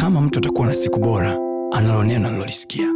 [0.00, 1.38] kama mtu atakuwa na siku bora
[1.72, 2.86] analo neno alilolisikia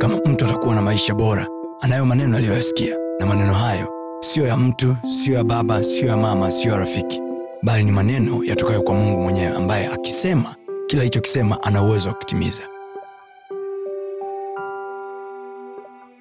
[0.00, 1.46] kama mtu atakuwa na maisha bora
[1.80, 2.96] anayo maneno aliyoyasikia.
[3.20, 3.88] Na maneno hayo
[4.20, 7.20] siyo ya mtu siyo ya baba siyo ya mama siyo ya rafiki.
[7.62, 12.62] Bali ni maneno yatokayo kwa mungu mwenyewe ambaye akisema kila alichokisema ana uwezo wa kutimiza.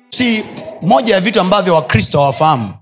[0.09, 0.43] Si
[0.81, 2.73] moja ya vitu ambavyo wakristo hawafahamu.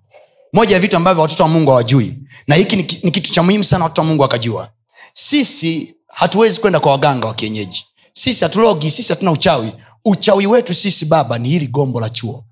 [0.53, 2.17] Moja ya vitu ambavyo watoto wa mungu hawajui.
[2.47, 4.69] Na hiki ni kitu cha muhimu sana watoto wa mungu wakajua.
[5.13, 7.85] Sisi hatuwezi kwenda kwa waganga wa kienyeji.
[8.13, 9.71] Sisi hatulogi sisi hatuna uchawi.
[10.05, 12.43] Uchawi wetu sisi baba ni hili gombo la chuo.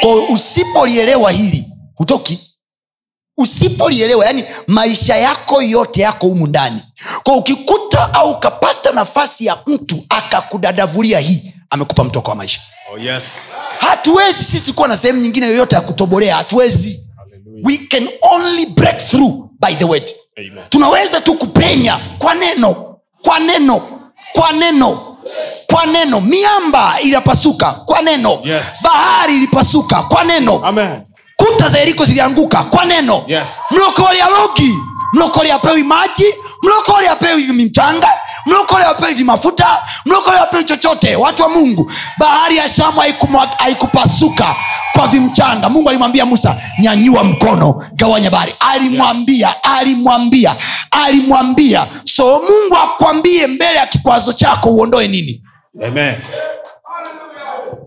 [0.00, 1.64] Kwao usipolielewa hili
[1.94, 2.56] hutoki.
[3.38, 6.82] Usipolielewa yani maisha yako yote yako humu ndani.
[7.22, 12.60] Kwa ukikuta au ukapata nafasi ya mtu akakudadavulia hii amekupa mtoko wa maisha.
[12.94, 13.56] Oh, yes.
[13.78, 17.06] hatuwezi sisi kuwa na sehemu nyingine yoyote ya kutobolea hatuwezi.
[17.16, 17.66] Hallelujah.
[17.66, 20.10] we can only break through by the word.
[20.38, 20.64] Amen.
[20.68, 22.85] tunaweza tu kupenya kwa neno
[23.26, 23.82] kwa neno.
[24.32, 25.16] Kwa neno.
[25.66, 26.20] Kwa neno.
[26.20, 27.72] Miamba ilipasuka.
[27.72, 28.38] Kwa neno.
[28.44, 28.82] Yes.
[28.82, 30.02] bahari ilipasuka.
[30.02, 30.60] Kwa neno.
[30.64, 31.00] Amen.
[31.36, 32.62] kuta za yeriko zilianguka.
[32.62, 33.24] Kwa neno.
[33.26, 33.64] Yes.
[34.20, 34.74] alogi
[35.16, 36.24] mlokole apewi maji
[36.62, 38.08] mlokole apewi mchanga
[38.46, 41.16] mlokole apewi vimafuta mlokole apewi chochote.
[41.16, 43.00] Watu wa mungu bahari ya shamu
[43.58, 44.56] haikupasuka
[44.92, 45.68] kwa vimchanga.
[45.68, 48.54] Mungu alimwambia musa nyanyua mkono gawanya bahari.
[48.60, 50.56] Alimwambia alimwambia
[50.90, 51.86] alimwambia.
[52.04, 55.42] So mungu akwambie mbele ya kikwazo chako uondoe nini?
[55.86, 56.14] Amen.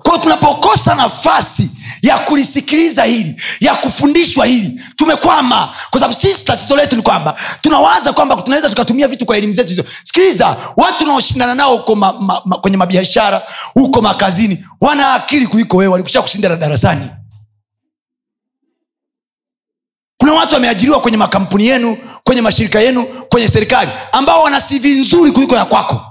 [0.03, 1.71] kwa tunapokosa nafasi
[2.02, 4.81] ya kulisikiliza hili ya kufundishwa hili.
[4.95, 5.73] Tumekwama.
[5.89, 9.69] Kwa sababu sisi tatizo letu ni kwamba tunawaza kwamba tunaweza tukatumia vitu kwa elimu zetu
[9.69, 9.83] hizo.
[10.03, 13.42] Sikiliza watu unaoshindana nao huko ma, ma, ma, kwenye mabiashara
[13.73, 15.92] huko makazini wana akili kuliko wewe.
[15.92, 17.09] Walikusha kushinda darasani.
[20.17, 25.31] Kuna watu wameajiriwa kwenye makampuni yenu kwenye mashirika yenu kwenye serikali ambao wana cv nzuri
[25.31, 26.05] kuliko ya kwako.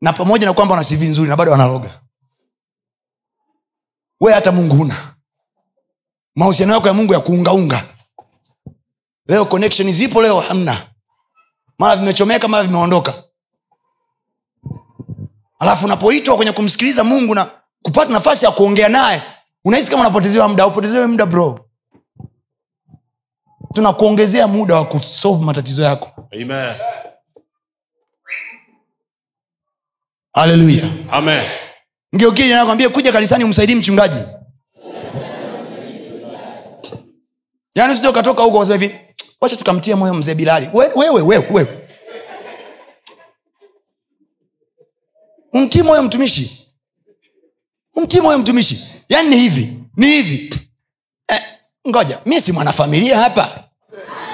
[0.00, 2.00] Na pamoja na kwamba wana cv nzuri na bado wanaloga
[4.20, 5.14] we hata mungu huna.
[6.36, 7.84] Mahusiano yako ya mungu ya kuungaunga.
[9.26, 10.86] Leo connection zipo leo hamna.
[11.78, 13.24] Mara vimechomeka mara vimeondoka.
[15.58, 17.50] Alafu unapoitwa kwenye kumsikiliza mungu na
[17.82, 19.22] kupata nafasi ya kuongea naye
[19.64, 21.64] unahisi kama unapotezewa muda aupotezewe muda bro.
[23.74, 26.28] Tunakuongezea muda wa kusolve matatizo yako.
[26.32, 26.76] Amen.
[30.34, 31.50] haleluya Amen.
[32.12, 34.18] Mgeukili nakwambia kuja kanisani umsaidii mchungaji.
[37.74, 38.94] Yaani usije ukatoka huko useme hivi
[39.40, 40.68] wacha tukamtia moyo mzee bilali.
[40.72, 41.68] We- wewe wewe
[45.52, 46.68] umtii moyo mtumishi.
[47.94, 48.84] Umtii moyo mtumishi.
[49.08, 50.68] Yaani ni hivi ni hivi.
[51.28, 51.40] Eh,
[51.88, 53.64] ngoja mi si mwanafamilia hapa.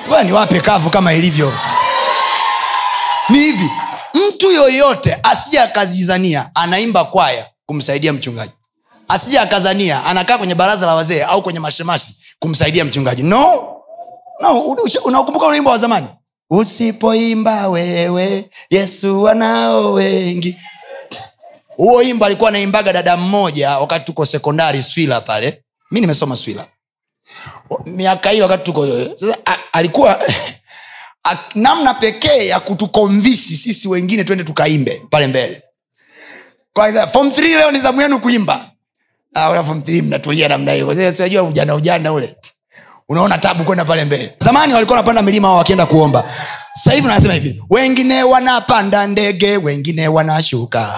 [0.08, 1.52] Ngoja niwape kavu kama ilivyo.
[3.28, 3.70] Ni hivi
[4.14, 8.52] mtu yoyote asije akazizania anaimba kwaya kumsaidia mchungaji.
[9.08, 13.22] Asije akazania anakaa kwenye baraza la wazee au kwenye mashemasi kumsaidia mchungaji.
[13.22, 13.70] No.
[14.40, 14.60] No
[15.04, 16.06] unaokumbuka ule wa zamani?
[16.50, 20.56] Usipoimba wewe yesu wanao wengi.
[21.76, 25.62] Huo imbo alikuwa anaimbaga dada mmoja wakati tuko sekondari swila pale.
[25.90, 26.66] Mi nimesoma swila.
[27.86, 28.86] Miaka hiyo wakati tuko
[29.16, 29.38] sasa
[29.72, 30.20] alikuwa
[31.54, 35.62] namna pekee ya kutukomvisi sisi wengine twende tukaimbe pale mbele
[36.74, 38.60] Kwa form 3 leo ni zamu yenu kuimba.
[39.34, 40.94] Ah, form 3 mnatulia namna hiyo.
[40.94, 42.36] Sasa, ujana ujana ule.
[43.08, 44.34] Unaona tabu kwenda pale mbele.
[44.40, 46.24] Zamani walikuwa wanapanda milima ao wakienda kuomba.
[46.72, 50.80] Sahivi hivi wanasema hivi wengine wanapanda ndege wengine wanashuka.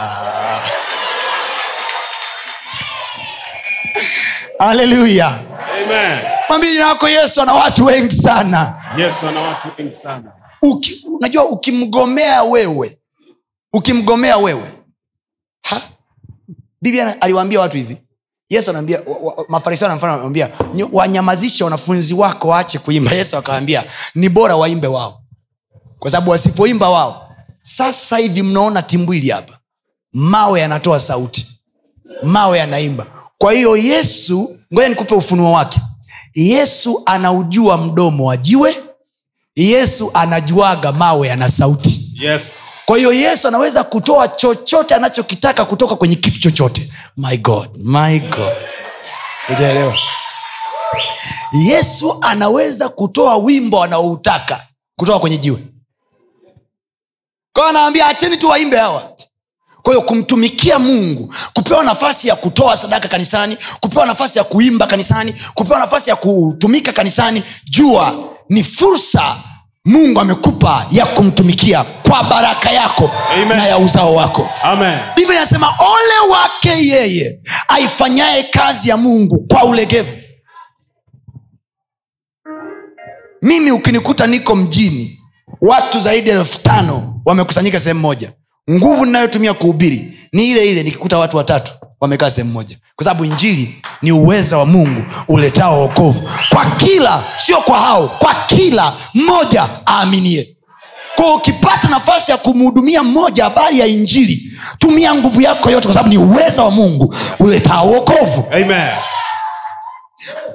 [4.58, 5.38] Haleluya
[5.84, 6.18] Amen.
[6.48, 8.74] mwambie jina wako yesu ana watu wengi sana.
[8.98, 10.32] Yesu ana watu wengi sana.
[10.62, 12.98] Uki, unajua ukimgomea wewe
[13.72, 14.62] ukimgomea wewe?
[16.82, 17.96] Biblia aliwaambia watu hivi.
[18.50, 19.02] Yesu anaambia
[19.48, 20.34] mafarisayo na mfano
[20.92, 23.12] wanyamazishe wanafunzi wako waache kuimba.
[23.12, 25.22] Yesu akawambia ni bora waimbe wao.
[25.98, 27.26] Kwa sababu wasipoimba wao
[27.62, 29.58] sasa hivi mnaona timbwili hapa.
[30.12, 31.46] Mawe yanatoa sauti.
[32.22, 33.06] Mawe yanaimba.
[33.38, 35.80] Kwa hiyo yesu ngoja nikupe ufunuo wake.
[36.34, 38.76] Yesu anaujua mdomo wa jiwe.
[39.56, 42.12] Yesu anajuaga mawe yana sauti.
[42.20, 42.75] Yes.
[42.86, 46.92] Kwa hiyo yesu anaweza kutoa chochote anachokitaka kutoka kwenye kitu chochote.
[47.16, 48.56] My god my god.
[49.48, 49.98] Ujaelewa
[51.52, 54.66] yesu anaweza kutoa wimbo anaoutaka
[54.96, 55.58] kutoka kwenye jiwe.
[57.52, 59.02] Kwao anaambia acheni tu waimbe hawa.
[59.82, 65.34] Kwa hiyo kumtumikia mungu kupewa nafasi ya kutoa sadaka kanisani kupewa nafasi ya kuimba kanisani
[65.54, 68.14] kupewa nafasi ya kutumika kanisani jua
[68.48, 69.36] ni fursa
[69.86, 73.48] mungu amekupa ya kumtumikia kwa baraka yako Amen.
[73.48, 74.48] na ya uzao wako.
[75.16, 80.12] Biblia inasema ole wake yeye aifanyaye kazi ya mungu kwa ulegevu.
[83.42, 85.18] Mimi ukinikuta niko mjini
[85.60, 88.32] watu zaidi ya elfu tano wamekusanyika sehemu moja.
[88.70, 91.72] Nguvu ninayotumia kuhubiri ni ile ile nikikuta watu watatu
[92.06, 92.76] wamekaa sehemu moja.
[92.96, 98.34] Kwa sababu injili ni uweza wa mungu uletao okovu kwa kila sio kwa hao kwa
[98.46, 100.48] kila mmoja aaminie.
[101.16, 106.08] Kwa ukipata nafasi ya kumhudumia mmoja habari ya injili tumia nguvu yako yote kwa sababu
[106.08, 108.90] ni uweza wa mungu uletao okovu Amen.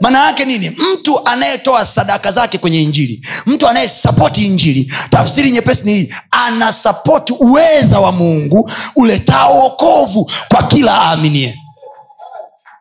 [0.02, 0.70] Maana yake nini?
[0.94, 8.00] Mtu anayetoa sadaka zake kwenye injili mtu anayesapoti injili tafsiri nyepesi ni hii anasapoti uweza
[8.00, 11.56] wa mungu uletao wokovu kwa kila aaminie.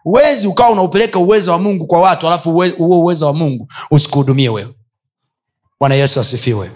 [0.03, 4.49] Huwezi ukawa unaupeleka uwezo wa mungu kwa watu alafu uwe- huo uwezo wa mungu usikuhudumie
[4.49, 4.75] wewe.
[5.81, 6.71] Bwana yesu asifiwe.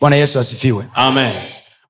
[0.00, 0.84] Bwana yesu asifiwe.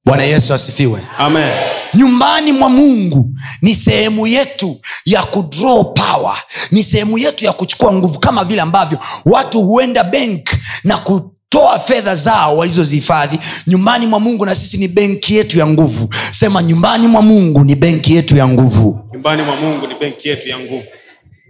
[0.05, 1.01] Bwana yesu asifiwe.
[1.19, 1.53] Amen.
[1.95, 3.31] Nyumbani mwa mungu
[3.63, 6.37] ni sehemu yetu ya kudraw power
[6.71, 10.49] ni sehemu yetu ya kuchukua nguvu kama vile ambavyo watu huenda benk
[10.85, 16.15] na kutoa fedha zao walizozihifadhi nyumbani mwa mungu na sisi ni benki yetu ya nguvu
[16.31, 20.49] sema nyumbani mwa mungu ni benki yetu ya nguvu Nyumbani mwa Mungu ni benki yetu
[20.49, 20.85] ya nguvu.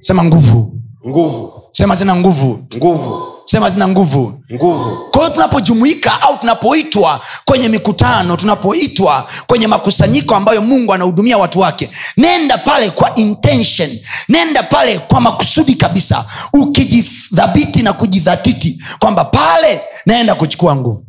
[0.00, 1.59] sema nguvu Nguvu.
[1.72, 3.22] Sema tena nguvu Nguvu.
[3.44, 4.96] sema tena nguvu Nguvu.
[5.10, 11.90] kwa hiyo tunapojumuika au tunapoitwa kwenye mikutano tunapoitwa kwenye makusanyiko ambayo mungu anahudumia watu wake
[12.16, 20.34] nenda pale kwa intention nenda pale kwa makusudi kabisa ukijidhabiti na kujidhatiti kwamba pale naenda
[20.34, 21.06] kuchukua nguvu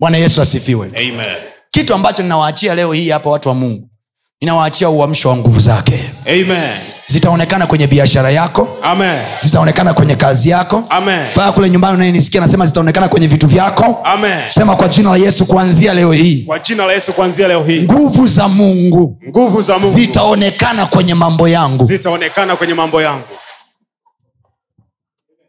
[0.00, 1.36] bwana yesu asifiwe Amen.
[1.70, 3.90] kitu ambacho ninawaachia leo hii hapa watu wa mungu
[4.40, 6.89] ninawaachia uamsho wa nguvu zake Amen.
[7.10, 9.22] Zitaonekana kwenye biashara yako Amen.
[9.40, 11.30] zitaonekana kwenye kazi yako Amen.
[11.32, 14.40] mpaka kule nyumbani unayenisikia nasema zitaonekana kwenye vitu vyako Amen.
[14.48, 17.82] sema kwa jina la yesu kuanzia leo hii Kwa jina la Yesu kuanzia leo hii.
[17.82, 23.24] nguvu za mungu Nguvu za Mungu zitaonekana kwenye mambo yangu zitaonekana kwenye mambo yangu.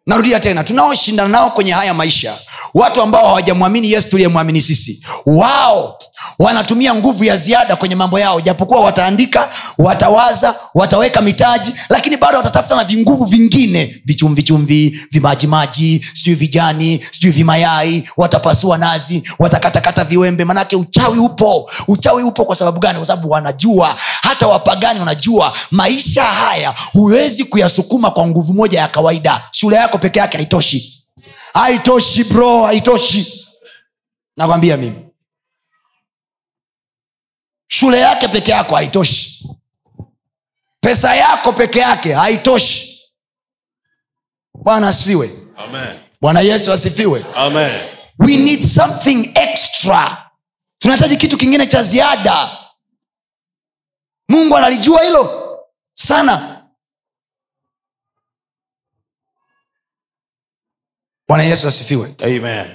[0.05, 2.35] narudia tena tunaoshindana nao kwenye haya maisha
[2.73, 5.99] watu ambao hawajamwamini yesu tuliyemwamini sisi wao
[6.39, 8.41] wanatumia nguvu ya ziada kwenye mambo yao.
[8.41, 14.01] Japokuwa wataandika watawaza wataweka mitaji lakini bado watatafuta na vinguvu vingine.
[14.05, 20.45] Vichumvichumvi vimajimaji sijui vijani sijui vimayai watapasua nazi watakatakata viwembe.
[20.45, 21.71] Manake uchawi upo.
[21.87, 22.97] Uchawi upo kwa sababu gani?
[22.97, 29.41] Kwa sababu wanajua hata wapagani wanajua maisha haya huwezi kuyasukuma kwa nguvu moja ya kawaida.
[29.51, 31.00] Shule yako peke yake haitoshi
[31.53, 33.47] haitoshi bro haitoshi.
[34.37, 35.05] Nakwambia mimi.
[37.67, 39.47] Shule yake peke yako haitoshi.
[40.81, 43.01] Pesa yako peke yake haitoshi.
[44.63, 45.27] Bwana asifiwe.
[46.21, 47.25] Bwana yesu asifiwe.
[47.35, 47.97] Amen.
[48.19, 50.31] we need something extra.
[50.79, 52.57] Tunahitaji kitu kingine cha ziada.
[54.29, 55.57] Mungu analijua hilo
[55.93, 56.50] sana
[61.31, 62.15] bwana yesu asifiwe.
[62.23, 62.65] Amen.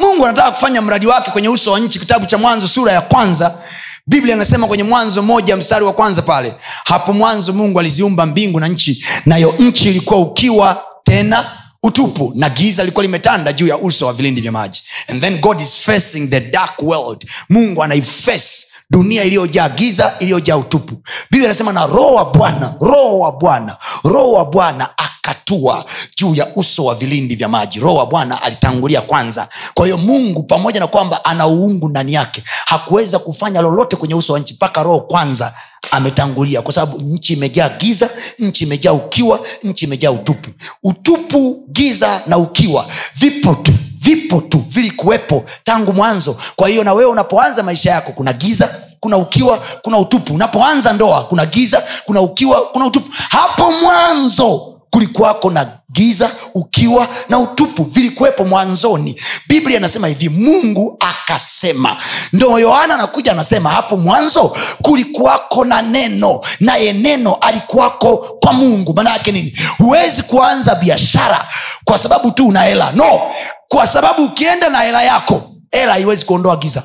[0.00, 1.98] mungu anataka kufanya mradi wake kwenye uso wa nchi.
[1.98, 3.58] Kitabu cha mwanzo sura ya kwanza
[4.06, 8.68] biblia inasema kwenye mwanzo moja mstari wa kwanza pale hapo mwanzo mungu aliziumba mbingu na
[8.68, 11.46] nchi nayo nchi ilikuwa ukiwa tena
[11.82, 14.82] utupu na giza lilikuwa limetanda juu ya uso wa vilindi vya maji.
[15.08, 17.26] And then god is facing the dark world.
[17.48, 18.63] Mungu anaiface
[18.94, 20.94] dunia iliyojaa giza iliyojaa utupu.
[21.30, 25.84] Biblia inasema na roho wa bwana roho wa bwana roho wa bwana akatua
[26.16, 27.80] juu ya uso wa vilindi vya maji.
[27.80, 29.48] Roho wa bwana alitangulia kwanza.
[29.74, 34.32] Kwa hiyo mungu pamoja na kwamba ana uungu ndani yake hakuweza kufanya lolote kwenye uso
[34.32, 35.54] wa nchi mpaka roho kwanza
[35.90, 36.62] ametangulia.
[36.62, 40.50] Kwa sababu nchi imejaa giza nchi imejaa ukiwa nchi imejaa utupu.
[40.82, 42.86] Utupu giza na ukiwa
[43.16, 43.72] vipo tu
[44.04, 46.36] vipo tu vilikuwepo tangu mwanzo.
[46.56, 48.68] Kwa hiyo na wewe unapoanza maisha yako kuna giza
[49.00, 50.34] kuna ukiwa kuna utupu.
[50.34, 53.08] Unapoanza ndoa kuna giza kuna ukiwa kuna utupu.
[53.28, 57.82] Hapo mwanzo kulikuwako na giza ukiwa na utupu.
[57.84, 59.20] Vilikuwepo mwanzoni.
[59.48, 61.96] Biblia inasema hivi mungu akasema.
[62.32, 68.94] Ndo yohana anakuja anasema hapo mwanzo kulikuwako na neno naye neno alikuwako kwa mungu.
[68.94, 69.58] Maana yake nini?
[69.78, 71.44] Huwezi kuanza biashara
[71.84, 72.92] kwa sababu tu una hela.
[72.92, 73.20] No
[73.68, 76.82] kwa sababu ukienda na hela yako hela haiwezi kuondoa giza.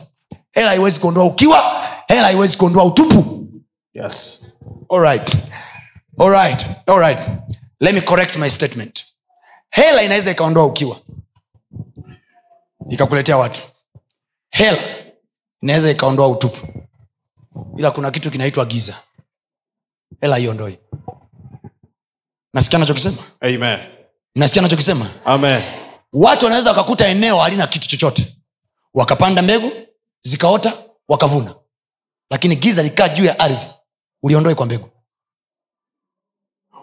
[0.51, 3.47] Hela haiwezi kuondoa ukiwa hela haiwezi kuondoa utupu.
[3.93, 4.41] Yes.
[4.89, 5.35] all right.
[6.19, 6.65] All right.
[6.87, 7.19] All right.
[7.79, 9.05] let me correct my statement.
[9.69, 10.99] Hela inaweza ikaondoa ukiwa.
[12.89, 13.61] Ikakuletea watu.
[14.49, 14.77] Hela
[15.61, 16.67] inaweza ikaondoa utupu.
[17.77, 18.95] Ila kuna kitu kinaitwa giza.
[20.21, 20.79] Hela iondoi
[22.53, 23.17] nasikia nachokisema
[24.35, 25.78] nasikia nachokisema Amen.
[26.13, 28.35] Watu wanaweza wakakuta eneo halina kitu chochote.
[28.93, 29.71] Wakapanda mbegu
[30.21, 30.73] zikaota
[31.07, 31.55] wakavuna.
[32.31, 33.67] Lakini giza likaa juu ya ardhi.
[34.23, 34.89] Uliondoe kwa mbegu.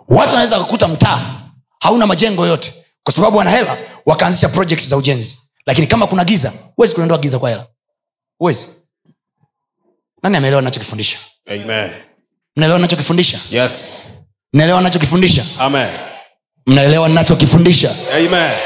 [0.08, 1.40] Watu wanaweza wakakuta mtaa
[1.80, 2.84] hauna majengo yote.
[3.02, 5.38] Kwa sababu wana hela wakaanzisha project za ujenzi.
[5.66, 7.66] Lakini kama kuna giza huwezi kuliondoa giza kwa hela.
[8.38, 8.68] Huwezi.
[10.22, 11.18] Nani ameelewa nachokifundisha
[12.56, 14.02] mnaelewa nachokifundisha Yes.
[14.52, 15.44] mnaelewa nachokifundisha
[16.66, 18.58] mnaelewa nachokifundisha Amen.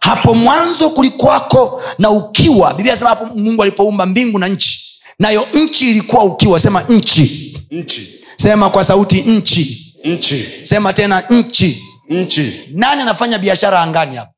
[0.00, 2.74] Hapo mwanzo kulikuwako na ukiwa.
[2.74, 5.00] Biblia sema hapo mungu alipoumba mbingu na nchi.
[5.18, 6.58] Nayo nchi ilikuwa ukiwa.
[6.58, 7.58] Sema nchi.
[7.70, 8.24] Nchi.
[8.36, 9.94] sema kwa sauti nchi.
[10.04, 10.48] Nchi.
[10.62, 11.82] sema tena nchi.
[12.08, 12.60] Nchi.
[12.72, 14.32] nani anafanya biashara angani hapo?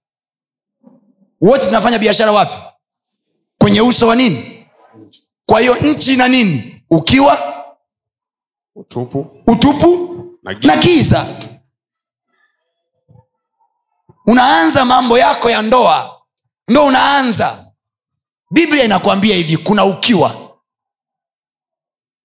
[1.40, 2.54] Wote tunafanya biashara wapi?
[3.58, 4.66] Kwenye uso wa nini?
[5.46, 6.82] Kwa hiyo nchi na nini?
[6.90, 7.64] Ukiwa?
[8.76, 9.26] Utupu.
[9.46, 10.74] utupu Na giza.
[10.76, 11.26] na giza
[14.26, 16.20] unaanza mambo yako ya ndoa.
[16.68, 17.66] Ndo unaanza.
[18.50, 20.50] Biblia inakwambia hivi kuna ukiwa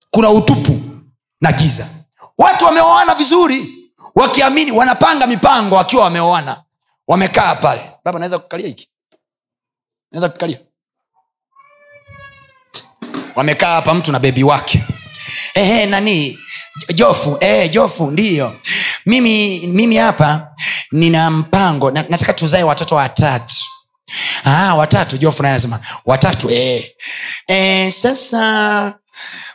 [0.10, 0.80] kuna utupu
[1.42, 1.88] na giza.
[2.38, 6.64] Watu wameoana vizuri wakiamini wanapanga mipango wakiwa wameoana.
[7.08, 7.82] Wamekaa pale.
[8.06, 8.90] Baba naweza kukalia hiki?
[10.12, 10.60] Naweza kukalia?
[13.36, 14.84] Wamekaa hapa mtu na bebi wake.
[15.54, 16.40] Ehe nani
[16.94, 18.54] jofu eh, jofu ndiyo
[19.06, 20.48] mimi mimi hapa
[20.92, 23.56] nina mpango na, nataka tuzae watoto watatu.
[24.44, 26.92] Ah, watatu jofu naye anasema watatu eh.
[27.48, 28.94] Eh, sasa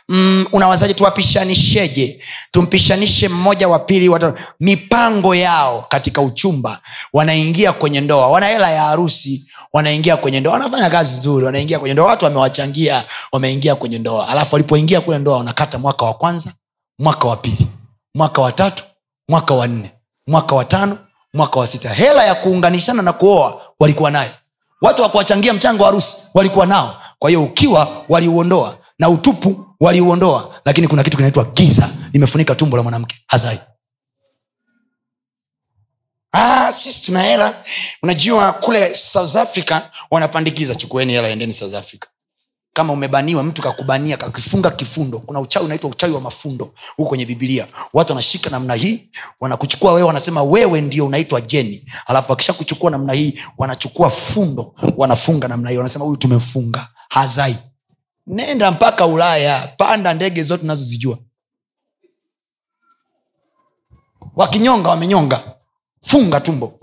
[0.09, 2.23] mm, unawazaji tuwapishanisheje?
[2.51, 6.81] Tumpishanishe mmoja wa pili watatu mipango yao katika uchumba
[7.13, 8.27] wanaingia kwenye ndoa.
[8.27, 10.53] Wana hela ya harusi wanaingia kwenye ndoa.
[10.53, 12.05] Wanafanya kazi nzuri wanaingia kwenye ndoa.
[12.07, 14.27] Watu wamewachangia wameingia kwenye ndoa.
[14.29, 16.53] Alafu walipoingia kule ndoa wanakata mwaka wa kwanza
[17.01, 17.67] mwaka wa pili
[18.15, 18.83] mwaka wa tatu
[19.29, 19.91] mwaka wa nne
[20.27, 20.97] mwaka wa tano
[21.33, 21.93] mwaka wa sita.
[21.93, 24.31] Hela ya kuunganishana na kuoa walikuwa nayo.
[24.81, 27.01] Watu wakuwachangia mchango wa harusi walikuwa nao.
[27.19, 31.89] Kwa hiyo ukiwa waliuondoa na utupu waliuondoa lakini kuna kitu kinaitwa giza.
[32.13, 33.15] Limefunika tumbo la mwanamke.
[33.27, 33.59] Hazai.
[36.33, 37.63] Ah, sisi tuna hela.
[38.03, 39.81] Unajua kule south africa
[40.11, 42.05] wanapandikiza chukueni hela endeni south africa
[42.73, 45.19] kama umebaniwa mtu kakubania kakifunga kifundo.
[45.19, 49.09] Kuna uchawi unaitwa uchawi wa mafundo huko kwenye bibilia watu wanashika namna hii
[49.39, 51.85] wanakuchukua wewe wanasema wewe ndio unaitwa jeni.
[52.05, 57.57] Alafu wakisha kuchukua namna hii wanachukua fundo wanafunga namna hii wanasema huyu tumefunga hazai.
[58.27, 61.17] Nenda mpaka ulaya panda ndege zote unazozijua.
[64.35, 65.43] Wakinyonga wamenyonga.
[66.01, 66.79] Funga tumbo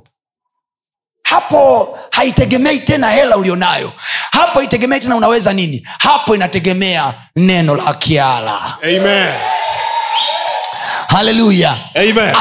[1.31, 3.93] hapo haitegemei tena hela ulionayo.
[4.31, 5.87] Hapo haitegemei tena unaweza nini.
[5.99, 8.59] Hapo inategemea neno la kiala.
[8.83, 9.35] Amen.
[11.09, 11.77] Haleluya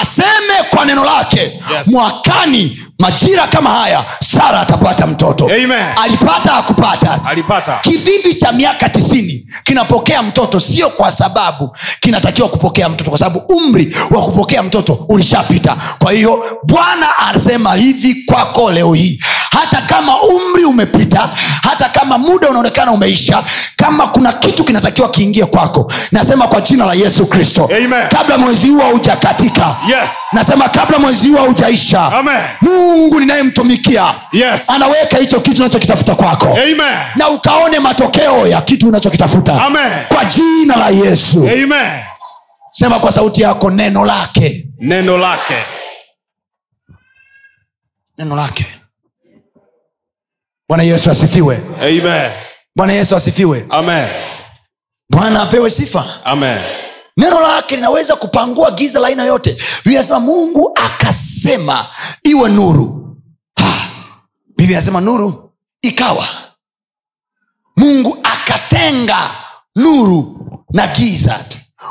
[0.01, 1.39] aseme kwa neno lake.
[1.41, 1.87] Yes.
[1.87, 5.45] mwakani majira kama haya sara atapata mtoto.
[5.45, 5.85] Amen.
[6.03, 7.79] alipata akupata Alipata.
[8.39, 14.21] cha miaka tisini kinapokea mtoto sio kwa sababu kinatakiwa kupokea mtoto kwa sababu umri wa
[14.25, 15.77] kupokea mtoto ulishapita.
[15.99, 19.19] Kwa hiyo bwana anasema hivi kwako leo hii.
[19.51, 21.29] Hata kama umri umepita
[21.63, 23.43] hata kama muda unaonekana umeisha
[23.75, 27.69] kama kuna kitu kinatakiwa kiingie kwako nasema kwa jina la yesu kristo.
[28.09, 30.09] Kabla mwezi huu haujakatika Yes.
[30.33, 32.11] nasema kabla mwezi huu haujaisha
[32.61, 34.69] mungu ninayemtumikia Yes.
[34.69, 36.97] anaweka hicho kitu unachokitafuta kwako Amen.
[37.15, 39.91] na ukaone matokeo ya kitu unachokitafuta Amen.
[40.07, 42.01] kwa jina la yesu Amen.
[42.69, 45.55] sema kwa sauti yako neno lake Neno lake.
[48.17, 48.65] neno lake
[50.69, 51.59] bwana yesu asifiwe
[52.75, 54.07] bwana yesu asifiwe Amen.
[55.09, 56.59] bwana apewe sifa Amen.
[57.17, 59.57] Neno lake linaweza kupangua giza la aina yote.
[59.85, 61.87] Vinasema mungu akasema
[62.23, 63.17] iwe nuru.
[63.55, 63.73] Ha.
[64.57, 66.27] biblia inasema nuru ikawa.
[67.77, 69.31] Mungu akatenga
[69.75, 71.45] nuru na giza.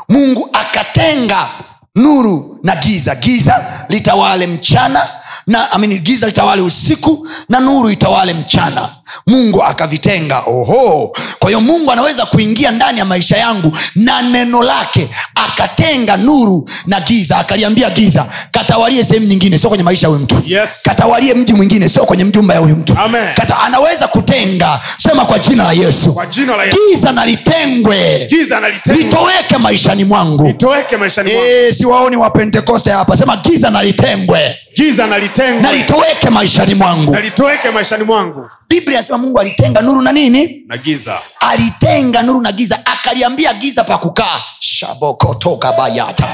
[0.09, 1.49] Mungu akatenga
[1.95, 3.15] nuru na giza.
[3.15, 5.09] Giza litawale mchana
[5.47, 8.89] na amini giza litawale usiku na nuru itawale mchana
[9.27, 15.09] mungu akavitenga oho kwa hiyo mungu anaweza kuingia ndani ya maisha yangu na neno lake
[15.35, 20.41] akatenga nuru na giza akaliambia giza katawalie sehemu nyingine sio kwenye maisha ya huyu mtu
[20.45, 20.69] Yes.
[20.83, 23.33] katawalie mji mwingine sio kwenye mjumba ya huyu mtu Amen.
[23.35, 26.77] Kata, anaweza kutenga sema kwa jina la yesu Kwa jina la Yesu.
[26.89, 29.03] giza na litengwe Giza na litengwe.
[29.03, 31.47] litoweke maishani mwangu Litoweke maishani mwangu.
[31.69, 37.71] e, siwaoni wapentekoste hapa sema giza na litengwe Giza na nalitoweke litoweke maishani mwangu nalitoweke
[37.71, 38.49] maishani mwangu.
[38.69, 40.63] Biblia inasema mungu alitenga nuru na nini?
[40.67, 41.19] Na giza.
[41.39, 42.79] Alitenga nuru na giza.
[42.85, 44.41] Akaliambia giza pa kukaa.
[44.59, 46.27] Shabokotoka bayata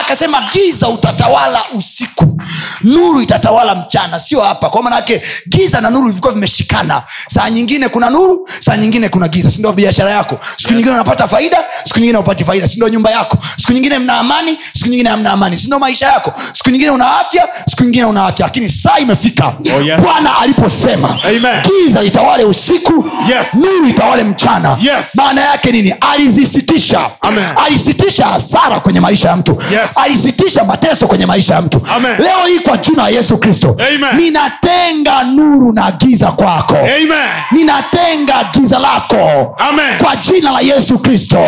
[0.00, 2.42] akasema giza utatawala usiku.
[2.82, 4.20] Nuru itatawala mchana.
[4.20, 4.70] Sio hapa.
[4.70, 7.02] Kwa manake giza na nuru vilikuwa vimeshikana.
[7.28, 9.50] Saa nyingine kuna nuru saa nyingine kuna giza.
[9.50, 10.38] Sindo biashara yako?
[10.56, 12.68] Siku nyingine unapata faida siku nyingine upati faida.
[12.68, 13.38] Sindo nyumba yako?
[13.56, 15.58] Siku nyingine mna amani siku nyingine hamna amani.
[15.58, 16.32] Sindo maisha yako?
[16.52, 18.46] Siku nyingine una afya siku nyingine una afya.
[18.46, 19.54] Lakini saa imefika.
[19.76, 20.00] Oh, yes.
[20.00, 21.51] bwana aliposema Amen.
[21.60, 23.54] Giza litawale usiku Yes.
[23.54, 25.14] nuru itawale mchana Yes.
[25.14, 27.44] maana yake nini alizisitisha Amen.
[27.66, 29.98] alisitisha hasara kwenye maisha ya mtu Yes.
[29.98, 32.16] alisitisha mateso kwenye maisha ya mtu Amen.
[32.18, 33.76] leo hii kwa jina la yesu kristo
[34.16, 37.28] ninatenga nuru na giza kwako Amen.
[37.52, 39.98] ninatenga giza lako Amen.
[39.98, 41.38] kwa jina la yesu kristo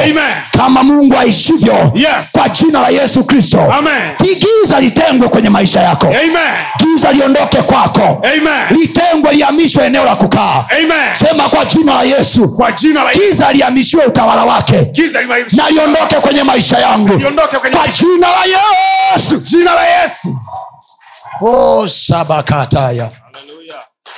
[0.51, 2.33] kama mungu aishivyo Yes.
[2.33, 4.15] kwa jina la yesu kristo Amen.
[4.23, 6.55] Giza litengwe kwenye maisha yako Amen.
[6.79, 8.81] giza liondoke kwako Amen.
[8.81, 10.67] litengwe lihamishwe eneo la kukaa.
[10.71, 11.15] Amen.
[11.15, 12.49] sema kwa jina la yesu.
[12.49, 14.93] Kwa jina la giza lihamishiwe utawala wake.
[15.53, 17.09] Na liondoke kwenye maisha yangu.
[17.09, 17.31] Kwenye
[17.77, 19.37] kwa jina la yesu.
[19.37, 20.39] Jina la yesu.
[21.41, 23.11] Oh, sabakataya.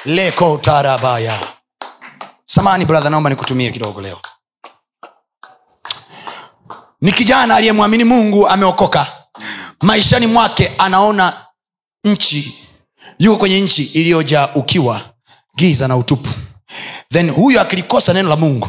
[0.05, 1.35] Leko tarabaya
[2.45, 4.19] samani brother naomba nikutumie kidogo leo.
[7.01, 9.07] Ni kijana aliyemwamini mungu ameokoka.
[9.83, 11.33] Maishani mwake anaona
[12.05, 12.69] nchi
[13.19, 15.16] yuko kwenye nchi iliyojaa ukiwa
[15.57, 16.29] giza na utupu.
[17.13, 18.69] Then huyo akilikosa neno la mungu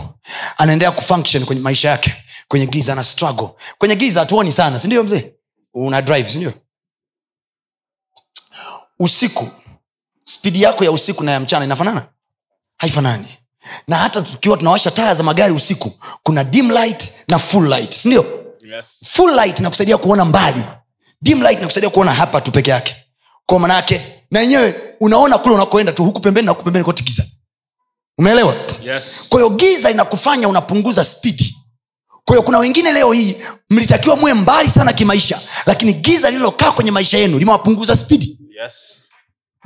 [0.58, 2.14] anaendelea kufunction kwenye maisha yake
[2.48, 3.50] kwenye giza na struggle.
[3.78, 5.32] Kwenye giza hatuoni sana sindio mzee?
[5.74, 6.54] Una drive sindio
[9.00, 9.48] usiku
[10.24, 12.06] spidi yako ya usiku na ya mchana inafanana?
[12.78, 13.28] Haifanani.
[13.88, 15.92] Na hata tukiwa tunawasha taa za magari usiku
[16.24, 18.26] kuna dim light na full light sindio
[18.76, 19.06] yes.
[19.08, 20.64] full light inakusaidia kuona mbali.
[21.22, 22.96] Dim light inakusaidia kuona hapa tu peke yake.
[23.46, 27.24] Kwa manake na yenyewe unaona kule unakoenda tu huku pembeni na huku pembeni kote giza
[28.18, 29.26] umeelewa Yes.
[29.30, 31.56] kwahiyo giza inakufanya unapunguza spidi
[32.26, 33.36] kwahiyo kuna wengine leo hii
[33.70, 39.07] mlitakiwa muwe mbali sana kimaisha lakini giza lililokaa kwenye maisha yenu limewapunguza spidi Yes.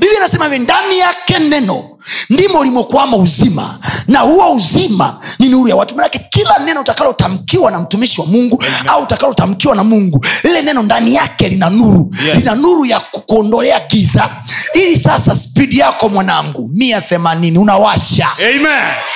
[0.02, 1.84] Biblia inasema hivi ndani yake neno
[2.30, 3.78] ndimo ulimokwama uzima
[4.08, 8.64] na huo uzima ni nuru ya watu manake kila neno utakalotamkiwa na mtumishi wa mungu
[8.88, 12.38] au utakalotamkiwa na mungu lile neno ndani yake lina nuru Yes.
[12.38, 14.30] lina nuru ya kuondolea giza
[14.74, 18.64] ili sasa spidi yako mwanangu mia themanini unawasha Amen.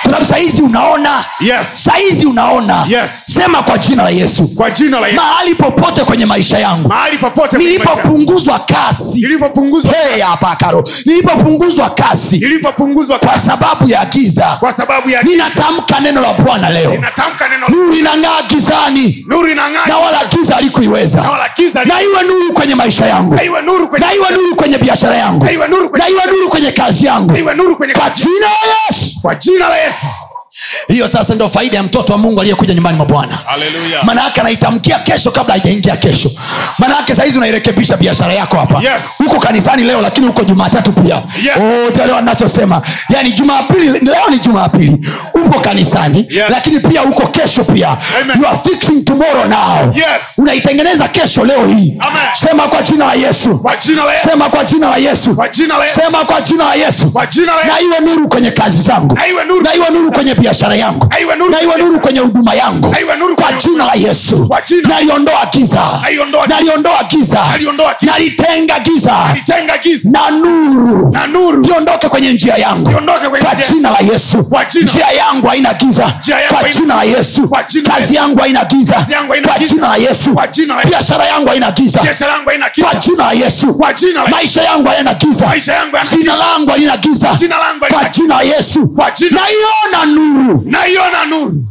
[0.02, 1.84] kwa sababu sahizi unaona Yes.
[1.84, 3.10] sahizi unaona Yes.
[3.34, 5.20] sema kwa jina la yesu kwa jina la Yesu.
[5.22, 8.02] mahali popote kwenye maisha yangu mahali popote kwenye maisha yangu.
[8.02, 10.46] nilipopunguzwa kasi nilipopunguzwa Hey, hapa
[10.82, 16.70] karo nilipopunguzwa kasi nilipopunguzwa kwa sababu ya giza kwa sababu ya ninatamka neno la bwana
[16.70, 16.94] leo.
[17.68, 19.24] Nuru inang'aa gizani.
[19.28, 21.22] Nuru inang'aa na wala giza alikuiweza
[21.84, 23.34] na iwe nuru kwenye maisha yangu.
[23.34, 25.44] Na iwe nuru kwenye biashara yangu.
[25.44, 27.34] Na iwe nuru kwenye kazi yangu.
[27.34, 29.20] Jina la yesu.
[29.22, 30.06] Kwa jina la Yesu
[30.88, 33.38] hiyo sasa ndio faida ya mtoto wa mungu aliyekuja nyumbani mwa bwana.
[34.02, 36.30] Manaake anaitamkia kesho kabla haijaingia kesho.
[36.78, 38.78] Manaake sahizi unairekebisha biashara yako hapa.
[38.82, 39.02] Yes.
[39.18, 41.22] huko kanisani leo lakini huko jumatatu pia.
[41.44, 41.56] Yes.
[42.16, 45.08] Oh, nachosema yani jumapili leo ni jumapili.
[45.34, 46.44] Uko kanisani Yes.
[46.48, 47.88] lakini pia uko kesho pia.
[48.22, 48.38] Amen.
[48.40, 49.92] you are fixing tomorrow now.
[49.94, 50.38] Yes.
[50.38, 51.96] unaitengeneza kesho leo hii.
[52.00, 52.22] Amen.
[52.32, 53.58] sema kwa jina la yesu.
[53.58, 55.34] Kwa jina la sema kwa jina la yesu.
[55.34, 57.10] Kwa jina la sema kwa jina la yesu.
[57.12, 59.14] Kwa jina la na iwe nuru kwenye kazi zangu.
[59.14, 60.45] Na iwe nuru na iwe nuru kwenye biashara
[60.76, 61.06] yangu
[61.50, 62.88] Na iwe nuru kwenye- huduma yangu.
[63.36, 64.46] Kwa jina la yesu.
[64.88, 65.82] Naliondoa giza.
[66.48, 67.40] Naliondoa giza.
[68.06, 69.12] Nalitenga giza.
[70.10, 71.12] Na nuru.
[71.62, 72.90] Viondoke kwenye njia yangu.
[73.44, 74.44] Kwa jina la yesu.
[74.82, 76.12] Njia yangu haina giza.
[76.48, 77.48] Kwa jina la yesu.
[77.90, 78.94] Kazi yangu haina giza.
[79.48, 80.30] Kwa jina la yesu.
[80.90, 82.00] Biashara yangu haina giza.
[82.02, 82.32] Biashara
[82.82, 83.66] kwa jina la yesu.
[84.30, 85.46] Maisha yangu hayana giza.
[86.16, 87.28] Jina langu halina giza.
[87.98, 88.88] Kwa jina la yesu.
[89.34, 91.64] Naiona nuru naiona nuru.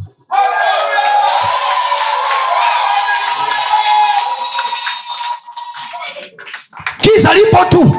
[7.00, 7.96] Giza lipo tu.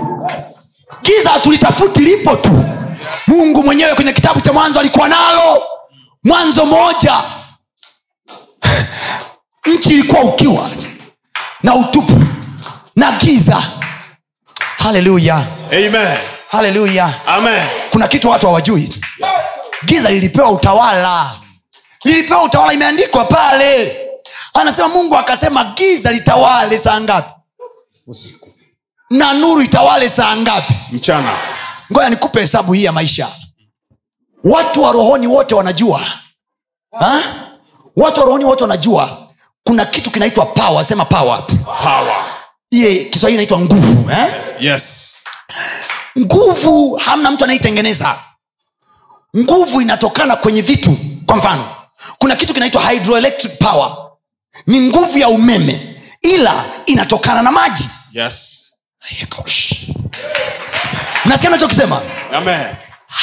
[1.01, 2.63] Giza hatulitafuti lipo tu.
[3.27, 5.63] Mungu mwenyewe kwenye kitabu cha mwanzo alikuwa nalo.
[6.23, 7.13] Mwanzo moja
[9.75, 10.69] nchi ilikuwa ukiwa
[11.63, 12.23] na utupu
[12.95, 13.63] na giza.
[14.77, 16.17] Haleluya amen.
[16.51, 17.13] Haleluya
[17.91, 18.89] kuna kitu watu hawajui
[19.86, 21.32] giza lilipewa utawala.
[22.04, 23.98] Lilipewa utawala imeandikwa pale.
[24.54, 27.34] Anasema mungu akasema giza litawale saa ngapi?
[28.08, 28.50] Usiku.
[29.10, 30.74] Na nuru itawale saa ngapi?
[30.92, 31.38] Mchana.
[31.92, 33.28] Ngoja nikupe hesabu hii ya maisha.
[34.44, 36.02] Watu wa rohoni wote wanajua.
[37.00, 37.20] Ha?
[37.96, 39.28] watu wa rohoni wote wanajua.
[39.63, 40.86] Kuna kitu kinaitwa power.
[40.86, 41.44] Sema power.
[41.84, 42.26] Power.
[42.72, 44.28] Iye kiswahili inaitwa nguvu eh?
[44.60, 45.13] yes.
[46.20, 48.20] Nguvu hamna mtu anaitengeneza
[49.38, 50.98] nguvu inatokana kwenye vitu.
[51.26, 51.68] Kwa mfano
[52.18, 53.98] kuna kitu kinaitwa hydroelectric power.
[54.68, 57.86] Ni nguvu ya umeme ila inatokana na maji.
[58.12, 58.63] Yes.
[61.26, 62.02] nasikia nachokisema?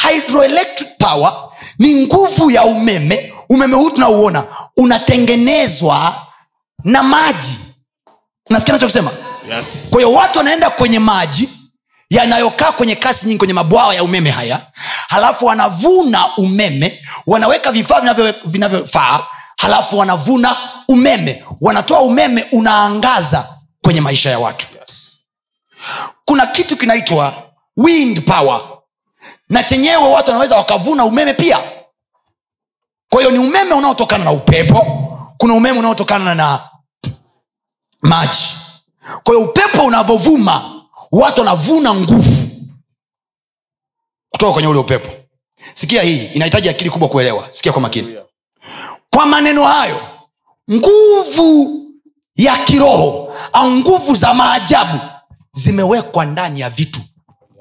[0.02, 1.32] Hydroelectric power
[1.78, 3.32] ni nguvu ya umeme.
[3.48, 4.44] Umeme huu tunauona
[4.76, 6.26] unatengenezwa
[6.84, 7.58] na maji.
[8.50, 9.10] Nasikia nachokisema?
[9.50, 9.86] Yes.
[9.90, 11.48] kwa hiyo watu wanaenda kwenye maji
[12.10, 14.60] yanayokaa kwenye kasi nyingi kwenye mabwawa ya umeme haya
[15.08, 20.56] halafu wanavuna umeme wanaweka vifaa vinavyo- vinavyofaa halafu wanavuna
[20.88, 21.44] umeme.
[21.60, 23.48] Wanatoa umeme unaangaza
[23.82, 24.66] kwenye maisha ya watu.
[24.80, 25.20] Yes.
[26.24, 27.42] kuna kitu kinaitwa
[27.76, 28.60] wind power
[29.48, 31.58] na chenyewe watu wanaweza wakavuna umeme pia.
[33.10, 34.86] Kwa hiyo ni umeme unaotokana na upepo
[35.38, 36.60] kuna umeme unaotokana na
[38.02, 38.48] maji.
[39.24, 40.73] Kwa hiyo upepo unavyovuma
[41.14, 42.48] watu wanavuna nguvu
[44.30, 45.10] kutoka kwenye ule upepo.
[45.74, 47.46] Sikia hii inahitaji akili kubwa kuelewa.
[47.50, 48.16] Sikia kwa makini.
[49.10, 50.00] Kwa maneno hayo
[50.72, 51.80] nguvu
[52.36, 55.00] ya kiroho au nguvu za maajabu
[55.52, 57.00] zimewekwa ndani ya vitu.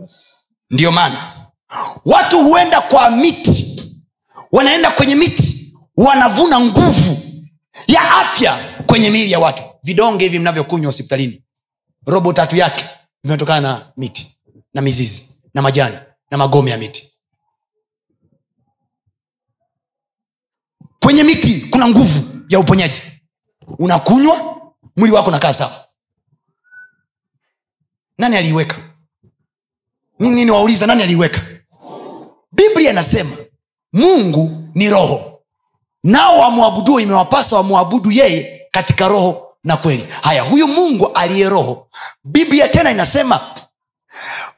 [0.01, 0.47] Yes.
[0.69, 1.47] ndiyo maana
[2.05, 3.81] watu huenda kwa miti
[4.51, 7.17] wanaenda kwenye miti wanavuna nguvu
[7.87, 9.63] ya afya kwenye miili ya watu.
[9.83, 11.43] Vidonge hivi mnavyokunywa hospitalini
[12.07, 12.85] robo tatu yake
[13.23, 14.37] vimetokana na miti
[14.73, 15.97] na mizizi na majani
[16.31, 17.13] na magome ya miti.
[21.03, 23.01] Kwenye miti kuna nguvu ya uponyaji.
[23.79, 24.61] Unakunywa
[24.97, 25.85] mwili wako nakaa sawa.
[28.17, 28.77] Nani aliiweka?
[30.19, 31.41] Nini niwauliza nani aliiweka?
[32.51, 33.37] Biblia inasema
[33.93, 35.43] mungu ni roho.
[36.03, 41.87] Nao wamwabuduo imewapasa wamwabudu yeye katika roho na kweli haya huyu mungu aliye roho
[42.23, 43.39] biblia tena inasema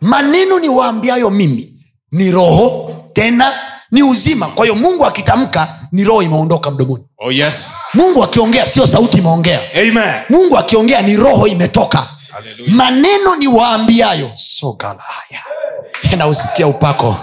[0.01, 1.73] maneno ni waambiayo mimi
[2.11, 3.53] ni roho tena
[3.91, 4.47] ni uzima.
[4.47, 7.03] Kwa hiyo mungu akitamka ni roho imeondoka mdomoni.
[7.17, 7.73] Oh yes.
[7.93, 9.59] mungu akiongea sio sauti imeongea.
[9.75, 10.13] Amen.
[10.29, 12.07] mungu akiongea ni roho imetoka.
[12.33, 12.73] Hallelujah.
[12.75, 15.43] maneno ni waambiayo sogalaya
[16.17, 17.17] nausikia upako.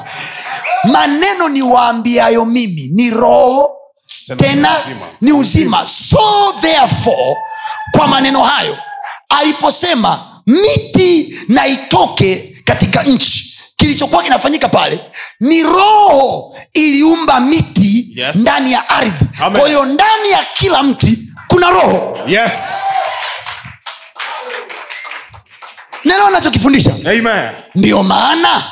[0.84, 3.70] Maneno ni waambiayo mimi ni roho
[4.26, 4.70] Tena tena
[5.20, 5.86] ni uzima.
[5.86, 7.36] So therefore
[7.96, 8.78] kwa maneno hayo
[9.28, 13.48] aliposema miti na itoke katika nchi.
[13.76, 15.00] Kilichokuwa kinafanyika pale
[15.40, 18.36] ni roho iliumba miti Yes.
[18.36, 19.24] ndani ya ardhi.
[19.58, 22.18] Kwa hiyo ndani ya kila mti kuna roho.
[22.26, 22.52] Yes.
[26.04, 26.92] neno anachokifundisha?
[27.74, 28.62] Ndiyo maana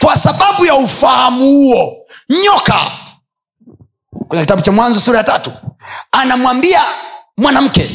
[0.00, 1.92] kwa sababu ya ufahamu huo
[2.44, 2.80] nyoka
[4.28, 5.52] kwenye kitabu cha mwanzo sura ya tatu
[6.12, 6.80] anamwambia
[7.36, 7.90] mwanamke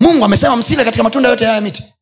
[0.00, 1.94] mungu amesema msile katika matunda yote haya miti.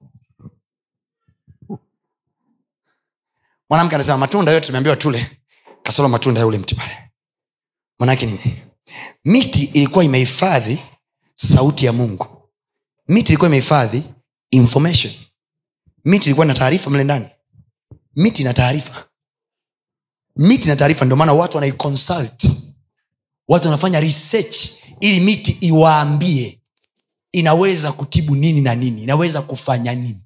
[3.71, 5.39] Mwanamke anasema matunda yote tumeambiwa tule.
[5.83, 7.11] Kasolo matunda ya ule mti pale.
[7.99, 8.63] Manake nini?
[9.25, 10.79] Miti ilikuwa imehifadhi
[11.35, 12.27] sauti ya mungu.
[13.09, 14.03] Miti ilikuwa imehifadhi
[14.51, 15.13] information.
[16.05, 17.27] Miti ilikuwa na taarifa mle ndani.
[18.17, 19.09] Miti na taarifa.
[20.37, 22.45] Miti na taarifa ndio maana watu wanaiconsult.
[23.49, 24.57] Watu wanafanya research
[25.01, 26.62] ili miti iwaambie
[27.33, 29.03] inaweza kutibu nini na nini?
[29.03, 30.21] Inaweza kufanya nini?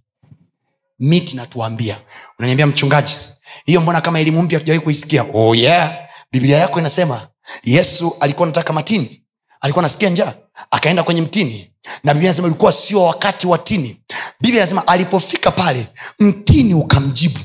[0.99, 1.97] Miti natuambia.
[2.39, 3.17] Unaniambia mchungaji
[3.65, 5.25] hiyo mbona kama elimu mpya tujawai kuisikia?
[5.35, 5.99] Oh yeah.
[6.33, 7.29] Biblia yako inasema
[7.65, 9.23] yesu alikuwa anataka matini.
[9.61, 10.35] Alikuwa anasikia njaa
[10.71, 11.71] akaenda kwenye mtini.
[12.05, 14.01] Na biblia inasema ilikuwa sio wakati wa tini.
[14.41, 15.87] Biblia inasema alipofika pale
[16.19, 17.39] mtini ukamjibu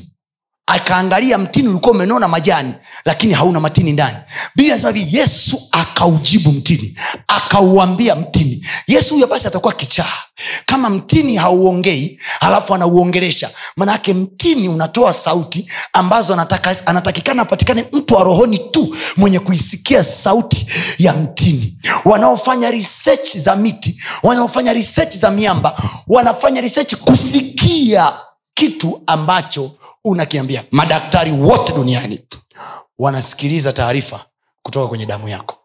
[0.71, 2.73] akaangalia mtini ulikuwa umenona majani
[3.05, 4.17] lakini hauna matini ndani.
[4.55, 8.67] Biblia nasema hivi yesu akaujibu mtini akauambia mtini.
[8.87, 10.13] Yesu huyo basi atakuwa kichaa.
[10.65, 18.23] Kama mtini hauongei halafu anauongelesha manake mtini unatoa sauti ambazo anataka, anatakikana apatikane mtu wa
[18.23, 21.77] rohoni tu mwenye kuisikia sauti ya mtini.
[22.05, 28.13] Wanaofanya research za miti wanaofanya research za miamba wanafanya research kusikia
[28.53, 29.71] kitu ambacho
[30.05, 32.19] unakiambia madaktari wote duniani
[32.99, 34.25] wanasikiliza taarifa
[34.61, 35.57] kutoka kwenye damu yako.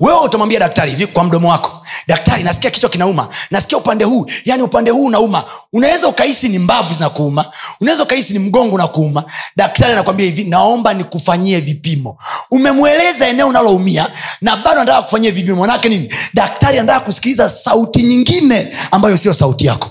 [0.00, 4.62] Wewe utamwambia daktari hivi kwa mdomo wako daktari nasikia kichwa kinauma nasikia upande huu yani
[4.62, 5.44] upande huu unauma.
[5.72, 9.24] Unaweza ukahisi ni mbavu zinakuuma unaweza ukahisi ni mgongo unakuuma.
[9.56, 12.18] Daktari anakwambia hivi naomba nikufanyie vipimo.
[12.50, 15.60] Umemweleza eneo unaloumia na bado anataka kufanyia vipimo.
[15.60, 16.14] Manake nini?
[16.34, 19.90] Daktari anataka kusikiliza sauti nyingine ambayo sio sauti yako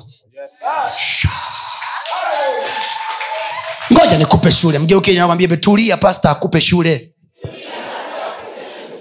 [4.05, 4.79] ngoja nikupe shule.
[4.79, 7.11] Mgeukenawambia tulia pasta akupe shule.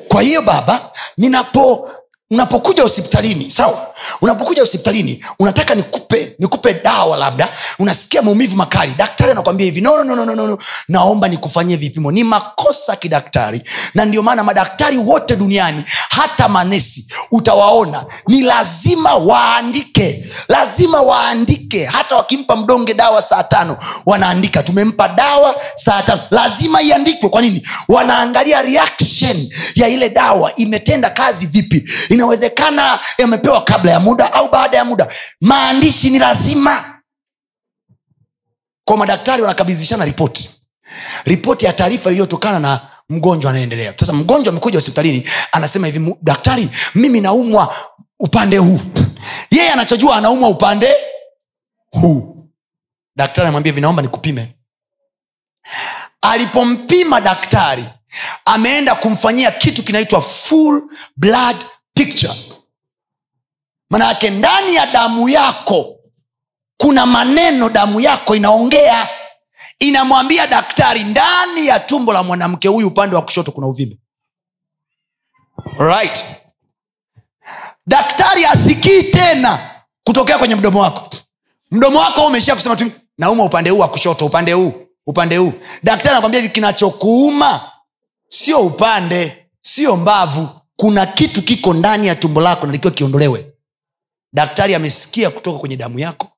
[0.08, 1.90] Kwa hiyo baba ninapo
[2.30, 3.86] unapokuja hospitalini sawa?
[4.20, 10.16] Unapokuja hospitalini unataka nikupe nikupe dawa labda unasikia maumivu makali daktari anakwambia hivi no, no,
[10.16, 10.58] no, no, no, no.
[10.88, 12.12] naomba nikufanyie vipimo.
[12.12, 13.62] Ni makosa kidaktari.
[13.94, 21.84] Na ndio maana madaktari wote duniani hata manesi utawaona ni lazima waandike lazima waandike.
[21.84, 26.22] Hata wakimpa mdonge dawa saa tano wanaandika tumempa dawa saa tano.
[26.30, 27.28] Lazima iandikwe.
[27.28, 27.66] Kwa nini?
[27.88, 31.84] Wanaangalia reaction ya ile dawa imetenda kazi vipi
[32.14, 35.12] inawezekana yamepewa kabla ya muda au baada ya muda.
[35.40, 37.00] Maandishi ni lazima.
[38.84, 40.50] Kwa madaktari wanakabidhishana ripoti.
[41.24, 43.92] Ripoti ya taarifa iliyotokana na mgonjwa anaendelea.
[43.98, 47.76] Sasa mgonjwa amekuja hospitalini anasema hivi daktari mimi naumwa
[48.20, 48.80] upande huu.
[49.50, 50.94] Yeye anachojua anaumwa upande
[51.90, 52.48] huu.
[53.16, 54.54] Daktari anamwambia hivi naomba nikupime.
[56.20, 57.84] Alipompima daktari
[58.44, 60.82] ameenda kumfanyia kitu kinaitwa full
[61.16, 61.56] blood
[61.94, 62.34] picture.
[63.90, 65.96] Manayake ndani ya damu yako
[66.76, 69.08] kuna maneno damu yako inaongea.
[69.78, 73.98] Inamwambia daktari ndani ya tumbo la mwanamke huyu upande wa kushoto kuna uvimbe.
[75.78, 76.24] Right.
[77.86, 79.70] Daktari asikii tena
[80.04, 81.10] kutokea kwenye mdomo wako.
[81.70, 84.72] Mdomo wako umeishia kusema tu nauma upande huu wa kushoto upande huu
[85.06, 85.52] upande huu.
[85.82, 87.72] Daktari anakwambia hivi kinachokuuma
[88.28, 90.48] sio upande sio mbavu
[90.84, 93.52] kuna kitu kiko ndani ya tumbo lako nalikiwa kiondolewe.
[94.32, 96.28] Daktari amesikia kutoka kwenye damu yako.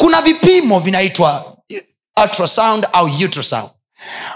[0.00, 1.56] Kuna vipimo vinaitwa
[2.22, 3.70] ultrasound au ultrasound.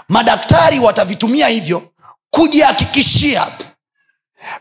[0.08, 1.92] Madaktari watavitumia hivyo
[2.30, 3.48] kujihakikishia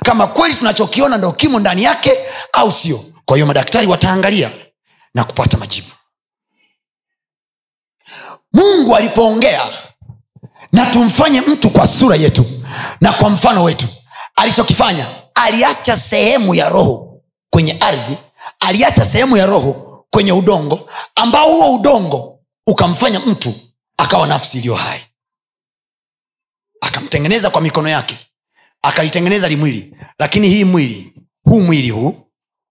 [0.05, 2.11] kama kweli tunachokiona ndo kimo ndani yake
[2.53, 3.05] au sio.
[3.25, 4.51] Kwa hiyo madaktari wataangalia
[5.13, 5.87] na kupata majibu.
[8.53, 9.65] Mungu alipoongea
[10.71, 12.45] na tumfanye mtu kwa sura yetu
[13.01, 13.87] na kwa mfano wetu
[14.35, 15.07] alichokifanya.
[15.35, 18.17] Aliacha sehemu ya roho kwenye ardhi
[18.59, 23.53] aliacha sehemu ya roho kwenye udongo ambao huo udongo ukamfanya mtu
[23.97, 25.01] akawa nafsi iliyo hai.
[26.81, 28.17] Akamtengeneza kwa mikono yake
[28.81, 32.15] akalitengeneza limwili lakini hii mwili huu mwili huu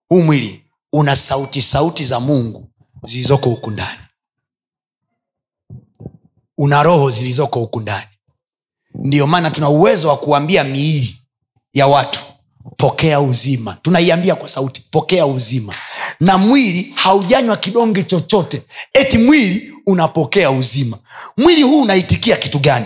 [0.09, 2.69] huu mwili una sauti sauti za mungu
[3.03, 3.99] zilizoko huku ndani.
[6.57, 8.07] Una roho zilizoko huku ndani.
[8.93, 11.24] Ndiyo maana tuna uwezo wa kuambia miili
[11.75, 12.19] ya watu.
[12.77, 13.77] Pokea uzima.
[13.81, 15.73] Tunaiambia kwa sauti pokea uzima.
[16.19, 18.61] Na mwili haujanywa kidonge chochote.
[18.93, 20.97] Eti mwili unapokea uzima.
[21.37, 22.85] Mwili huu unaitikia kitu gani?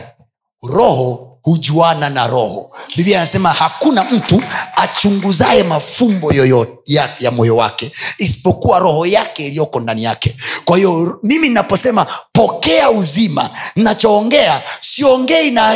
[0.63, 2.71] Roho hujuana na roho.
[2.95, 4.43] Biblia anasema hakuna mtu
[4.75, 10.37] achunguzaye mafumbo yoyote ya, ya moyo wake isipokuwa roho yake iliyoko ndani yake.
[10.65, 15.75] Kwa hiyo mimi naposema pokea uzima nachoongea siongei na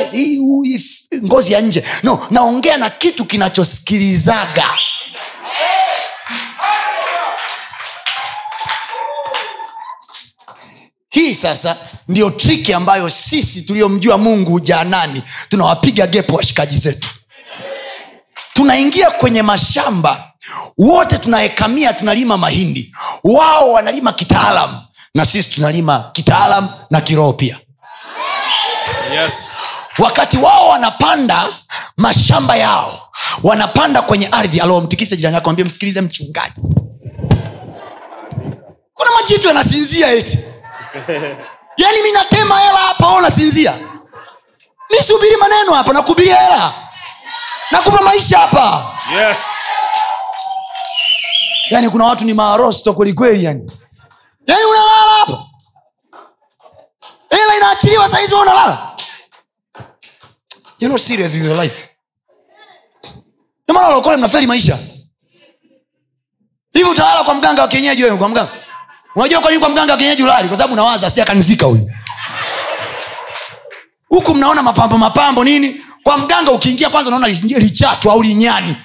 [1.24, 1.84] ngozi ya nje.
[2.04, 4.66] No naongea na kitu kinachosikilizaga.
[11.10, 17.10] Hii sasa ndiyo triki ambayo sisi tuliyomjua mungu janani tunawapiga gepo washikaji zetu.
[18.54, 20.32] Tunaingia kwenye mashamba
[20.78, 22.96] wote tunaekamia tunalima mahindi.
[23.24, 24.82] Wao wanalima kitaalam
[25.16, 27.60] na sisi tunalima kitaalam na kiroho pia.
[29.14, 29.63] Yes.
[30.00, 31.46] Wakati wao wanapanda
[31.98, 33.10] mashamba yao
[33.44, 34.60] wanapanda kwenye ardhi.
[34.60, 36.54] Aliomtikisa jirani yako ambia msikilize mchungaji.
[38.94, 40.40] Kuna majitu yanasinzia eti.
[41.78, 43.74] Yaani mi natema hela hapa o nasinzia
[45.22, 46.74] mi maneno hapa nakubiria hela.
[47.72, 48.92] Nakupa maisha hapa.
[49.20, 49.38] Yes.
[51.70, 53.72] yaani kuna watu ni maarosto kwelikweli yani
[54.48, 55.44] yaani unalala hapa
[57.30, 58.93] hela inaachiliwa sahizi unalala
[60.84, 60.98] You're
[64.48, 64.80] maisha.
[66.74, 68.52] Hivi utalala kwa mganga wa kienyeji wewe kwa mganga?
[69.16, 70.48] Unajua kwa nini kwa mganga wa kienyeji ulali?
[70.48, 71.92] Kwa sababu unawaza sijakanizika huyu.
[74.10, 75.82] Huku mnaona mapambo mapambo nini?
[76.04, 78.76] Kwa mganga ukiingia kwanza unaona lichatu au linyani.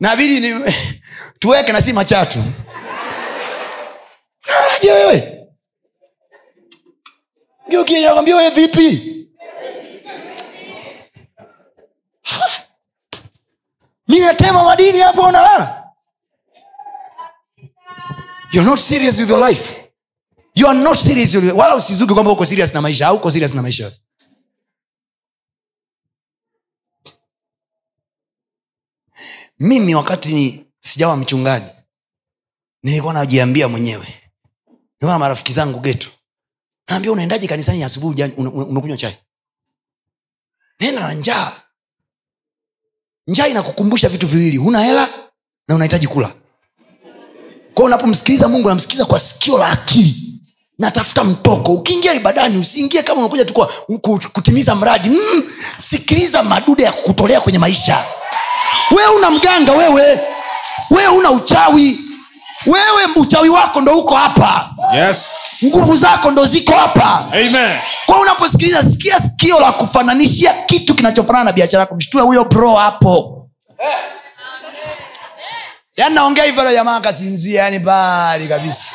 [0.00, 0.54] Nabidi
[1.38, 2.38] tuweke na si machatu
[4.48, 5.35] nalaje wewe
[7.68, 9.12] geukiakwambia we vipi?
[12.22, 12.66] Ha!
[14.64, 15.82] madini hapo unalala?
[18.52, 19.90] You're not serious with your life.
[20.54, 23.62] You are not serious with wala usizuki kwamba uko serious na maisha hauko serious na
[23.62, 23.92] maisha.
[29.58, 31.70] Mimi wakati ni sijawa mchungaji
[32.82, 34.06] nilikuwa najiambia mwenyewe.
[34.66, 36.10] Nilikuwa na marafiki zangu getu
[36.88, 39.16] naambia unaendaje kanisani asubuhi unakunywa chai?
[40.80, 41.52] Nenda na njaa.
[43.26, 44.56] Njaa inakukumbusha vitu viwili.
[44.56, 45.08] Huna hela
[45.68, 46.32] na unahitaji kula.
[47.74, 50.14] Kwao unapomsikiliza mungu namsikiliza kwa sikio la akili.
[50.78, 51.72] Natafuta mtoko.
[51.74, 53.68] Ukiingia ibadani usiingie kama unakuja tu
[54.32, 55.10] kutimiza mradi.
[55.10, 55.42] Mm,
[55.78, 58.04] sikiliza madude ya kukutolea kwenye maisha.
[58.96, 60.20] Wewe una mganga wewe.
[60.90, 62.00] Wewe una uchawi
[62.66, 64.70] wewe uchawi wako ndo uko hapa.
[64.94, 65.36] Yes.
[65.64, 67.24] nguvu zako ndo ziko hapa.
[67.32, 67.78] Amen.
[68.06, 71.94] kwa unaposikiliza sikia sikio la kufananishia kitu kinachofanana na biashara yako.
[71.94, 73.32] Mshtue huyo bro hapo.
[75.96, 78.94] Yaani naongea hivyo jamaa akasinzia yani bali kabisa.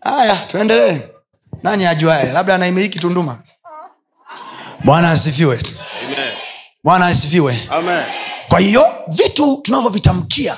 [0.00, 1.00] Haya tuendelee.
[1.62, 3.38] Nani ajuae labda anaimiliki tunduma.
[4.84, 5.58] Bwana asifiwe.
[6.84, 7.68] Bwana asifiwe.
[7.70, 8.04] Amen.
[8.48, 10.56] kwa hiyo vitu tunavyovitamkia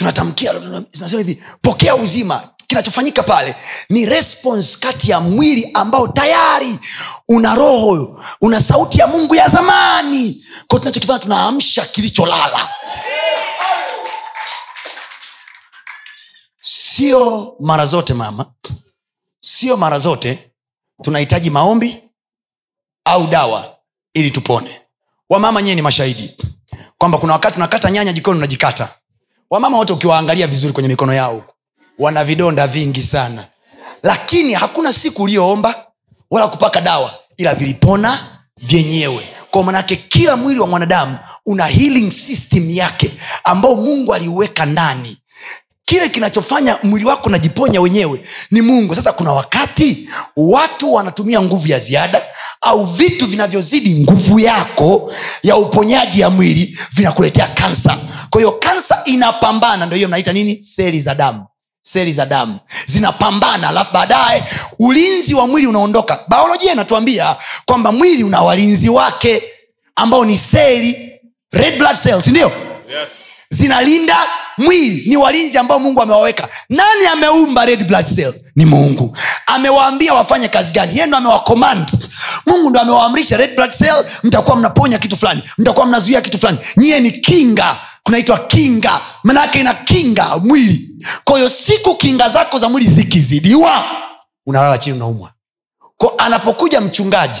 [0.00, 0.52] tunatamkia
[0.92, 2.48] zinasema hivi pokea uzima.
[2.66, 3.54] Kinachofanyika pale
[3.90, 6.78] ni response kati ya mwili ambao tayari
[7.28, 10.44] una roho una sauti ya mungu ya zamani.
[10.66, 12.68] Ko tunachokifanya tunaamsha kilicholala.
[16.60, 18.46] Sio mara zote mama.
[19.40, 20.50] Sio mara zote
[21.02, 22.02] tunahitaji maombi
[23.04, 23.76] au dawa
[24.14, 24.80] ili tupone.
[25.30, 26.36] Wamama nyewe ni mashahidi
[26.98, 28.88] kwamba kuna wakati unakata nyanya jikoni unajikata
[29.50, 31.54] wamama wote ukiwaangalia vizuri kwenye mikono yao huku,
[31.98, 33.46] wana vidonda vingi sana.
[34.02, 35.86] Lakini hakuna siku uliyoomba
[36.30, 38.18] wala kupaka dawa ila vilipona
[38.56, 39.28] vyenyewe.
[39.50, 43.12] Kwa manake kila mwili wa mwanadamu una healing system yake
[43.44, 45.18] ambao mungu aliuweka ndani
[45.90, 48.94] kile kinachofanya mwili wako unajiponya wenyewe ni mungu.
[48.94, 52.22] Sasa kuna wakati watu wanatumia nguvu ya ziada
[52.60, 57.96] au vitu vinavyozidi nguvu yako ya uponyaji ya mwili vinakuletea kansa
[58.30, 60.62] kwa hiyo kansa inapambana ndo hiyo mnaita nini?
[60.62, 61.46] Seli za damu.
[61.82, 62.58] Seli za damu.
[62.86, 64.44] Zinapambana alafu baadaye
[64.78, 66.18] ulinzi wa mwili unaondoka.
[66.28, 69.42] Biolojia inatuambia kwamba mwili una walinzi wake
[69.96, 71.12] ambao ni seli
[71.52, 72.69] red blood cells ndio
[73.50, 74.16] Zinalinda
[74.58, 75.08] mwili.
[75.10, 76.48] Ni walinzi ambao mungu amewaweka.
[76.68, 78.34] Nani ameumba red blood cell?
[78.56, 79.16] Ni mungu.
[79.46, 80.92] Amewaambia wafanye kazi gani?
[80.94, 81.90] Yeye ndo amewacommand.
[82.46, 85.42] Mungu ndo amewaamrisha red blood cell mtakuwa mnaponya kitu fulani.
[85.58, 86.58] Mtakuwa mnazuia kitu fulani.
[86.76, 87.76] Nyiye ni kinga.
[88.02, 89.00] Kunaitwa kinga.
[89.24, 90.88] Manake ina kinga mwili.
[91.24, 93.84] Kwa hiyo siku kinga zako za mwili zikizidiwa
[94.46, 95.30] unalala chini unaumwa.
[95.96, 97.40] Ko anapokuja mchungaji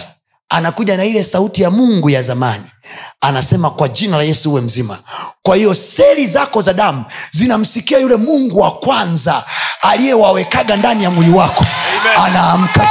[0.50, 2.64] anakuja na ile sauti ya mungu ya zamani
[3.20, 4.98] anasema kwa jina la yesu uwe mzima
[5.42, 9.44] kwa hiyo seli zako za damu zinamsikia yule mungu wa kwanza
[9.82, 11.64] aliyewawekaga ndani ya mwili wako
[12.24, 12.86] anaamka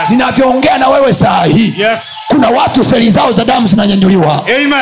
[0.00, 0.10] Yes.
[0.10, 2.00] ninavyoongea na wewe saa hii Yes.
[2.28, 4.72] kuna watu seli zao za damu zinanyanyuliwa Amen.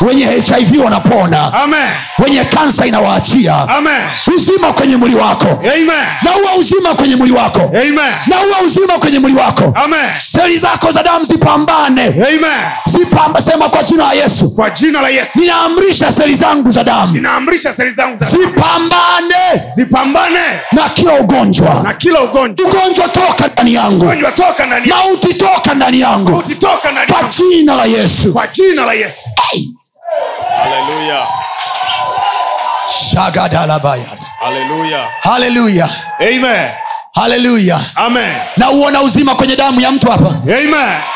[0.00, 1.88] Wenye hiv wanapona Amen.
[2.18, 4.00] wenye kansa inawaachia Amen.
[4.34, 5.86] uzima kwenye mwili wako Amen.
[6.22, 7.94] na uwa uzima kwenye mwili wako Amen.
[8.26, 10.10] na uwa uzima kwenye mwili wako Amen.
[10.18, 12.68] seli zako za damu zipambane Amen.
[12.86, 15.38] zipamba sema kwa jina la yesu Kwa jina la Yesu.
[15.38, 17.12] ninaamrisha seli zangu za damu
[18.30, 20.40] zipambane zipambane
[20.72, 22.66] na kila ugonjwa na kila ugonjwa.
[22.68, 25.00] ugonjwa toka ndani yangu toka ndani yangu.
[25.10, 26.42] mauti toka ndani yangu
[27.20, 29.28] kwa jina la yesu Kwa jina la Yesu.
[29.52, 29.68] Ai!
[30.62, 31.26] Hallelujah.
[32.90, 34.04] shagadalabaya
[34.40, 35.08] Hallelujah.
[35.22, 35.88] haleluya
[36.20, 36.70] Amen.
[37.14, 38.34] haleluya Amen.
[39.02, 40.34] uzima kwenye damu ya mtu hapa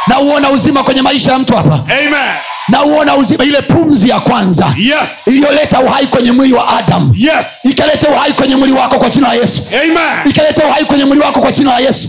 [0.06, 2.36] nauona uzima kwenye maisha ya mtu hapa Amen.
[2.68, 5.26] Na uona uzima ile pumzi ya kwanza Yes.
[5.26, 7.64] iliyoleta uhai kwenye mwili wa adamu Yes.
[7.64, 9.62] ikaleta uhai kwenye mwili wako kwa jina la yesu
[10.24, 12.08] ikaleta uhai kwenye mwili wako kwa jina la yesu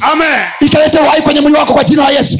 [0.61, 2.37] ikaleta uhai kwenye mwili wako kwa jina la yesu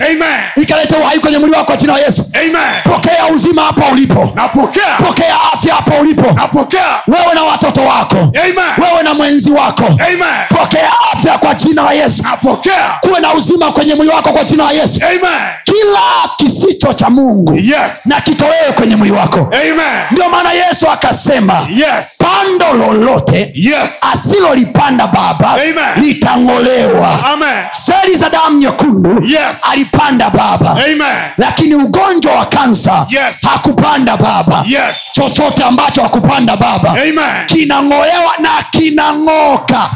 [0.56, 2.82] ikaleta uhai kwenye mwili wako kwa jina la yesu Amen.
[2.84, 4.96] pokea uzima hapa ulipo Napokea.
[5.08, 6.86] pokea afya hapa ulipo Napokea.
[7.08, 8.88] wewe na watoto wako Amen.
[8.92, 10.48] wewe na mwenzi wako Amen.
[10.50, 12.98] pokea afya kwa jina la yesu Napokea.
[13.02, 15.42] kuwe na uzima kwenye mwili wako kwa jina la yesu Amen.
[15.74, 18.06] Kila kisicho cha mungu Yes.
[18.06, 20.02] na kitolewe kwenye mwili wako Amen.
[20.12, 22.18] ndio maana yesu akasema Yes.
[22.18, 24.02] pando lolote Yes.
[24.14, 25.76] asilolipanda baba Amen.
[26.06, 27.64] litang'olewa Amen.
[27.72, 29.62] seli za damu nyekundu Yes.
[29.72, 31.18] alipanda baba Amen.
[31.38, 33.42] lakini ugonjwa wa kansa Yes.
[33.52, 34.96] hakupanda baba Yes.
[35.14, 37.46] chochote ambacho hakupanda baba Amen.
[37.46, 39.90] kinang'olewa na kinang'oka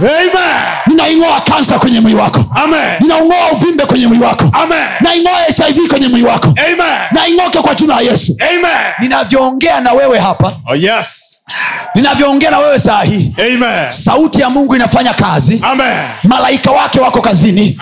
[0.87, 2.43] ninaing'oa kansa kwenye mwili wako
[2.99, 4.43] ninaung'oa uvimbe kwenye mwili wako
[5.01, 6.99] naing'oa hiv kwenye mwili wako Amen.
[7.11, 8.93] naing'oke kwa jina la yesu Amen.
[8.99, 11.36] ninavyoongea na wewe hapa Oh, yes.
[11.95, 13.91] Ninavyoongea na wewe saa hii Amen.
[13.91, 15.97] sauti ya mungu inafanya kazi Amen.
[16.23, 17.79] malaika wake wako kazini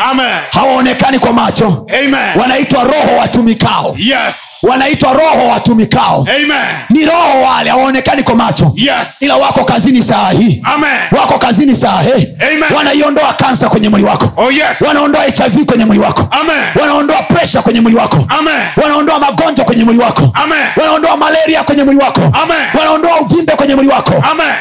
[0.51, 2.39] hawaonekani kwa macho Amen.
[2.41, 4.36] wanaitwa roho watumikao Yes.
[4.63, 6.66] wanaitwa roho watumikao Amen.
[6.89, 9.22] ni roho wale hawaonekani kwa macho Yes.
[9.22, 10.89] ila wako kazini saa hii Amen.
[11.20, 12.28] wako kazini saa hii
[12.76, 14.82] wanaiondoa kansa kwenye mwili wako Oh yes.
[14.88, 16.63] wanaondoa hiv kwenye mwili wako Amen.
[16.82, 18.61] wanaondoa presha kwenye mwili wako Amen.
[18.84, 20.66] wanaondoa magonjwa kwenye mwili wako Amen.
[20.78, 22.57] wanaondoa malaria kwenye mwili wako Amen.
[22.80, 24.14] wanaondoa uvimbe kwenye mwili wako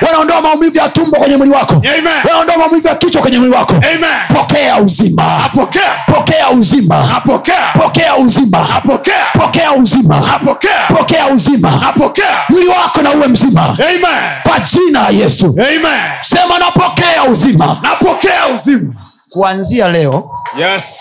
[0.06, 1.82] wanaondoa maumivu ya tumbo kwenye mwili wako
[2.24, 4.10] wanaondoa maumivu ya kichwa kwenye mwili wako Amen.
[4.34, 5.90] pokea uzima Apokea.
[6.06, 7.72] pokea uzima Apokea.
[7.82, 9.24] pokea uzima Apokea.
[9.38, 10.86] pokea uzima Apokea.
[10.96, 12.36] pokea uzima Apokea.
[12.48, 14.42] mwili wako na uwe mzima Amen.
[14.42, 16.02] kwa jina la yesu Amen.
[16.20, 18.94] sema napokea uzima Napokea uzima.
[19.30, 21.00] kuanzia leo Yes.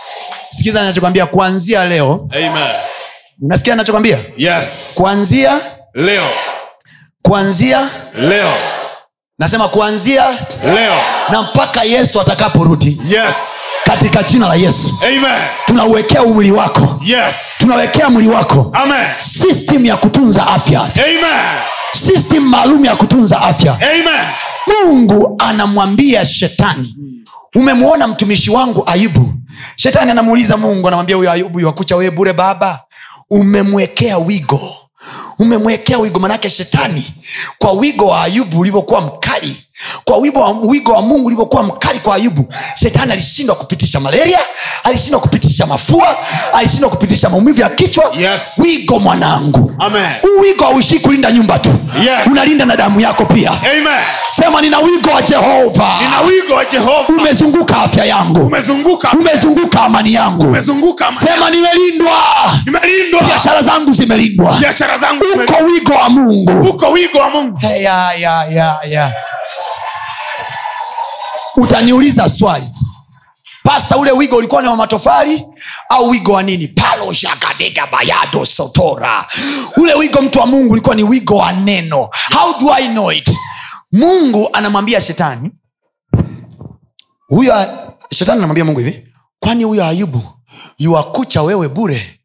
[0.50, 2.68] sikiza nachokwambia kuanzia leo Amen.
[3.42, 4.92] unasikia nachokwambia Yes.
[4.96, 5.60] kuanzia
[5.94, 6.24] Leo.
[7.28, 8.54] Kuanzia Leo.
[9.40, 10.26] nasema kuanzia
[10.64, 10.94] Leo.
[11.30, 13.36] na mpaka yesu atakaporudi Yes.
[13.84, 15.42] katika jina la yesu Amen.
[15.66, 17.36] tunauwekea umli wako Yes.
[17.58, 19.08] tunawekea mwili wako Amen.
[19.18, 21.62] system ya kutunza afya Amen.
[21.92, 24.28] system maalum ya kutunza afya Amen.
[24.86, 26.96] mungu anamwambia shetani
[27.56, 29.34] umemwona mtumishi wangu ayubu
[29.76, 32.80] shetani anamuuliza mungu anamwambia huyo ayubu wakucha wewe bure baba
[33.30, 34.62] umemwekea wigo
[35.40, 37.14] umemwekea wigo manake shetani
[37.58, 39.58] kwa wigo wa ayubu ulivyokuwa mkali
[40.04, 42.46] kwa wigo wa, wigo wa mungu ulivyokuwa mkali kwa ayubu
[42.76, 44.40] shetani alishindwa kupitisha malaria
[44.84, 46.18] alishindwa kupitisha mafua
[46.54, 48.42] alishindwa kupitisha maumivu ya kichwa Yes.
[48.58, 50.06] wigo mwanangu Amen.
[50.22, 51.70] huu wigo hauishii kulinda nyumba tu
[52.04, 52.28] Yes.
[52.32, 53.88] unalinda na damu yako pia Amen.
[54.26, 57.08] sema nina wigo wa jehova Nina wigo wa Jehova.
[57.18, 59.12] umezunguka afya yangu Umezunguka.
[59.12, 61.08] umezunguka amani yangu Umezunguka.
[61.08, 61.28] amani.
[61.28, 64.58] sema nimelindwa biashara zangu zimelindwa
[65.36, 67.60] uko wigo wa mungu Uko wigo wa Mungu.
[67.82, 69.14] ya, ya, ya, ya.
[71.56, 72.66] Utaniuliza swali.
[73.64, 75.46] Pasta ule wigo ulikuwa ni wa matofali
[75.90, 76.68] au wigo wa nini?
[76.68, 79.26] Paloshakadega bayado sotora.
[79.78, 82.10] Ule wigo mtu wa mungu ulikuwa ni wigo wa neno.
[82.34, 83.30] How do i know it?
[83.92, 85.52] Mungu anamwambia shetani.
[87.28, 87.54] Huyo
[88.12, 89.08] shetani anamwambia mungu hivi
[89.40, 90.22] kwani huyo ayubu
[90.78, 92.20] yuwakucha wewe bure?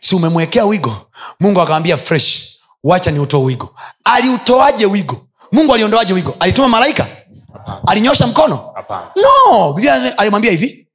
[0.00, 0.96] Si umemwekea wigo?
[1.40, 3.74] Mungu akamwambia fresh wacha ni utoe wigo.
[4.04, 5.26] Aliutoaje wigo?
[5.52, 6.36] Mungu aliondoaje wigo?
[6.40, 7.06] Alituma malaika
[7.86, 8.74] alinyosha mkono?
[9.16, 9.72] No!
[9.72, 10.86] Biblia alimwambia hivi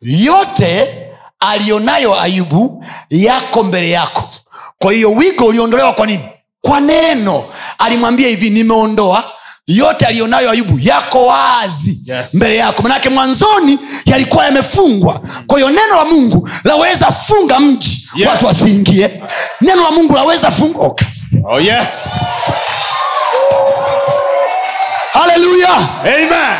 [0.00, 0.88] yote
[1.40, 4.28] alionayo ayubu yako mbele yako.
[4.78, 6.24] Kwa hiyo wigo uliondolewa kwa nini?
[6.60, 7.44] Kwa neno.
[7.78, 9.24] Alimwambia hivi nimeondoa
[9.66, 12.34] yote alionayo ayubu yako wazi Yes.
[12.34, 12.82] mbele yako.
[12.82, 15.20] Manake mwanzoni yalikuwa yamefungwa.
[15.46, 18.08] Kwa hiyo neno la mungu laweza funga mji.
[18.16, 18.28] Yes.
[18.28, 19.22] watu wasiingie.
[19.60, 21.06] Neno la mungu laweza fungoka
[21.50, 22.10] Oh yes.
[25.12, 25.88] Haleluya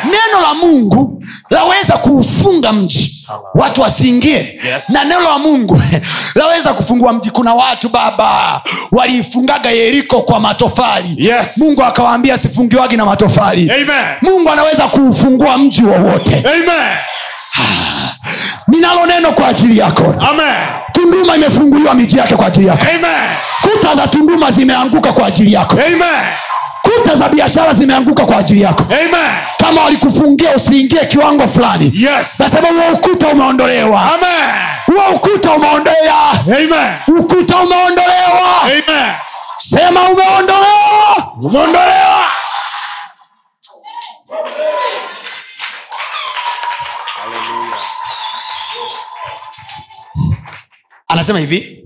[0.04, 4.88] neno la mungu laweza kuufunga mji watu wasiingie Yes.
[4.90, 5.82] na neno la mungu
[6.34, 8.60] laweza kufungua mji kuna watu baba
[8.92, 11.58] waliifungaga yeriko kwa matofali Yes.
[11.58, 14.06] mungu akawaambia sifungiwagi na matofali Amen.
[14.22, 16.44] mungu anaweza kuufungua mji wowote
[18.68, 20.54] ninalo neno kwa ajili yako Amen.
[20.92, 23.36] tunduma imefunguliwa miji yake kwa ajili yako Amen.
[23.62, 26.24] kuta za tunduma zimeanguka kwa ajili yako Amen.
[26.88, 29.32] Kuta za biashara zimeanguka kwa ajili yako Amen.
[29.58, 32.40] kama walikufungia usiingie kiwango fulani Yes.
[32.40, 34.00] nasema huo ukuta umeondolewa
[34.86, 37.18] huo ukuta umeondolewa Amen.
[37.20, 39.12] ukuta umeondolewa Amen.
[39.56, 42.18] sema umeondolewa Umeondolewa.
[51.08, 51.84] anasema hivi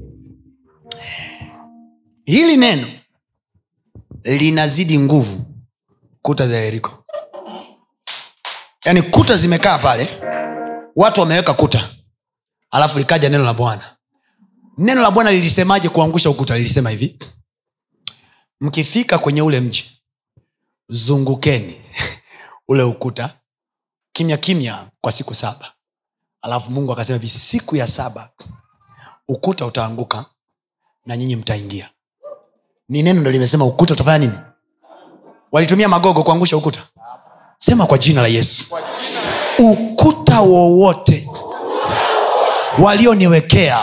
[2.24, 2.86] hili neno
[4.25, 5.45] linazidi nguvu
[6.23, 7.05] kuta za yeriko.
[8.85, 10.09] Yaani kuta zimekaa pale
[10.97, 11.89] watu wameweka kuta
[12.70, 13.97] alafu likaja neno la bwana.
[14.79, 16.57] Neno la bwana lilisemaje kuangusha ukuta?
[16.57, 17.18] Lilisema hivi
[18.61, 20.03] mkifika kwenye ule mji
[20.89, 21.81] zungukeni
[22.68, 23.39] ule ukuta
[24.12, 25.73] kimya kimya kwa siku saba.
[26.43, 28.31] Alafu mungu akasema hivi siku ya saba
[29.29, 30.25] ukuta utaanguka
[31.07, 31.91] na nyinyi mtaingia
[32.93, 34.32] ni neno ndo limesema ukuta utafanya nini?
[35.53, 36.80] Walitumia magogo kuangusha ukuta.
[37.59, 38.64] Sema kwa jina la yesu.
[39.59, 41.28] Ukuta wowote
[42.78, 43.78] walioniwekea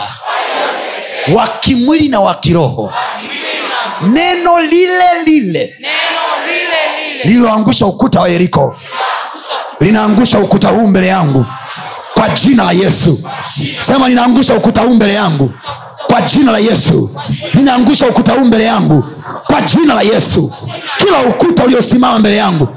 [1.34, 2.92] wa kimwili na wa kiroho
[4.02, 5.76] neno lile lile
[7.24, 8.76] lililoangusha ukuta wa yeriko
[9.80, 11.46] linaangusha ukuta huu mbele yangu
[12.14, 13.20] kwa jina la yesu.
[13.80, 15.50] Sema linaangusha ukuta huu mbele yangu
[16.06, 17.10] kwa jina la yesu.
[17.54, 19.04] Ninaangusha ukuta huu mbele yangu.
[19.46, 20.52] Kwa jina la yesu.
[20.98, 22.68] Kila ukuta uliosimama mbele yangu.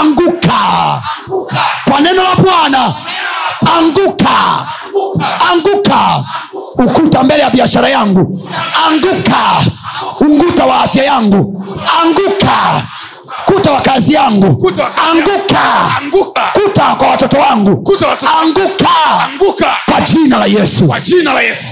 [0.00, 1.02] Anguka.
[1.90, 2.94] Kwa neno la bwana.
[3.78, 4.66] Anguka.
[5.52, 6.24] Anguka.
[6.78, 8.42] Ukuta mbele ya biashara yangu.
[8.86, 9.40] Anguka.
[10.20, 11.64] Unguta wa afya yangu.
[12.02, 12.82] Anguka.
[13.46, 14.56] Kuta wa kazi yangu.
[14.56, 15.60] Kuta wa anguka.
[16.02, 16.42] Anguka.
[16.52, 17.76] kuta kwa watoto wangu.
[17.82, 18.88] Kuta watoto- anguka.
[19.32, 19.66] Anguka.
[19.90, 20.86] kwa jina la yesu.
[20.86, 21.64] Kwa jina la Yesu.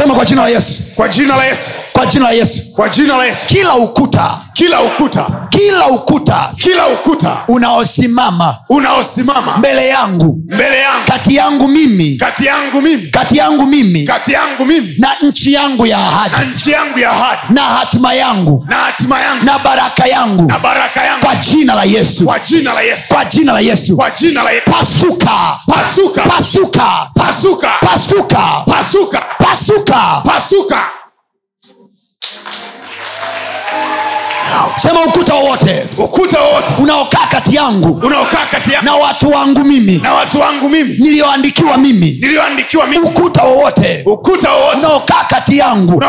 [0.00, 1.70] Sema kwa jina la yesu Kwa jina la Yesu.
[2.00, 2.72] Kwa jina la yesu.
[2.74, 3.46] Kwa jina la Yesu.
[3.46, 4.30] kila ukuta.
[4.52, 6.48] Kila ukuta, kila ukuta.
[6.56, 7.36] Kila ukuta.
[7.48, 8.56] Unaosimama.
[8.68, 9.56] Unaosimama.
[9.58, 10.38] Mbele yangu.
[10.54, 12.16] Mbele yangu, kati yangu mimi.
[12.16, 14.04] Kati yangu mimi, kati yangu mimi.
[14.04, 14.94] Kati yangu mimi.
[14.98, 17.54] Na nchi yangu ya na nchi yangu ya ahadi.
[17.54, 18.66] Na hatima yangu.
[18.68, 19.44] Na hatima yangu.
[19.44, 20.42] Na baraka yangu.
[20.48, 22.24] Na baraka yangu, kwa jina la yesu.
[22.24, 23.08] Kwa jina la Yesu.
[23.08, 23.96] kwa jina la yesu.
[23.96, 24.70] Kwa jina la Yesu.
[24.70, 25.30] pasuka.
[25.66, 26.86] Pasuka, pasuka.
[27.14, 28.42] Pasuka, pasuka.
[28.66, 30.22] Pasuka, pasuka.
[30.24, 30.99] Pasuka.
[32.22, 32.69] Amen.
[34.76, 35.86] Sema ukuta wowote
[36.78, 38.00] unaokaa kati yangu
[38.84, 40.00] na watu wangu mimi.
[40.02, 40.96] Na watu mimi.
[40.98, 42.18] Niliyoandikiwa mimi.
[42.86, 44.04] Mimi, ukuta wowote.
[44.78, 46.00] Unaokaa kati yangu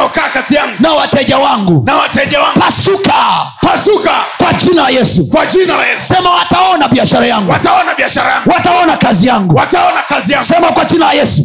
[0.80, 1.84] na wateja wangu.
[1.86, 3.14] Na wateja wangu, pasuka.
[3.62, 4.12] Pasuka.
[4.38, 5.28] Kwa jina la yesu.
[5.52, 6.04] Jina la Yesu.
[6.14, 7.52] sema wataona biashara yangu.
[7.52, 7.94] Wataona
[8.30, 9.56] yangu, wataona kazi yangu.
[9.56, 11.42] Wataona kazi yangu, sema kwa jina la yesu.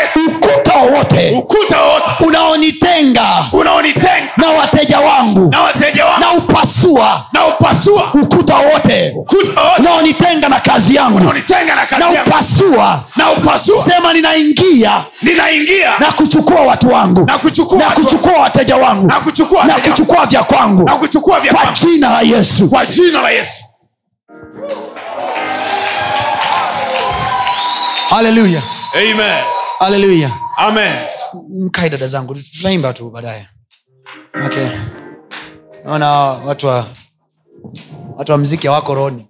[0.00, 0.18] Yesu.
[1.38, 2.14] ukuta wowote.
[2.20, 4.32] Unaonitenga unaonitenga.
[4.36, 5.48] na wateja wangu.
[5.50, 7.26] Na wateja wangu na upasua.
[7.32, 9.14] Na upasua, ukuta wote.
[9.78, 11.20] Unaonitenga na kazi yangu.
[11.98, 13.04] Na upasua.
[13.16, 15.04] Na upasua, sema ninaingia.
[15.22, 15.98] Ninaingia.
[15.98, 17.24] Na kuchukua watu wangu.
[17.26, 19.06] Na kuchukua na kuchukua wateja wangu.
[19.06, 20.82] Na kuchukua na kuchukua vya kwangu.
[20.84, 22.68] Na kuchukua vya kwa jina la yesu.
[22.68, 23.64] Kwa jina la Yesu.
[28.10, 28.62] haleluya
[28.94, 29.44] Amen.
[29.78, 30.92] haleluya Amen.
[31.60, 32.34] mkae dada zangu.
[32.34, 33.48] Tutaimba tu baadaye.
[34.46, 34.68] Okay.
[35.84, 36.10] Naona
[36.46, 36.86] watu wa
[38.16, 39.26] watu wa mziki hawako roni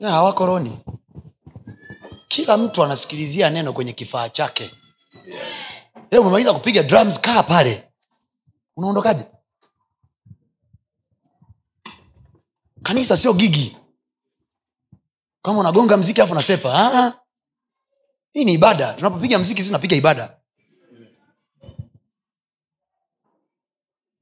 [0.00, 0.78] hawako roni
[2.28, 4.70] kila mtu anasikilizia neno kwenye kifaa chake.
[5.26, 5.72] Yes.
[6.20, 7.88] umemaliza kupiga drums kaa pale.
[8.76, 9.24] Unaondokaje?
[12.82, 13.76] Kanisa sio gigi.
[15.42, 17.12] Kama unagonga mziki afu nasepa ah, ah.
[18.32, 18.92] Hii ni ibada.
[18.94, 20.36] Tunapopiga mziki si tunapiga ibada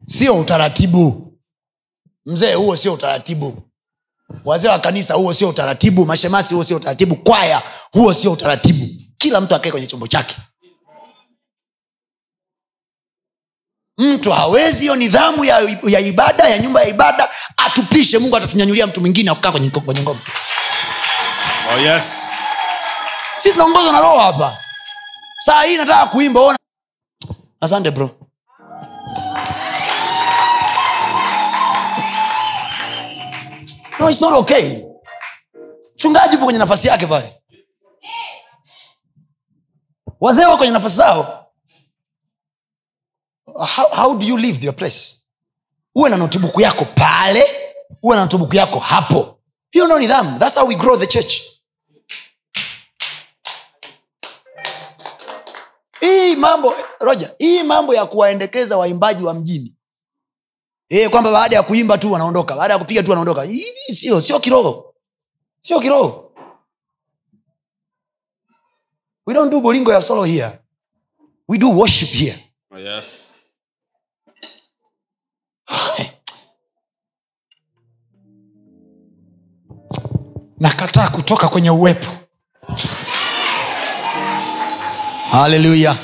[0.07, 1.33] sio utaratibu.
[2.27, 3.63] Mzee huo sio utaratibu.
[4.45, 6.07] Wazee wa kanisa huo sio utaratibu.
[6.07, 7.17] Mashemasi huo sio utaratibu.
[7.17, 8.87] Kwaya huo sio utaratibu.
[9.19, 10.37] Kila mtu akae kwenye chombo chake.
[13.99, 18.19] Mtu hawezi hiyo nidhamu ya, ya ibada ya nyumba ya ibada atupishe.
[18.19, 20.21] Mungu atatunyanyulia mtu mwingine akukaa kwenye, kwenye ngoma
[21.75, 22.33] Oh yes.
[23.37, 24.59] si tunaongozwa na roho hapa?
[25.39, 26.59] Saa hii nataka kuimba ona
[27.61, 28.11] asante bro
[34.01, 34.85] no, it's not okay.
[35.95, 37.43] Mchungaji upo kwenye nafasi yake pale.
[40.21, 41.47] Wazee wa kwenye nafasi zao.
[43.77, 45.17] How, how do you leave your place?
[45.95, 47.45] Uwe na notibuku yako pale
[48.03, 49.41] uwe na notibuku yako hapo.
[49.71, 50.39] Hiyo no nidhamu.
[50.39, 51.41] Thats how we grow the church.
[56.01, 59.77] Hii mambo roja hii mambo ya kuwaendekeza waimbaji wa mjini
[60.89, 63.43] e, kwamba baada ya kuimba tu wanaondoka baada ya kupiga tu wanaondoka.
[63.43, 64.95] Hii sio sio kiroho.
[65.63, 66.33] Sio kiroho.
[69.27, 70.51] We don't do bolingo ya solo here.
[71.49, 72.39] We do worship here.
[72.71, 73.35] Oh yes.
[80.61, 82.11] nakataa kutoka kwenye uwepo.
[85.31, 85.97] Haleluya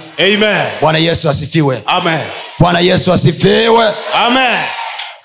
[0.81, 1.83] bwana yesu asifiwe.
[1.87, 2.31] Amen.
[2.61, 3.85] Bwana yesu asifiwe.
[4.15, 4.65] Amen.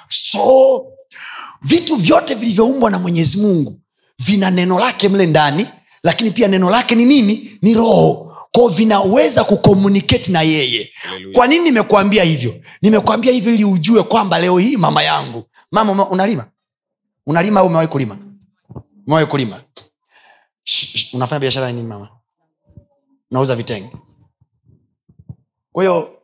[0.07, 0.85] so
[1.61, 3.79] vitu vyote vilivyoumbwa na mwenyezi mungu
[4.19, 5.67] vina neno lake mle ndani
[6.03, 7.57] lakini pia neno lake ni nini?
[7.61, 8.31] Ni roho.
[8.51, 10.91] Kwao vinaweza kukomuniketi na yeye.
[11.33, 12.55] Kwa nini nimekuambia hivyo?
[12.81, 15.43] Nimekuambia hivyo ili ujue kwamba leo hii mama yangu.
[15.71, 16.45] Mama unalima?
[17.27, 18.17] Unalima au umewahi kulima?
[19.07, 19.61] Umewahi kulima?
[20.63, 22.09] Shh, shh, unafanya biashara nini mama?
[23.31, 23.89] Unauza vitenge?
[25.71, 26.14] Kwa hiyo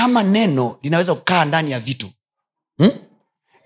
[0.00, 2.08] kama neno linaweza kukaa ndani ya vitu.
[2.78, 2.90] Hmm?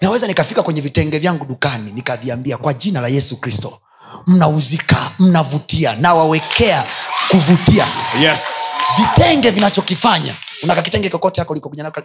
[0.01, 3.81] naweza nikafika kwenye vitenge vyangu dukani nikaviambia kwa jina la yesu kristo
[4.27, 6.85] mnauzika mnavutia nawawekea
[7.29, 7.89] kuvutia.
[8.21, 8.41] Yes.
[8.97, 12.03] vitenge vinachokifanya unaka kitenge kokote yako likokuja nako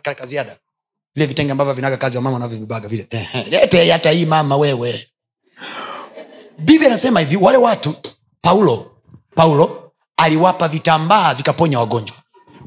[1.16, 3.08] vile vitenge ambavyo vinaga kazi ya mama wanavyovibaga vile.
[3.50, 5.08] Lete hata hii mama wewe.
[6.58, 7.96] Biblia anasema hivi wale watu
[8.42, 8.92] paulo
[9.36, 12.16] paulo aliwapa vitambaa vikaponya wagonjwa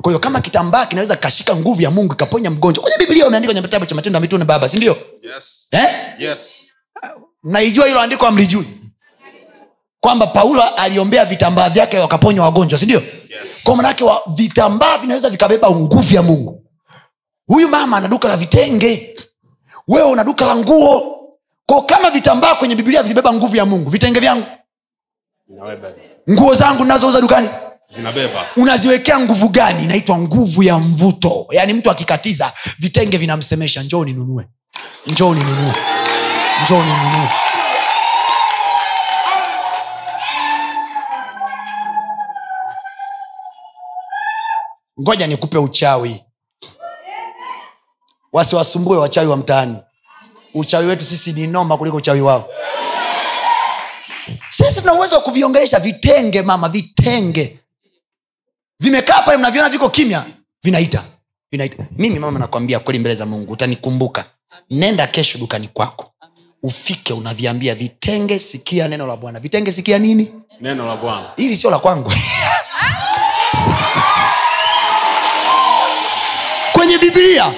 [0.01, 2.83] kwa hiyo kama kitambaa kinaweza kikashika nguvu ya mungu ikaponya mgonjwa.
[2.83, 4.97] Kwenye biblia umeandika kwenye kitabu cha matendo ya mitune baba sindio
[5.35, 5.69] Yes.
[5.71, 5.89] eh?
[6.19, 6.67] Yes.
[7.43, 8.67] mnaijua hilo andiko amlijui
[10.01, 13.03] kwamba paulo aliombea vitambaa vyake wakaponywa wagonjwa sindio
[13.41, 13.61] Yes.
[13.65, 16.65] kwa manake wa vitambaa vinaweza vikabeba nguvu ya mungu.
[17.47, 19.17] Huyu mama ana duka la vitenge.
[19.89, 21.19] Wewe una duka la nguo.
[21.67, 24.47] Ko kama vitambaa kwenye biblia vilibeba nguvu ya mungu vitenge vyangu?
[26.31, 27.49] Nguo zangu nazouza dukani
[27.93, 28.47] Zinabeba.
[28.57, 29.83] unaziwekea nguvu gani?
[29.85, 31.47] Inaitwa nguvu ya mvuto.
[31.51, 34.47] Yaani mtu akikatiza vitenge vinamsemesha njoo ninunue.
[35.07, 35.73] Njoo ninunue.
[36.65, 37.29] Njoo ninunue.
[45.01, 46.25] Ngoja nikupe uchawi.
[48.33, 49.77] Wasiwasumbue wachawi wa mtaani.
[50.55, 52.49] Uchawi wetu sisi ni noma kuliko uchawi wao.
[54.49, 55.79] Sisi tuna uwezo wa kuviongelesha.
[55.81, 57.59] Vitenge mama vitenge
[58.83, 60.25] vimekaa pale mnaviona viko kimya
[60.63, 61.03] vinaita
[61.53, 61.85] vinaita.
[61.99, 64.25] Mimi mama nakwambia kweli mbele za mungu utanikumbuka.
[64.71, 66.09] Nenda kesho dukani kwako.
[66.63, 69.41] Ufike unaviambia vitenge sikia neno la bwana.
[69.41, 70.35] Vitenge sikia nini?
[70.61, 71.31] Neno la Bwana.
[71.37, 72.13] hili sio la kwangu.
[76.73, 77.53] Kwenye biblia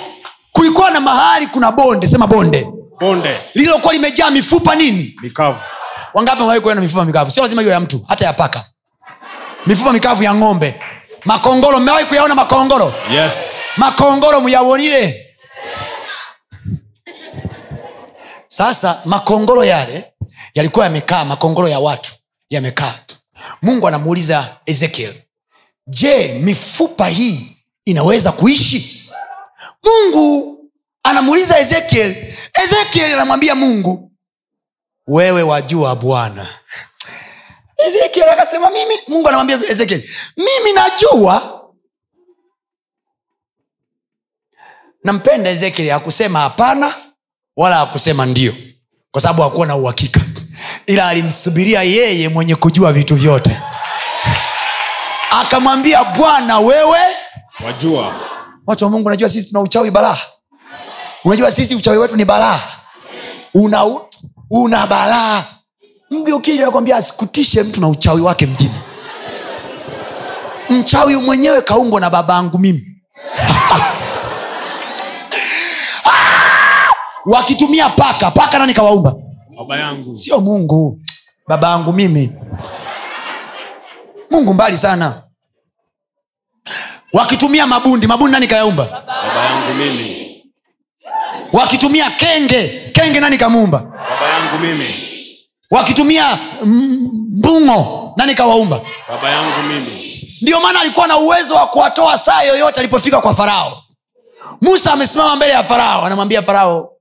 [0.52, 2.66] kulikuwa na mahali kuna bonde sema bonde.
[3.00, 3.40] Bonde.
[3.54, 5.16] lililokuwa limejaa mifupa nini?
[5.22, 5.58] Mikavu.
[6.14, 7.30] wangapi kuona mifupa mikavu?
[7.30, 8.64] Sio lazima hiyo ya mtu hata ya paka.
[9.66, 10.74] Mifupa mikavu ya ng'ombe
[11.24, 13.60] makongoro mmewahi kuyaona makongoro Yes.
[13.76, 15.20] makongoro muyawonile
[18.46, 20.12] sasa makongoro yale
[20.54, 22.12] yalikuwa yamekaa makongoro ya watu
[22.50, 22.94] yamekaa.
[23.62, 25.14] Mungu anamuuliza ezekiel
[25.86, 29.10] je mifupa hii inaweza kuishi?
[29.84, 30.58] Mungu
[31.02, 34.12] anamuuliza ezekiel ezekiel anamwambia mungu
[35.06, 36.48] wewe wajua bwana
[37.76, 40.02] ezekiel akasema mimi mungu anamwambia ezekiel
[40.36, 41.60] mimi najua.
[45.04, 46.94] Nampenda ezekiel hakusema hapana
[47.56, 48.54] wala hakusema ndio
[49.10, 50.20] kwa sababu hakuwa na uhakika
[50.86, 53.56] ila alimsubiria yeye mwenye kujua vitu vyote.
[55.30, 56.98] Akamwambia bwana wewe?
[57.64, 58.20] Wajua.
[58.66, 60.18] watu wa mungu unajua sisi tuna uchawi balaa.
[61.24, 62.60] Unajua sisi uchawi wetu ni balaa.
[63.54, 63.84] Una,
[64.50, 65.44] una balaa
[66.14, 68.74] mgi ukija asikutishe mtu na uchawi wake mjini.
[70.70, 72.82] Mchawi mwenyewe kaumbwa na baba yangu mimi
[77.26, 79.14] wakitumia paka paka nani kawaumba?
[79.56, 80.16] Baba yangu.
[80.16, 81.00] sio mungu.
[81.48, 82.32] Baba yangu mimi.
[84.30, 85.22] Mungu mbali sana.
[87.12, 88.84] Wakitumia mabundi mabundi nani kayaumba?
[89.06, 90.42] Baba yangu mimi.
[91.52, 93.78] wakitumia kenge kenge nani kamuumba?
[93.80, 95.03] Baba yangu mimi.
[95.74, 98.12] Wakitumia mbungo.
[98.16, 98.80] Nani kawaumba?
[99.08, 100.10] Baba yangu mimi.
[100.42, 103.82] ndio maana alikuwa na uwezo wa kuwatoa saa yoyote alipofika kwa farao.
[104.60, 106.92] Musa amesimama mbele ya farao anamwambia farao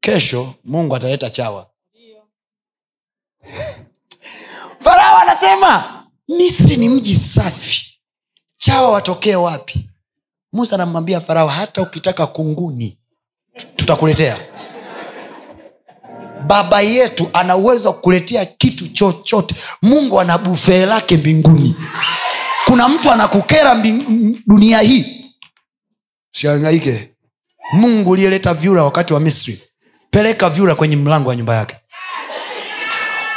[0.00, 1.66] kesho mungu ataleta chawa.
[4.84, 8.00] Farao anasema misri ni mji safi.
[8.56, 9.88] Chawa watokee wapi?
[10.52, 12.98] Musa anamwambia farao hata ukitaka kunguni
[13.76, 14.55] tutakuletea
[16.46, 19.54] baba yetu ana uwezo wa kukuletea kitu chochote.
[19.82, 21.76] Mungu ana bufee lake mbinguni.
[22.64, 25.32] Kuna mtu anakukera mbing- dunia hii?
[26.32, 27.10] Siangaike
[27.72, 29.60] mungu uliyeleta vyura wakati wa misri
[30.10, 31.76] peleka vyura kwenye mlango wa nyumba yake.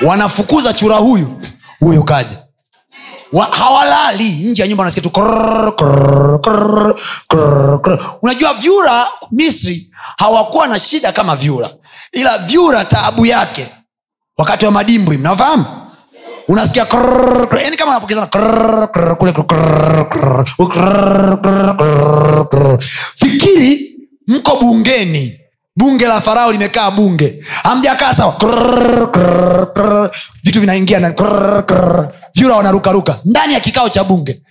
[0.02, 1.42] Wanafukuza chura huyu
[1.80, 2.38] huyu kaja.
[3.34, 4.30] Wa, hawalali.
[4.30, 5.20] Nje ya nyumba wanasikia tu
[8.22, 11.70] unajua vyura misri hawakuwa na shida kama vyura
[12.12, 13.68] ila vyura taabu yake
[14.38, 15.66] wakati wa madimbwi mnafahamu
[16.48, 16.88] unasikia
[17.64, 18.28] yani kama anapokezana
[19.16, 19.34] kule
[23.16, 23.96] fikiri
[24.28, 25.36] mko bungeni.
[25.76, 27.46] Bunge la farao limekaa bunge.
[27.64, 28.34] Amjakaa sawa?
[30.44, 31.16] Vitu vinaingia ndani.
[32.36, 34.42] Vyura wanarukaruka ndani ya kikao cha bunge.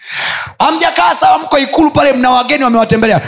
[0.58, 1.38] Amjakaa sawa?
[1.38, 3.20] Mko ikulu pale mna wageni wamewatembelea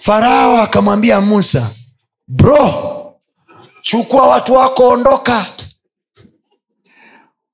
[0.00, 1.70] farao akamwambia musa
[2.28, 2.98] bro
[3.82, 5.46] chukua watu wako ondoka.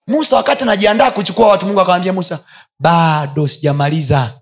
[0.06, 2.38] Musa wakati anajiandaa kuchukua watu mungu akamwambia musa
[2.78, 4.34] bado sijamaliza.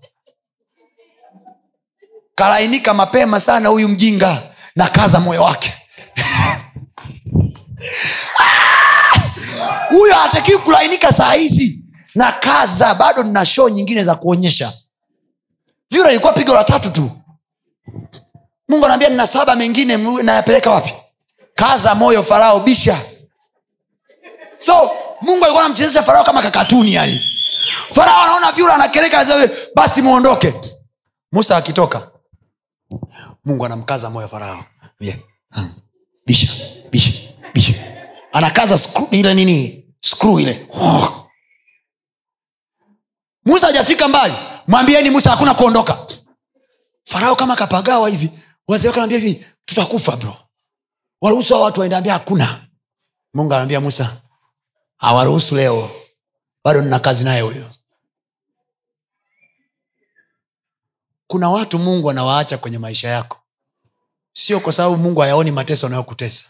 [2.34, 4.42] Kalainika mapema sana huyu mjinga
[4.76, 5.72] na kaza moyo wake.
[8.38, 9.18] Ah!
[9.90, 11.84] huyo hatakiwi kulainika saa hizi
[12.14, 12.94] na kaza.
[12.94, 14.72] Bado nina shoo nyingine za kuonyesha
[15.92, 17.10] vyura ilikuwa pigo la tatu tu.
[18.68, 20.94] Mungu anaambia nina saba mengine nayapeleka wapi?
[21.54, 23.00] Kaza moyo farao bisha.
[24.58, 24.90] So
[25.20, 27.20] mungu alikuwa anamchezesha farao kama kakatuni yani.
[27.94, 30.54] Farao anaona vyura anakereka basi muondoke.
[31.32, 32.10] Musa akitoka
[33.44, 34.64] mungu anamkaza moyo farao.
[35.00, 35.18] Yeah.
[36.26, 36.52] bisha
[36.90, 37.12] bisha
[37.54, 37.72] bisha.
[38.32, 38.78] Anakaza
[39.10, 39.84] ile nini?
[40.00, 40.66] Skru ile.
[43.44, 44.34] Musa hajafika mbali
[44.68, 46.06] mwambieni musa hakuna kuondoka.
[47.04, 48.30] Farao kama kapagawa hivi
[48.68, 50.36] wazee wake anaambia hivi tutakufa bro.
[51.20, 52.66] Waruhusu hao watu waendaambia hakuna.
[53.34, 54.16] Mungu anaambia musa
[54.96, 55.90] hawaruhusu leo.
[56.64, 57.70] Bado nina kazi naye huyo.
[61.26, 63.38] Kuna watu mungu anawaacha kwenye maisha yako.
[64.32, 66.44] Sio kwa sababu mungu hayaoni mateso anayokutesa.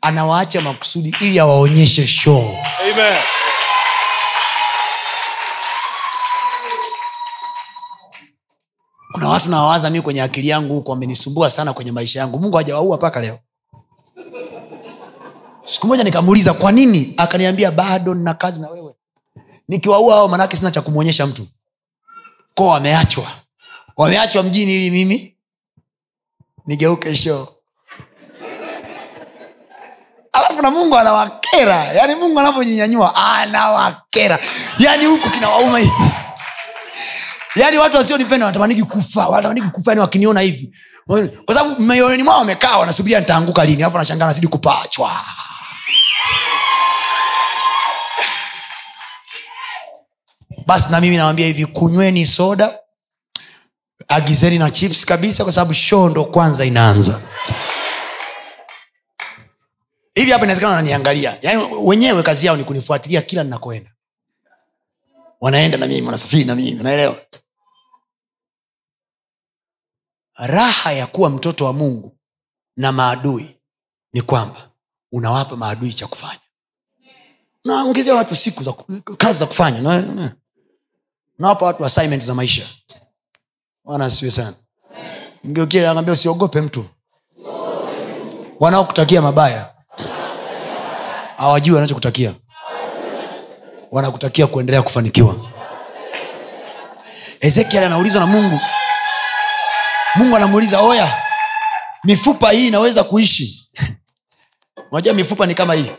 [0.00, 2.56] Anawaacha makusudi ili awaonyeshe show.
[2.80, 3.22] Amen.
[9.14, 12.38] Kuna watu nawawaza mi kwenye akili yangu huko wamenisumbua sana kwenye maisha yangu.
[12.38, 13.38] Mungu hajawaua mpaka leo.
[15.66, 17.14] Siku moja nikamuuliza kwa nini?
[17.16, 18.94] Akaniambia bado nina kazi na wewe.
[19.68, 21.46] Nikiwaua hao manake sina cha kumwonyesha mtu.
[22.54, 23.24] Ko wameachwa.
[23.96, 25.36] Wameachwa mjini ili mimi
[26.66, 27.48] nigeuke show.
[30.32, 31.74] Alafu na mungu anawakera.
[31.84, 34.38] Yaani mungu anavyonyinyanyua anawakera.
[34.78, 35.92] Yaani huku kinawauma hivi
[37.56, 40.74] yaani watu wasionipenda wanatamaniki kufa wanatamaniki kufa yani wakiniona hivi.
[41.44, 45.20] Kwa sababu mioyoni mwao wamekaa wanasubiria nitaanguka lini alafu nashangaa nazidi kupachwa
[50.66, 52.78] basi na mimi nawambia hivi kunyweni soda
[54.08, 57.20] agizeni na chips kabisa kwa sababu shoo ndo kwanza inaanza.
[60.14, 61.36] Hivi hapa inawezekana wananiangalia.
[61.42, 63.90] Yaani wenyewe kazi yao ni kunifuatilia kila ninakoenda.
[65.40, 67.16] Wanaenda na mimi wanasafiri na mimi unaelewa
[70.34, 72.16] raha ya kuwa mtoto wa mungu
[72.76, 73.56] na maadui
[74.12, 74.56] ni kwamba
[75.12, 76.38] unawapa maadui cha kufanya.
[77.64, 78.72] Naongezea watu siku za
[79.18, 79.80] kazi za kufanya.
[79.80, 80.34] Na- na-
[81.38, 82.66] nawapa watu assignment za maisha.
[83.84, 84.54] Wana asiwe sana.
[85.90, 86.84] Anaambia usiogope mtu.
[88.60, 89.74] Wanaokutakia mabaya
[91.36, 92.34] hawajui wanachokutakia.
[93.90, 95.36] Wanakutakia kuendelea kufanikiwa.
[97.40, 98.60] Ezekiel anaulizwa na mungu
[100.16, 101.22] mungu anamuuliza oya
[102.04, 103.70] mifupa hii inaweza kuishi?
[104.90, 105.90] Unajua mifupa ni kama hii.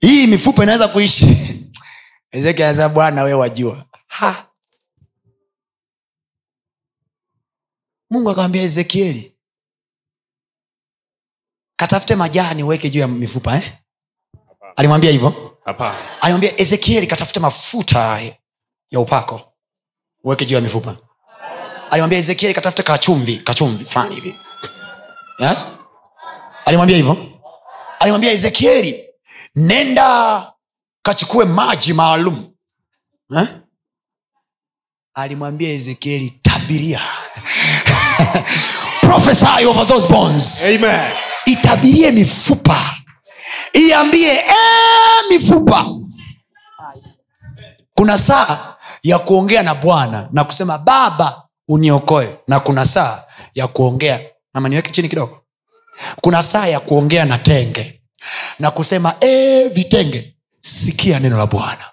[0.00, 1.26] Hii mifupa inaweza kuishi?
[2.32, 3.84] Anasema bwana we wajua.
[4.06, 4.46] Ha.
[8.10, 9.36] mungu akamwambia ezekieli
[11.76, 13.78] katafute majani uweke juu ya mifupa eh?
[14.76, 15.58] alimwambia hivyo?
[16.20, 18.20] Alimwambia ezekieli katafute mafuta
[18.90, 19.49] ya upako
[20.24, 20.96] uweke juu ya mifupa.
[21.90, 24.34] Alimwambia ezekieli katafute kachumvi kachumvi fulani hivi.
[25.38, 25.66] Yeah?
[26.64, 27.16] alimwambia hivyo.
[27.98, 29.04] Alimwambia ezekieli
[29.56, 30.52] nenda
[31.02, 32.50] kachukue maji maalum.
[33.36, 33.46] Eh?
[35.14, 37.00] alimwambia ezekieli tabiria.
[39.00, 40.64] Prophesy over those bones.
[40.64, 41.12] Amen.
[41.46, 42.96] itabirie mifupa.
[43.72, 45.86] Iambie ee, mifupa.
[47.94, 48.69] Kuna saa
[49.02, 52.36] ya kuongea na bwana na kusema baba uniokoe.
[52.48, 53.22] Na kuna saa
[53.54, 54.20] ya kuongea.
[54.54, 55.40] Nama niweke chini kidogo.
[56.20, 58.02] Kuna saa ya kuongea na tenge.
[58.58, 61.84] Na kusema ee, vitenge sikia neno la bwana.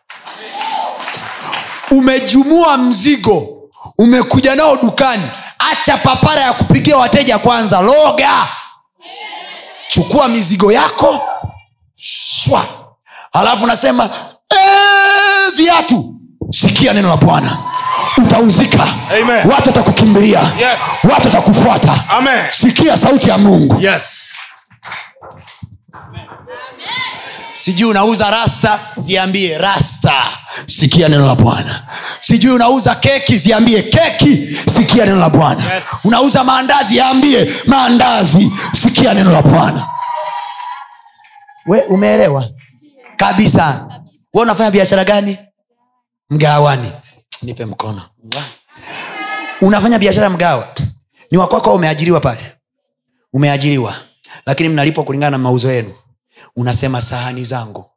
[1.91, 3.69] Umejumua mzigo.
[3.97, 5.23] Umekuja nao dukani.
[5.71, 7.81] Acha papara ya kupigia wateja kwanza.
[7.81, 8.47] Loga.
[9.87, 11.21] Chukua mizigo yako.
[11.95, 12.65] Shwa.
[13.33, 14.09] Alafu nasema
[14.49, 16.13] "Eh, viatu
[16.51, 17.57] sikia neno la bwana.
[18.17, 18.83] Utauzika.
[19.21, 19.47] Amen.
[19.51, 20.39] watu watakukimbilia.
[20.39, 20.81] Yes.
[21.13, 22.03] watu watakufuata.
[22.49, 23.81] Sikia sauti ya mungu.
[23.81, 24.33] Yes.
[27.53, 30.13] sijui unauza rasta ziambie rasta.
[30.65, 31.83] Sikia neno la bwana.
[32.19, 34.57] Sijui unauza keki ziambie keki.
[34.77, 35.73] Sikia neno la bwana.
[35.73, 35.85] Yes.
[36.05, 38.51] unauza maandazi yaambie maandazi.
[38.71, 39.87] Sikia neno la bwana.
[41.65, 42.45] We umeelewa?
[43.17, 43.87] Kabisa.
[44.33, 45.37] We unafanya biashara gani
[46.29, 46.91] mgawani.
[47.41, 48.01] Nipe mkono.
[49.61, 50.67] Unafanya biashara mgawa?
[51.31, 52.55] Ni wakwako umeajiriwa pale?
[53.33, 53.95] Umeajiriwa.
[54.45, 55.93] Lakini mnalipwa kulingana na mauzo yenu.
[56.55, 57.91] Unasema sahani zangu.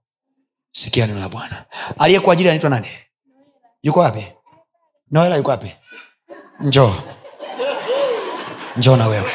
[0.72, 1.64] Sikia neno la bwana.
[1.98, 2.88] Aliyekuajiri anaitwa nani?
[3.82, 4.26] Yuko wapi?
[5.10, 5.72] Noela yuko wapi?
[6.60, 6.94] Njoo.
[8.76, 9.32] Njoo na wewe.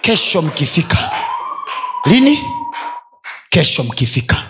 [0.00, 1.10] Kesho mkifika.
[2.04, 2.38] Lini?
[3.48, 4.49] Kesho mkifika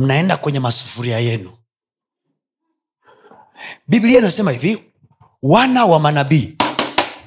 [0.00, 1.50] mnaenda kwenye masufuria yenu.
[3.88, 4.82] Biblia inasema hivi
[5.42, 6.56] wana wa manabii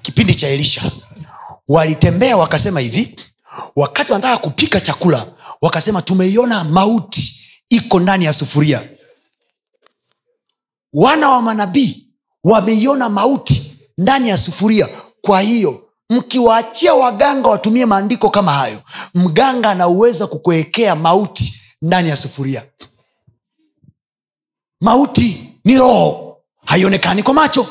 [0.01, 0.91] kipindi cha elisha
[1.67, 3.15] walitembea wakasema hivi
[3.76, 5.28] wakati wanataka kupika chakula
[5.61, 8.82] wakasema tumeiona mauti iko ndani ya sufuria.
[10.93, 12.07] Wana wa manabii
[12.43, 14.88] wameiona mauti ndani ya sufuria.
[15.21, 18.82] Kwa hiyo mkiwaachia waganga watumie maandiko kama hayo
[19.13, 22.63] mganga anauweza kukuwekea mauti ndani ya sufuria.
[24.81, 27.67] Mauti ni roho haionekani kwa macho.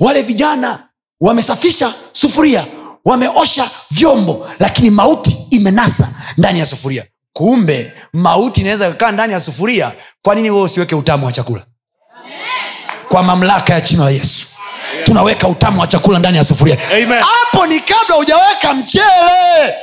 [0.00, 0.88] Wale vijana
[1.20, 2.66] wamesafisha sufuria
[3.04, 6.08] wameosha vyombo lakini mauti imenasa
[6.38, 7.04] ndani ya sufuria.
[7.32, 9.92] Kumbe mauti inaweza kukaa ndani ya sufuria
[10.22, 11.66] kwa nini wewe usiweke utamu wa chakula?
[13.08, 14.46] Kwa mamlaka ya jina la yesu.
[15.04, 16.76] Tunaweka utamu wa chakula ndani ya sufuria.
[17.20, 19.74] Hapo ni kabla hujaweka mchele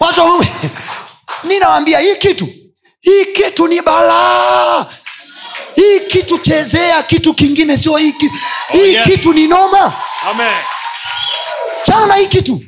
[0.00, 0.44] watu
[1.44, 2.48] ninawambia hii kitu
[3.00, 4.86] hii kitu ni balaa.
[5.74, 8.34] Hii kitu chezea kitu kingine sio hii kitu.
[8.72, 9.06] Hii yes.
[9.06, 9.94] kitu ni noma.
[10.22, 10.52] Amen.
[11.82, 12.60] chana na hii kitu.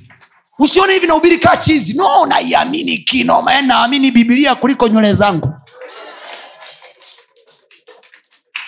[0.58, 1.92] Usione hivi naubiri kaa chizi.
[1.92, 3.52] No naiamini kinoma.
[3.54, 5.54] Yani naamini bibilia kuliko nywele zangu.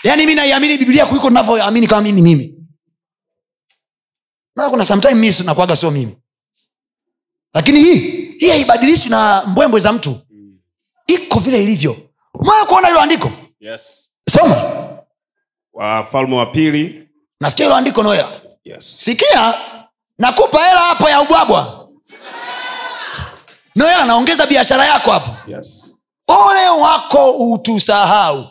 [0.02, 2.22] Yaani mi naiamini bibilia kuliko navyoamini kama mimi.
[2.22, 2.54] Mimi
[4.56, 6.16] na kuna sometime mi nakwaga sio mimi
[7.54, 7.98] lakini hii
[8.38, 10.16] hii haibadilishwi na mbwembwe za mtu.
[11.06, 11.96] Iko vile ilivyo.
[12.40, 13.30] Maya kuona hilo andiko?
[13.60, 14.12] Yes.
[14.30, 14.62] soma.
[15.72, 17.08] Wafalme wa pili.
[17.40, 18.28] Nasikia hilo andiko noela?
[18.64, 18.98] Yes.
[19.04, 19.54] sikia.
[20.18, 21.88] Nakupa hela hapo ya ubwabwa.
[23.76, 25.50] Noela naongeza biashara yako hapo.
[25.50, 25.98] Yes.
[26.28, 28.46] ole wako utusahau.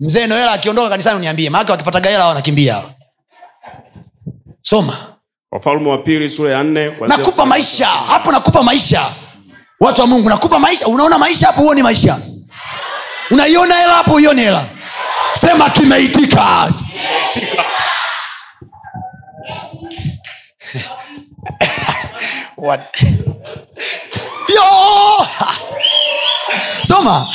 [0.00, 1.50] Mzee noela akiondoka kanisani uniambie.
[1.50, 2.82] Maake wakipataga hela wanakimbia.
[4.60, 5.16] Soma
[5.52, 7.86] wafalme wa pili sura ya nne kuanzia nakupa maisha.
[7.86, 9.02] hapo nakupa maisha.
[9.80, 10.86] Watu wa mungu nakupa maisha.
[10.86, 12.18] Unaona maisha hapo huoni maisha?
[13.30, 14.64] Unaiona hela hapo uioni hela?
[15.34, 16.68] Sema kimeitika.
[26.82, 27.26] Soma.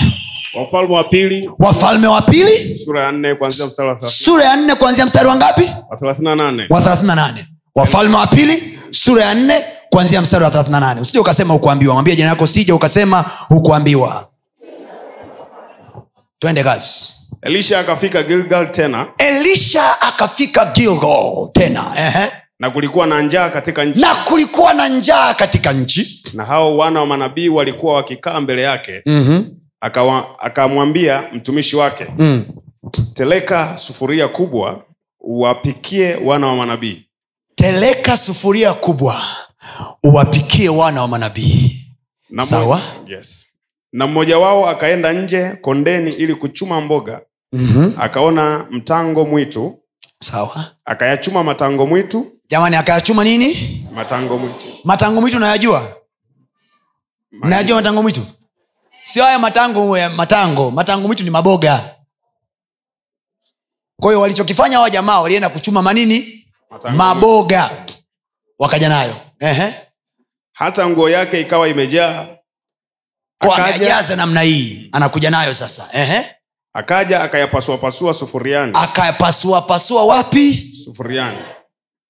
[0.56, 1.50] Wafalme wa pili.
[1.60, 2.78] Wafalme wa pili?
[2.78, 5.72] Sura ya nne kuanzia mstari wa thelathini- sura ya nne kuanzia mstari wa ngapi?
[6.70, 7.46] Wa 38
[7.76, 11.94] wafalme wa pili sura ya nne kuanzia mstari wa 38 usije ukasema hukuambiwa.
[11.94, 14.28] Mwambie jina yako sija ukasema hukuambiwa.
[16.40, 17.14] Twende kazi.
[17.42, 19.08] Elisha akafika gilgal tena.
[19.18, 21.84] Elisha akafika gilgal tena.
[21.98, 22.32] Ehe.
[22.60, 24.00] na kulikuwa na njaa katika nchi.
[24.02, 26.24] Na kulikuwa na njaa katika nchi.
[26.34, 29.02] Na hao wana wa manabii walikuwa wakikaa mbele yake.
[29.06, 29.46] Mm-hmm.
[29.82, 32.44] akamwambia akamwambia mtumishi wake mm.
[33.14, 34.84] teleka sufuria kubwa
[35.20, 37.05] uwapikie wana wa manabii
[37.66, 39.22] teleka sufuria kubwa
[40.04, 41.86] uwapikie wana wa manabii.
[42.30, 42.82] Na Sawa.
[43.08, 43.48] yes.
[43.94, 47.22] na mmoja wao akaenda nje kondeni ili kuchuma mboga.
[47.54, 47.94] Mm-hmm.
[48.00, 49.80] akaona mtango mwitu.
[50.20, 50.72] Sawa.
[50.86, 52.32] Akayachuma matango mwitu.
[52.50, 53.88] Jamani akayachuma nini?
[53.94, 54.68] Matango mwitu.
[54.84, 55.96] Matango mwitu nayajua
[57.32, 58.22] nayajua matango mwitu?
[59.04, 60.72] Sio haya matango matango.
[60.72, 61.96] Matango mwitu ni maboga.
[64.02, 66.45] Kwa hiyo walichokifanya hawa jamaa walienda kuchuma manini
[66.96, 67.70] maboga.
[68.60, 69.16] Wakaja nayo.
[69.40, 69.74] Ehe.
[70.54, 72.28] hata nguo yake ikawa imejaa.
[73.40, 76.00] Amejaza namna hii anakuja nayo sasa.
[76.02, 76.26] Ehe.
[76.74, 78.72] akaja akayapasuapasua sufuriani.
[78.76, 80.74] Akayapasuapasua wapi?
[80.86, 81.46] Sufuriani.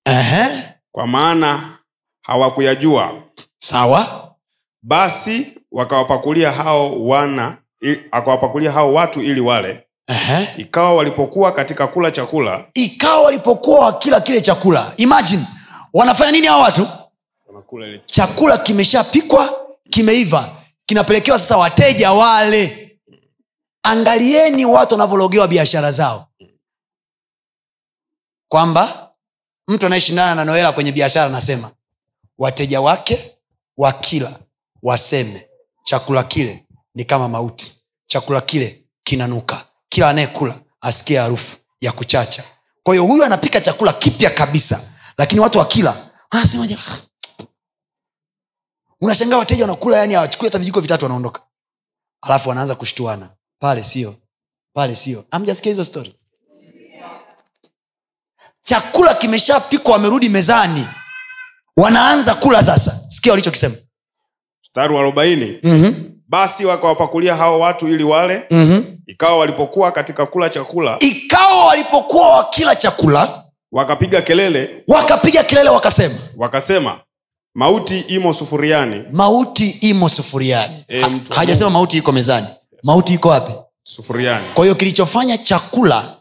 [0.05, 0.63] Ehe.
[0.91, 1.77] kwa maana
[2.21, 3.23] hawakuyajua.
[3.59, 4.35] Sawa.
[4.81, 7.57] Basi wakawapakulia hao wana
[8.11, 10.47] akawapakulia hao watu ili wale Ehe.
[10.57, 12.65] ikawa walipokuwa katika kula chakula.
[12.73, 14.93] Ikawa walipokuwa wakila kile chakula.
[14.97, 15.47] Imagine
[15.93, 16.87] wanafanya nini hawa watu?
[17.47, 22.81] Wanakula chakula kimeshapikwa kimeiva kinapelekewa sasa wateja wale.
[23.83, 26.27] Angalieni watu wanavyologewa biashara zao.
[28.51, 29.11] Kwamba
[29.67, 31.71] mtu anayeshindana na noela kwenye biashara anasema
[32.37, 33.37] wateja wake
[33.77, 34.39] wakila
[34.83, 35.49] waseme
[35.83, 37.81] chakula kile ni kama mauti.
[38.07, 42.43] Chakula kile kinanuka kila anayekula asikie harufu ya kuchacha.
[42.83, 46.45] Kwa hiyo huyu anapika chakula kipya kabisa lakini watu wakila "Ah,
[49.01, 51.41] unashangaa wateja wanakula yani hawachukui hata vijiko vitatu wanaondoka.
[52.21, 53.29] Alafu wanaanza kushtuana.
[53.59, 54.15] Pale sio
[54.73, 55.25] pale sio.
[55.31, 56.15] Amjasikia hizo story?
[58.61, 60.87] Chakula kimeshapikwa wamerudi mezani.
[61.77, 63.01] Wanaanza kula sasa.
[63.09, 63.75] Sikia walichokisema.
[64.63, 65.59] Mstari wa arobaini.
[65.63, 66.14] Mm-hmm.
[66.27, 68.43] Basi wakawapakulia hao watu ili wale.
[68.51, 68.97] Mm-hmm.
[69.07, 74.83] ikawa walipokuwa katika kula chakula ikawa walipokuwa wakila chakula wakapiga kelele.
[74.87, 76.99] wakapiga kelele wakasema wakasema
[77.55, 79.03] mauti imo sufuriani.
[79.11, 80.85] Mauti imo sufuriani.
[80.87, 82.47] E, Ha- hajasema mauti iko mezani.
[82.83, 83.53] Mauti iko wapi?
[83.83, 84.53] Sufuriani.
[84.53, 86.15] Kwa hiyo kilichofanya chakula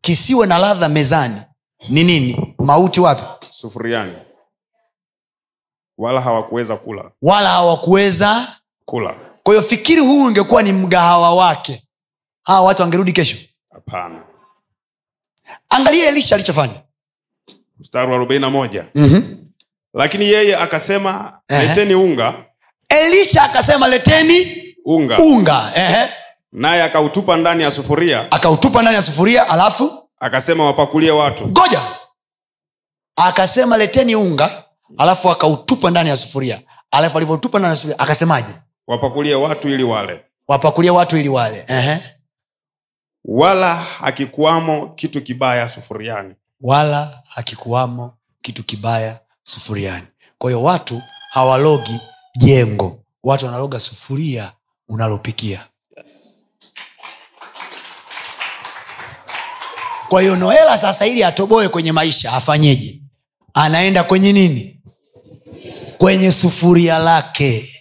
[0.00, 1.40] kisiwe na ladha mezani
[1.88, 2.54] ni nini?
[2.58, 3.46] Mauti wapi?
[3.50, 4.12] Sufuriani.
[5.98, 7.10] Wala hawakuweza kula.
[7.22, 8.48] Wala hawakuweza
[8.84, 9.14] kula
[9.44, 11.82] kwa hiyo fikiri huu ungekuwa ni mgahawa wake
[12.42, 13.36] hawa watu wangerudi kesho.
[13.72, 14.22] Hapana.
[15.68, 16.74] Angalia elisha alichofanya.
[17.80, 18.84] Mstari wa arobaini na moja.
[18.94, 19.36] Mm-hmm.
[19.94, 21.68] lakini yeye akasema Ehe.
[21.68, 22.34] leteni unga.
[22.88, 24.46] Elisha akasema leteni
[24.84, 25.16] unga.
[25.16, 25.72] unga.
[25.76, 26.08] Ehe.
[26.52, 28.32] naye akautupa ndani ya sufuria.
[28.32, 30.08] Akautupa ndani ya sufuria alafu?
[30.20, 31.46] Akasema wapakulie watu.
[31.48, 31.80] Ngoja.
[33.16, 34.64] Akasema leteni unga
[34.98, 36.60] alafu akautupa ndani ya sufuria.
[36.90, 38.52] Alafu alivyotupa ndani ya sufuria akasemaje
[38.86, 40.20] wapakulie watu ili wale.
[40.48, 41.64] Wapakulie watu ili wale.
[41.68, 41.98] Ehe.
[43.24, 46.34] wala hakikuwamo kitu kibaya sufuriani.
[46.60, 50.06] Wala hakikuwamo kitu kibaya sufuriani.
[50.38, 52.00] Kwa hiyo watu hawalogi
[52.36, 52.98] jengo.
[53.22, 54.52] Watu wanaloga sufuria
[54.88, 55.66] unalopikia.
[60.08, 63.00] Kwa hiyo noela sasa ili atoboe kwenye maisha afanyeje?
[63.54, 64.80] Anaenda kwenye nini?
[65.98, 67.73] Kwenye sufuria lake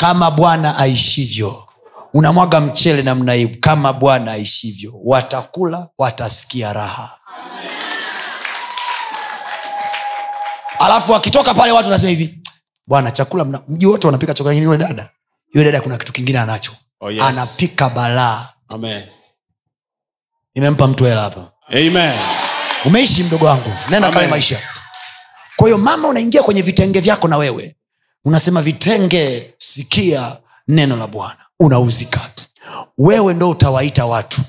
[0.00, 1.66] kama bwana aishivyo.
[2.14, 4.92] Unamwaga mchele namna hii kama bwana aishivyo.
[5.04, 7.10] Watakula watasikia raha.
[10.78, 12.42] Alafu wakitoka pale watu wanasema hivi
[12.86, 15.10] bwana chakula mna- mji wote wanapika chakula yule dada
[15.54, 16.72] yule dada kuna kitu kingine anacho.
[17.00, 17.22] Oh, yes.
[17.22, 18.48] anapika balaa.
[18.68, 19.08] Amen.
[20.54, 21.50] nimempa mtu hela hapa.
[21.68, 22.18] Amen.
[22.84, 24.58] umeishi mdogo wangu nenda kale maisha.
[25.56, 27.76] Kwa hiyo mama unaingia kwenye vitenge vyako na wewe
[28.24, 30.36] unasema vitenge sikia
[30.68, 31.36] neno la bwana.
[31.60, 32.20] Unauzika
[32.98, 34.40] wewe ndo utawaita watu.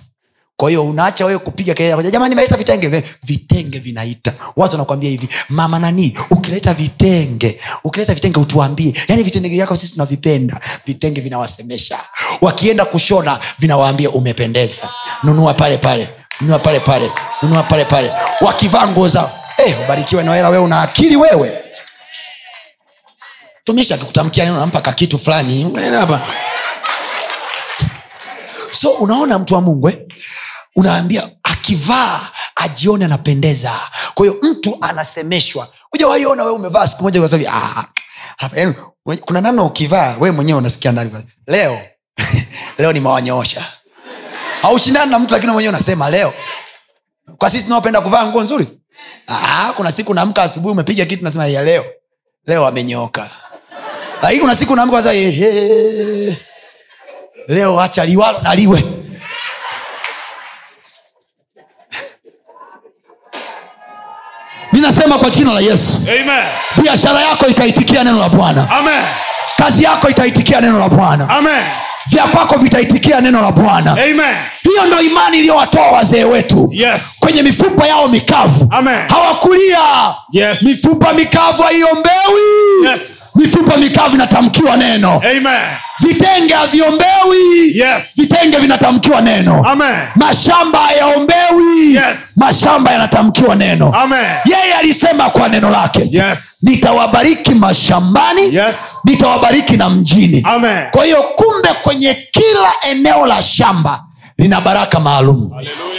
[0.58, 1.74] Kwa hiyo unaacha wewe kupiga
[2.12, 3.04] jamani nimeleta vitenge.
[3.24, 4.34] Vitenge vinaita.
[4.56, 8.94] Watu wanakwambia hivi mama nani ukileta vitenge ukileta vitenge utuambie.
[9.08, 10.60] Yani vitenge vyako sisi tunavipenda.
[10.86, 12.00] Vitenge vinawasemesha.
[12.42, 14.90] Wakienda kushona vinawaambia umependeza.
[15.24, 16.10] Nunua pale pale.
[16.42, 17.12] Nunua pale pale.
[17.42, 18.12] Nunua pale pale.
[18.42, 19.32] Wakivaa nguo zao.
[19.58, 21.58] Eh, ubarikiwe noela wewe una akili wewe
[23.72, 25.74] tumisha akikutamkia neno nampa kakitu fulani.
[26.00, 26.28] Hapa?
[28.72, 29.98] So unaona mtu wa mungu eh?
[30.76, 32.20] unaambia akivaa
[32.56, 33.72] ajione anapendeza.
[34.14, 35.68] Kwa hiyo mtu anasemeshwa.
[35.94, 37.84] Ujawaiona wewe umevaa siku moja ah,
[38.56, 38.76] yaani,
[39.26, 41.12] kuna namna ukivaa wewe mwenyewe unasikia ndani.
[41.48, 41.80] Leo
[42.80, 43.66] leo nimewanyoosha.
[44.62, 46.34] Haushindani na mtu lakini mwenyewe unasema leo.
[47.38, 48.68] Kwa sisi tunaopenda kuvaa nguo nzuri?
[49.28, 51.86] Ah, kuna siku naamka asubuhi umepiga kitu nasema ya leo.
[52.48, 53.30] Leo amenyooka
[54.22, 56.38] lakini kuna siku naamka unasema, "Ehe,
[57.48, 58.84] leo acha liwalo na liwe.
[64.72, 65.98] Ninasema kwa jina la yesu.
[66.82, 68.68] Biashara yako itaitikia neno la bwana.
[69.58, 71.30] Kazi yako itaitikia neno la bwana.
[71.30, 71.64] Amen.
[72.12, 73.96] Vya kwako vitaitikia neno la bwana
[74.64, 77.18] hiyo ndo imani iliyowatoa wazee wetu Yes.
[77.20, 79.00] kwenye mifupa yao mikavu Amen.
[79.10, 79.78] hawakulia
[80.32, 80.62] Yes.
[80.64, 82.42] mifupa mikavu haiombewi
[82.92, 83.32] Yes.
[83.36, 85.62] mifupa mikavu inatamkiwa neno Amen.
[86.00, 88.14] vitenge haviombewi Yes.
[88.18, 89.96] vitenge vinatamkiwa neno Amen.
[90.16, 92.34] mashamba hayaombewi Yes.
[92.38, 94.26] mashamba yanatamkiwa neno Amen.
[94.46, 96.60] yeye alisema kwa neno lake Yes.
[96.64, 99.00] nitawabariki mashambani Yes.
[99.06, 100.78] nitawabariki na mjini Amen.
[100.92, 102.01] kwa hiyo kumbe kwenye
[102.32, 104.04] kila eneo la shamba
[104.38, 105.52] lina baraka maalum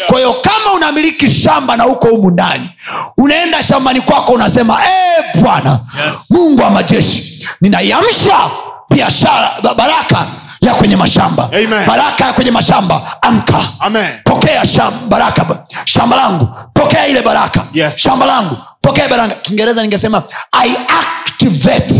[0.07, 2.71] kwa hiyo kama unamiliki shamba na uko humu ndani
[3.19, 6.31] unaenda shambani kwako unasema ee bwana Yes.
[6.31, 8.51] mungu wa majeshi ninaiamsha
[8.91, 10.27] biashara baraka
[10.61, 11.87] ya kwenye mashamba Amen.
[11.87, 14.11] baraka ya kwenye mashamba amka Amen.
[14.25, 17.97] pokea shamba, baraka shamba langu pokea ile baraka Yes.
[17.99, 20.23] shamba langu pokea baraka kiingereza ningesema
[20.53, 21.95] i activate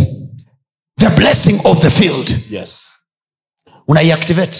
[0.99, 2.92] the blessing of the field Yes.
[3.89, 4.59] Unaiactivate.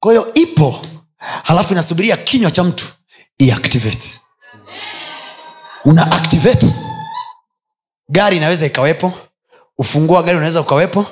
[0.00, 0.86] Kwa hiyo ipo
[1.18, 2.86] halafu inasubiria kinywa cha mtu
[3.38, 4.20] iactivate.
[5.84, 6.10] Una
[8.08, 9.12] gari inaweza ikawepo
[9.78, 11.06] ufunguo wa gari unaweza ukawepo.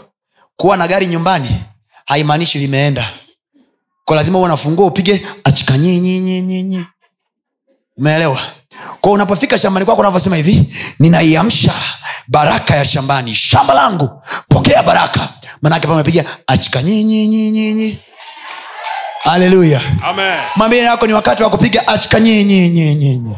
[0.56, 1.64] Kuwa na gari nyumbani
[2.06, 3.12] haimaanishi limeenda.
[4.04, 6.86] Kwa lazima uwe nafungua upige achikanyinyinyinyinyi
[7.96, 8.40] umeelewa
[9.04, 11.72] kwa unapofika shambani kwako unavyosema hivi ninaiamsha
[12.28, 13.34] baraka ya shambani.
[13.34, 15.28] Shamba langu pokea baraka.
[15.62, 17.98] Manake pamepiga achikanyinyinyinyi
[19.24, 20.38] haleluya Amen.
[20.56, 23.36] mwambie yako ni wakati wa kupiga achikanyinyinyinyi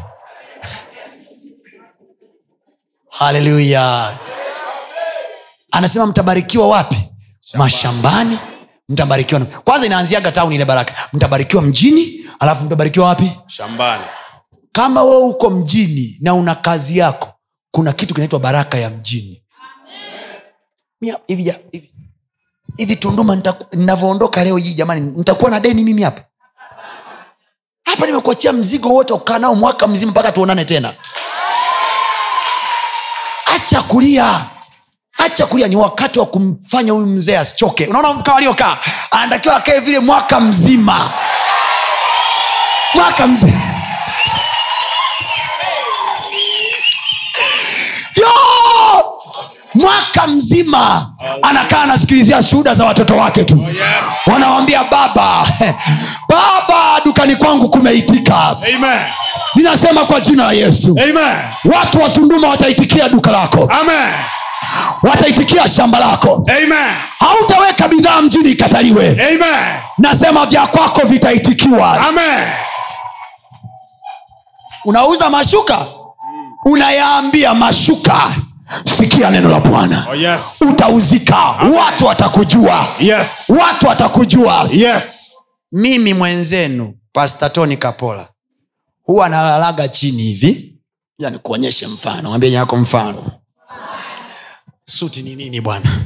[3.09, 4.13] haleluya
[5.71, 6.97] anasema mtabarikiwa wapi?
[7.53, 8.39] Mashambani.
[8.89, 10.93] Mtabarikiwa kwanza inaanziaga tauni ile baraka.
[11.13, 13.31] Mtabarikiwa mjini alafu mtabarikiwa wapi?
[13.47, 14.03] Shambani.
[14.77, 17.29] Kama wewe uko mjini na una kazi yako
[17.71, 19.43] kuna kitu kinaitwa baraka ya mjini.
[22.77, 23.41] Hivi tunduma
[23.73, 26.21] ninavyoondoka leo hii jamani nitakuwa na deni mimi hapa?
[27.85, 30.93] Hapa nimekuachia mzigo wote ukaa nao mwaka mzima mpaka tuonane tena.
[33.55, 34.45] Acha kulia.
[35.17, 37.85] Acha kulia ni wakati wa kumfanya huyu mzee asichoke.
[37.87, 38.77] Unaona mkaa waliokaa?
[39.11, 41.11] Anatakiwa akae vile mwaka mzima.
[42.93, 43.76] Mwaka mzima
[49.77, 51.11] mwaka mzima
[51.41, 53.67] anakaa anasikilizia shuhuda za watoto wake tu.
[54.27, 55.45] Wanawambia baba
[56.29, 58.55] baba dukani kwangu kumeitika.
[59.55, 60.95] Ninasema kwa jina la yesu.
[61.03, 61.37] Amen.
[61.65, 63.69] watu watunduma wataitikia duka lako.
[63.81, 64.13] Amen.
[65.03, 66.45] wataitikia shamba lako.
[67.19, 69.09] Hautaweka bidhaa mjini ikataliwe.
[69.11, 69.81] Amen.
[69.97, 72.07] nasema vya kwako vitaitikiwa.
[72.07, 72.47] Amen.
[74.85, 75.85] unauza mashuka?
[76.65, 78.21] Unayaambia mashuka
[78.97, 80.07] sikia neno la bwana.
[80.09, 80.61] Oh yes.
[80.69, 81.37] utauzika.
[81.77, 82.87] Watu watakujua.
[82.99, 83.49] Yes.
[83.49, 84.69] watu watakujua.
[84.71, 85.33] Yes.
[85.71, 88.27] mimi mwenzenu pastatoni kapola
[89.03, 90.73] huwa analalaga chini hivi.
[91.19, 92.29] Yani nikuonyeshe mfano.
[92.29, 93.31] Mwambie nyako mfano.
[94.85, 95.99] Suti ni nini bwana?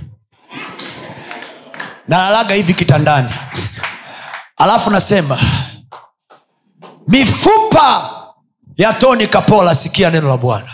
[2.07, 3.29] Nalalaga hivi kitandani.
[4.57, 5.39] Alafu nasema
[7.07, 8.11] mifupa
[8.77, 10.73] ya toni kapola sikia neno la bwana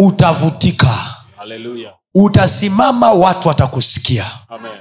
[0.00, 1.14] utavutika.
[1.36, 1.94] Hallelujah.
[2.14, 4.26] utasimama watu watakusikia.
[4.48, 4.72] Amen.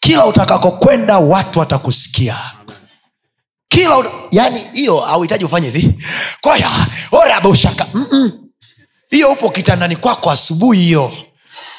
[0.00, 2.36] kila utakakokwenda watu watakusikia.
[3.68, 4.10] Kila uta...
[4.30, 6.04] yani hiyo hauhitaji ufanye hivi.
[6.40, 6.70] Kwaya
[7.12, 7.86] orabushaka
[9.10, 11.12] hiyo upo kitandani kwako asubuhi hiyo.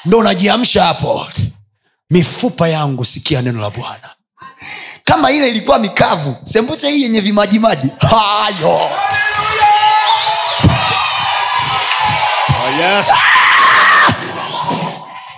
[0.04, 1.26] Ndo unajiamsha hapo.
[2.10, 4.10] Mifupa yangu sikia neno la bwana.
[5.04, 7.88] Kama ile ilikuwa mikavu sembuse hii yenye vimajimaji.
[7.98, 8.80] Hayo
[12.80, 13.06] yes.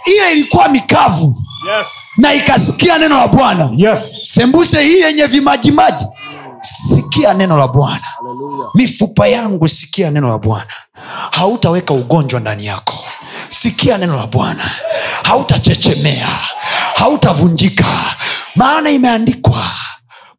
[0.05, 1.43] ile ilikuwa mikavu.
[1.77, 1.87] Yes.
[2.17, 3.71] na ikasikia neno la bwana.
[3.77, 4.31] Yes.
[4.35, 6.05] sembuse hii yenye vimajimaji
[6.89, 8.07] sikia neno la bwana.
[8.75, 10.73] Mifupa yangu sikia neno la bwana.
[11.31, 13.05] Hautaweka ugonjwa ndani yako.
[13.49, 14.71] Sikia neno la bwana.
[15.23, 16.29] Hautachechemea.
[16.95, 17.85] Hautavunjika.
[18.57, 19.63] Maana imeandikwa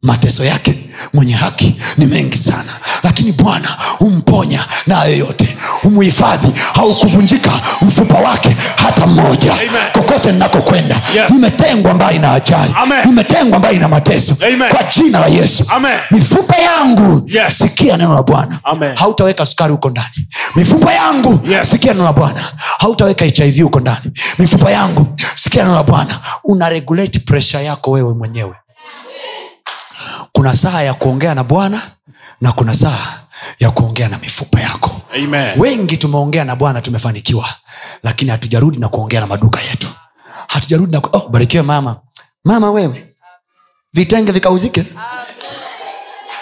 [0.02, 2.72] mateso yake mwenye haki ni mengi sana
[3.02, 7.50] lakini bwana humponya na yoyote humuhifadhi haukuvunjika
[7.82, 9.68] mfupa wake hata mmoja Amen.
[9.92, 11.30] kokote ninakokwenda Yes.
[11.30, 12.74] nimetengwa mbali na ajali
[13.06, 14.70] nimetengwa mbali na mateso Amen.
[14.70, 15.98] kwa jina la yesu Amen.
[16.10, 17.58] mifupa yangu Yes.
[17.58, 18.58] sikia neno la bwana
[18.94, 21.70] hautaweka sukari huko ndani mifupa yangu Yes.
[21.70, 26.68] sikia neno la bwana hautaweka hiv huko ndani mifupa yangu sikia neno la bwana una
[26.68, 28.54] regulate presha yako wewe mwenyewe
[30.40, 31.82] kuna saa ya kuongea na bwana
[32.40, 33.20] na kuna saa
[33.58, 35.00] ya kuongea na mifupa yako.
[35.16, 35.60] Amen.
[35.60, 37.44] wengi tumeongea na bwana tumefanikiwa
[38.02, 39.88] lakini hatujarudi na kuongea na maduka yetu.
[40.48, 41.16] Hatujarudi na ku...
[41.16, 41.96] oh, barikiwe mama.
[42.44, 43.14] Mama wewe
[43.92, 44.84] vitenge vikauzike.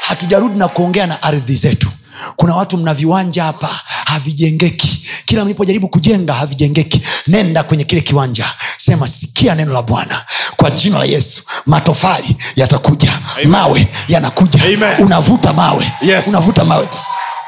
[0.00, 1.88] Hatujarudi na kuongea na ardhi zetu
[2.36, 5.06] kuna watu mna viwanja hapa havijengeki.
[5.24, 7.02] Kila mlipojaribu kujenga havijengeki.
[7.26, 8.44] Nenda kwenye kile kiwanja.
[8.76, 10.24] Sema sikia neno la bwana.
[10.56, 13.12] Kwa jina la yesu matofali yatakuja.
[13.36, 13.48] Amen.
[13.48, 14.60] mawe yanakuja.
[14.64, 15.02] Amen.
[15.02, 15.92] unavuta mawe.
[16.02, 16.26] Yes.
[16.26, 16.88] unavuta mawe.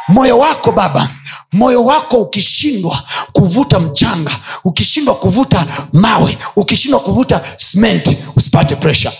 [0.08, 1.08] Moyo wako baba
[1.52, 3.02] moyo wako ukishindwa
[3.32, 4.30] kuvuta mchanga
[4.64, 9.12] ukishindwa kuvuta mawe ukishindwa kuvuta smenti usipate presha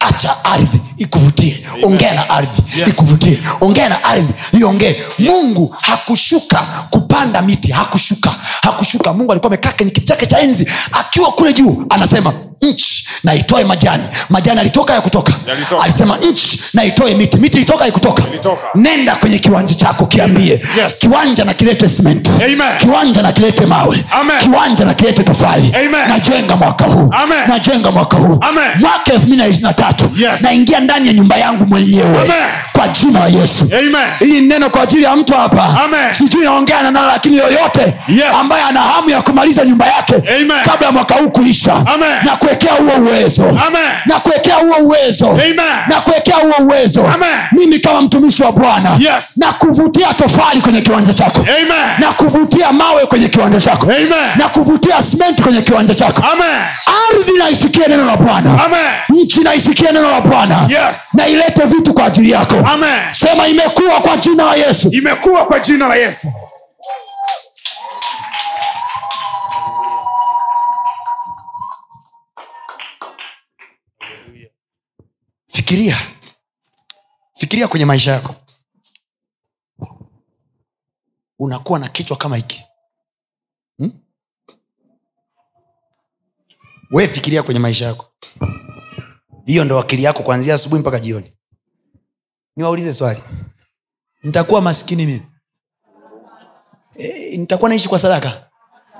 [0.00, 2.88] acha ardhi ikuvutie ongea na ardhi Yes.
[2.88, 6.58] ikuvutie ongea na ardhi iongee mungu hakushuka
[6.90, 8.30] kupanda miti hakushuka
[8.62, 12.32] hakushuka mungu alikuwa amekaa kwenye kiti chake cha enzi akiwa kule juu anasema
[12.62, 15.82] nchi na itoe majani majani alitoka ya kutoka Yalitoka.
[15.84, 18.68] alisema nchi na itoe miti miti ilitoka ya kutoka Ilitoka.
[18.74, 20.98] nenda kwenye kiwanja chako kiambie Yes.
[20.98, 22.76] kiwanja na kilete cement Amen.
[22.78, 24.38] kiwanja na kilete mawe Amen.
[24.38, 25.72] kiwanja na kilete tofali
[26.08, 27.48] najenga mwaka huu Amen.
[27.48, 28.70] najenga mwaka huu Amen.
[28.80, 30.42] mwaka elfu mbili na ishiri na tatu Yes.
[30.42, 32.32] naingia ndani ya nyumba yangu mwenyewe Amen.
[32.72, 33.68] kwa jina la yesu
[34.18, 35.68] hili neno kwa ajili ya mtu hapa
[36.10, 38.24] sijui naongea na nalo lakini yoyote Yes.
[38.40, 40.60] ambaye ana hamu ya kumaliza nyumba yake Amen.
[40.64, 42.08] kabla ya mwaka huu kuisha Amen.
[42.24, 43.90] na kuwekea huo uwezo Amen.
[44.06, 45.56] na kuwekea huo uwezo Amen.
[45.88, 47.28] na kuwekea huo uwezo Amen.
[47.52, 49.36] mimi kama mtumishi wa bwana Yes.
[49.36, 51.98] na kuvutia tofali kwenye kiwanja chako Amen.
[52.00, 54.08] na kuvutia mawe kwenye kiwanja chako Amen.
[54.36, 56.60] na kuvutia simenti kwenye kiwanja chako Amen.
[57.12, 58.58] ardhi naisikie neno la bwana
[59.08, 61.14] nchi naisikie neno la bwana Yes.
[61.14, 63.12] na ilete vitu kwa ajili yako Amen.
[63.12, 66.32] sema imekuwa kwa jina la yesu Imekuwa kwa jina la Yesu.
[75.48, 75.96] fikiria
[77.34, 78.34] fikiria kwenye maisha yako
[81.38, 82.64] unakuwa na kichwa kama hiki
[83.78, 83.92] hmm?
[86.90, 88.12] we fikiria kwenye maisha yako
[89.48, 91.32] hiyo ndo akili yako kuanzia asubuhi mpaka jioni.
[92.56, 93.20] Niwaulize swali.
[94.22, 95.22] Nitakuwa maskini mimi.
[96.96, 98.50] E, nitakuwa naishi kwa sadaka.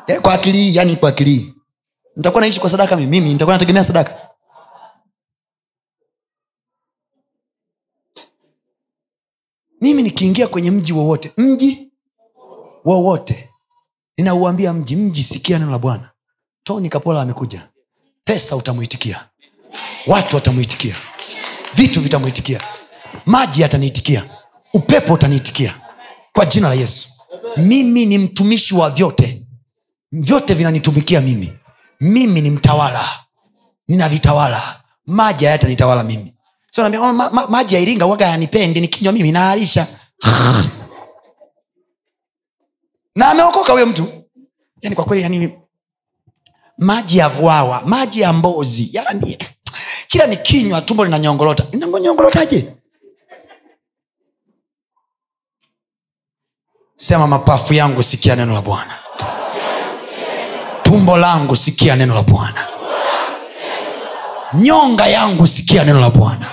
[0.06, 1.54] E, kwa akili hii yani kwa akili hii.
[2.16, 3.10] Nitakuwa naishi kwa sadaka mimi.
[3.10, 4.28] Mimi nitakuwa nategemea sadaka.
[9.80, 11.92] Mimi nikiingia kwenye mji wowote mji
[12.84, 13.50] wowote
[14.16, 16.10] ninauambia mji mji sikia neno la bwana.
[16.62, 17.68] Toni kapola amekuja.
[18.24, 19.27] Pesa utamwitikia
[20.06, 20.94] watu watamwitikia
[21.74, 22.60] vitu vitamwitikia
[23.26, 24.24] maji yataniitikia.
[24.74, 25.74] Upepo utaniitikia.
[26.32, 27.08] Kwa jina la yesu.
[27.56, 29.46] Mimi ni mtumishi wa vyote.
[30.12, 31.52] Vyote vinanitumikia mimi.
[32.00, 33.08] Mimi ni mtawala.
[33.88, 34.80] Ninavitawala.
[35.06, 36.34] Maji hayatanitawala mimi.
[36.70, 39.86] So "Oh, ma, ma, maji ya iringa waga yanipendi nikinywa mimi naarisha.
[43.14, 44.06] Na ameokoka huyo mtu.
[44.82, 45.58] Yani kwa kweli yani
[46.78, 48.90] maji ya vwawa maji ya mbozi.
[48.92, 49.38] Yani
[50.08, 51.64] kila nikinywa tumbo linanyongolota.
[51.72, 52.74] Linanyongolotaje
[56.96, 58.94] sema mapafu yangu sikia neno la bwana.
[60.82, 62.66] Tumbo langu sikia neno la bwana.
[64.54, 66.46] Nyonga yangu sikia neno la bwana.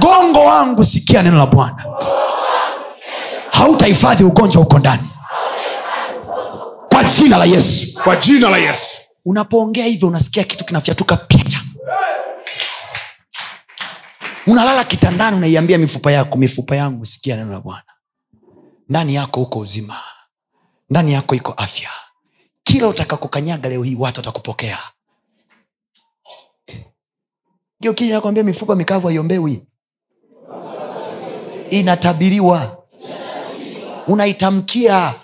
[0.00, 1.84] Gongo wangu sikia neno la bwana.
[3.52, 5.08] Hautahifadhi ugonjwa uko ndani.
[6.88, 8.00] Kwa jina la yesu.
[8.04, 8.96] Kwa jina la yesu.
[9.24, 11.16] Unapoongea hivyo unasikia kitu kinafyatuka.
[11.16, 11.39] pyacha
[14.46, 17.82] unalala kitandani unaiambia mifupa yako mifupa yangu sikia neno la bwana.
[18.88, 19.96] Ndani yako uko uzima.
[20.90, 21.90] Ndani yako iko afya.
[22.64, 24.78] Kila utakakokanyaga leo hii watu watakupokea.
[28.10, 29.62] Nakwambia mifupa mikavu haiombewi
[31.70, 32.76] inatabiriwa.
[34.06, 35.14] Unaitamkia.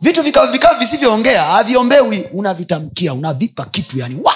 [0.00, 4.34] Vitu vikao vikao visivyoongea haviombewi unavitamkia unavipa kitu yani wa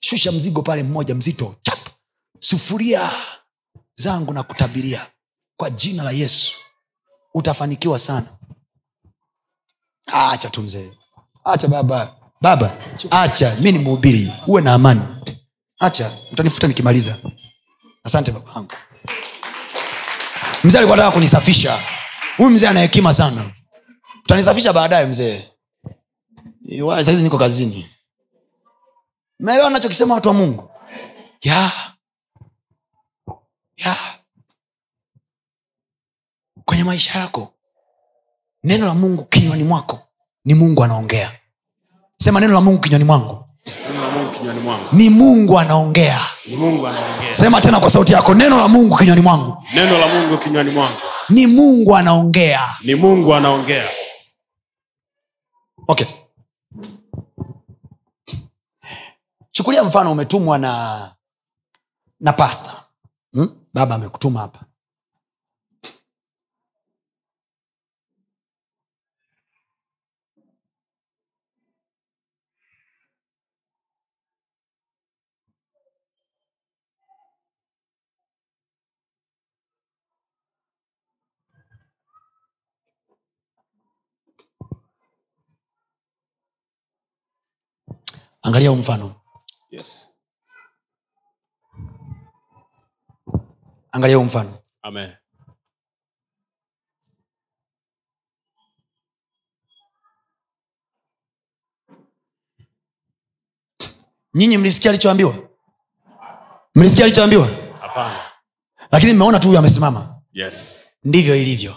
[0.00, 1.78] shusha mzigo pale mmoja mzito chap
[2.44, 3.10] sufuria
[3.94, 5.06] zangu na kutabiria.
[5.56, 6.56] Kwa jina la yesu
[7.34, 8.26] utafanikiwa sana.
[10.06, 10.92] Acha tu mzee.
[11.44, 12.16] Acha baba.
[12.40, 12.76] Baba
[13.10, 13.56] acha.
[13.60, 15.00] Mi ni mhubiri uwe na amani.
[15.78, 16.18] Acha.
[16.32, 17.18] Utanifuta nikimaliza.
[18.04, 18.72] Asante babangu.
[20.64, 21.78] Mzee alikuwa taka kunisafisha.
[22.36, 23.50] Huyu mzee ana hekima sana.
[24.24, 25.42] Utanisafisha baadaye mzee.
[27.04, 27.90] Sahizi niko kazini.
[29.40, 30.70] Meelewa nachokisema watu wa mungu?
[31.42, 31.72] Ya
[33.76, 33.96] ya.
[36.64, 37.54] Kwenye maisha yako
[38.64, 40.00] neno la mungu kinywani mwako
[40.44, 41.30] ni mungu anaongea.
[42.18, 43.44] Sema neno la mungu kinywani mwangu.
[44.92, 46.20] Ni mungu anaongea.
[46.46, 47.34] Ni mungu anaongea.
[47.34, 49.64] Sema tena kwa sauti yako neno la mungu kinywani mwangu.
[49.74, 50.98] Neno la mungu kinywani mwangu.
[51.28, 52.60] Ni mungu anaongea.
[52.84, 53.88] Ni mungu anaongea.
[55.88, 56.06] Okay.
[59.50, 61.10] Chukulia mfano umetumwa na
[62.20, 62.72] na pasta
[63.32, 63.63] hmm?
[63.74, 64.64] Baba amekutuma hapa.
[88.42, 89.14] Angalia huu mfano.
[89.70, 90.13] Yes
[93.94, 94.58] angalia huu mfano.
[94.82, 95.12] Amen.
[104.34, 105.38] Nyinyi mlisikia alichoambiwa?
[106.74, 107.48] Mlisikia alichoambiwa?
[108.90, 110.20] Lakini mmeona tu huyu amesimama.
[110.32, 110.88] Yes.
[111.04, 111.76] Ndivyo ilivyo.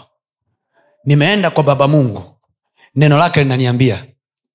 [1.04, 2.36] Nimeenda kwa baba mungu.
[2.94, 4.06] Neno lake linaniambia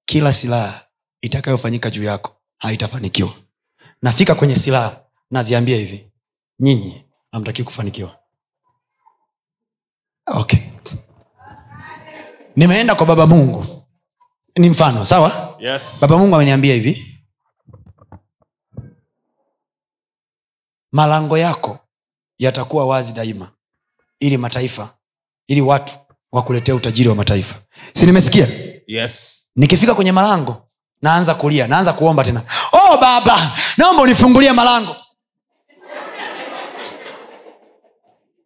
[0.05, 0.85] kila silaha
[1.21, 3.33] itakayofanyika juu yako haitafanikiwa.
[4.01, 6.11] Nafika kwenye silaha naziambia hivi.
[6.59, 7.02] Nyinyi
[7.33, 8.19] hamtakii kufanikiwa.
[10.27, 10.59] Okay.
[12.55, 13.83] Nimeenda kwa baba mungu.
[14.57, 15.55] Ni mfano sawa?
[15.59, 15.97] Yes.
[16.01, 17.19] Baba mungu ameniambia hivi.
[20.91, 21.79] Malango yako
[22.39, 23.51] yatakuwa wazi daima
[24.19, 24.93] ili mataifa
[25.47, 25.93] ili watu
[26.31, 27.55] wakuletea utajiri wa mataifa.
[27.93, 28.47] Si nimesikia?
[28.87, 29.39] Yes.
[29.55, 30.67] Nikifika kwenye malango
[31.01, 32.43] naanza kulia naanza kuomba tena.
[32.71, 34.95] Oh baba naomba unifungulie malango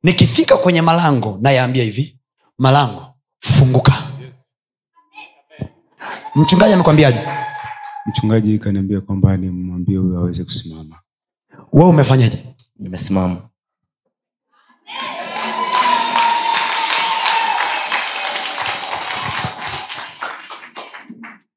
[0.04, 2.18] nikifika kwenye malango nayaambia hivi.
[2.58, 3.06] Malango
[3.40, 3.94] funguka.
[6.36, 7.20] Mchungaji amekwambiaje
[8.08, 11.02] mchungaji kaniambia kwamba nimwambie huyu aweze kusimama.
[11.74, 12.44] We umefanyaje?
[12.80, 13.50] Nimesimama.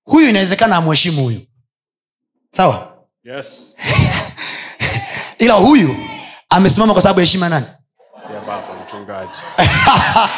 [0.04, 1.40] Huyu inawezekana amheshimu huyu.
[2.50, 3.06] Sawa?
[3.24, 3.76] Yes.
[5.38, 5.96] Ila huyu
[6.48, 7.66] amesimama kwa sababu ya heshima nani
[8.40, 9.32] ya baba mchungaji.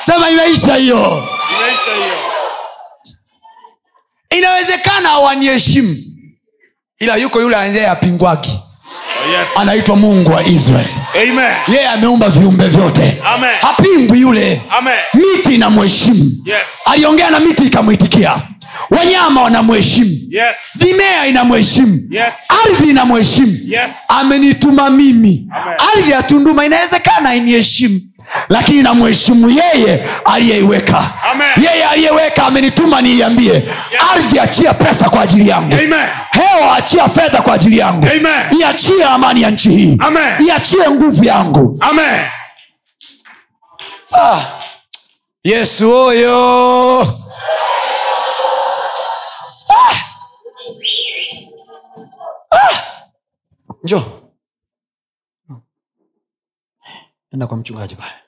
[0.00, 1.28] Sema imeisha hiyo.
[1.58, 2.16] Imeisha hiyo.
[4.30, 5.96] Inawezekana hawaniheshimu
[6.98, 8.60] ila yuko yule anaye apingwaki
[9.24, 9.48] oh, yes.
[9.56, 10.94] Anaitwa mungu wa israeli.
[11.14, 11.34] Yeye
[11.80, 13.22] yeah, ameumba viumbe vyote.
[13.24, 13.56] Amen.
[13.60, 14.62] hapingwi yule.
[14.70, 14.98] Amen.
[15.14, 16.30] Miti inamheshimu.
[16.44, 16.80] Yes.
[16.84, 18.42] Aliongea na miti ikamwitikia
[18.90, 20.10] wanyama wanamheshimu.
[20.30, 20.56] Yes.
[20.80, 22.00] Mimea inamheshimu.
[22.10, 22.34] Yes.
[22.66, 23.58] ardhi inamheshimu.
[23.66, 23.90] Yes.
[24.08, 25.48] amenituma mimi.
[25.62, 25.76] Amen.
[25.96, 28.00] ardhi ya tunduma inawezekana iniheshimu
[28.48, 31.10] lakini namheshimu yeye aliyeiweka.
[31.56, 33.62] Yeye aliyeweka amenituma niiambie.
[34.14, 35.74] Ardhi achia pesa kwa ajili yangu.
[35.74, 36.08] Amen.
[36.30, 38.06] hewa achia fedha kwa ajili yangu.
[38.06, 38.60] Amen.
[38.60, 39.98] iachie amani ya nchi hii.
[40.46, 41.78] Iachie nguvu yangu.
[41.80, 42.20] Amen.
[44.12, 44.40] Ah.
[45.44, 47.00] yesu oyo.
[47.00, 47.27] ah.
[53.88, 54.00] Njo
[57.30, 58.20] enda kwa mchungaji pale.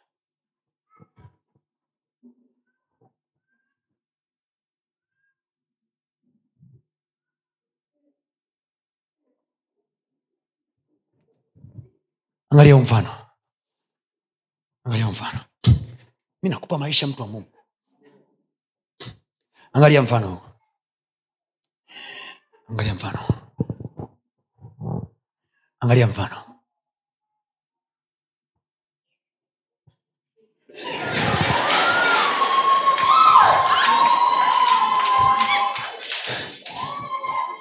[12.51, 13.27] Angalia mfano.
[14.85, 15.45] Angalia mfano.
[16.43, 17.59] Mi nakupa maisha mtu wa mungu.
[19.73, 20.57] Angalia mfano.
[22.69, 23.49] Angalia mfano
[25.81, 26.36] angalia mfano.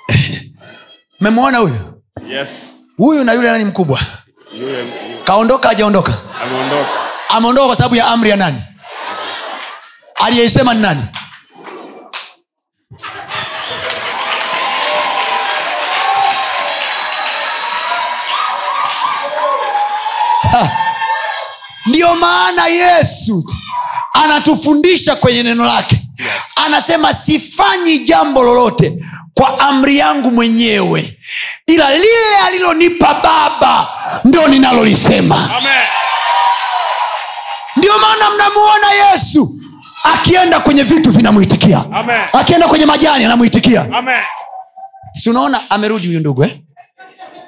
[1.21, 2.01] Memwona huyu?
[2.27, 2.81] Yes.
[2.97, 3.99] Huyu na yule nani mkubwa?
[4.53, 6.13] Yule yule kaondoka ajaondoka
[7.29, 7.67] ameondoka.
[7.67, 8.61] Kwa sababu ya amri ya nani?
[10.15, 11.03] Aliyeisema ni nani
[21.89, 23.43] ndiyo maana yesu
[24.13, 25.95] anatufundisha kwenye neno lake.
[26.17, 26.53] Yes.
[26.65, 31.19] anasema sifanyi jambo lolote kwa amri yangu mwenyewe
[31.67, 33.87] ila lile alilonipa baba
[34.25, 35.35] ndo ninalolisema.
[37.75, 39.55] Ndiyo ndio maana mnamuona yesu
[40.03, 41.83] akienda kwenye vitu vinamwitikia.
[42.33, 43.85] Akienda kwenye majani anamwitikia.
[45.15, 46.59] Si unaona amerudi huyu ndugu eh?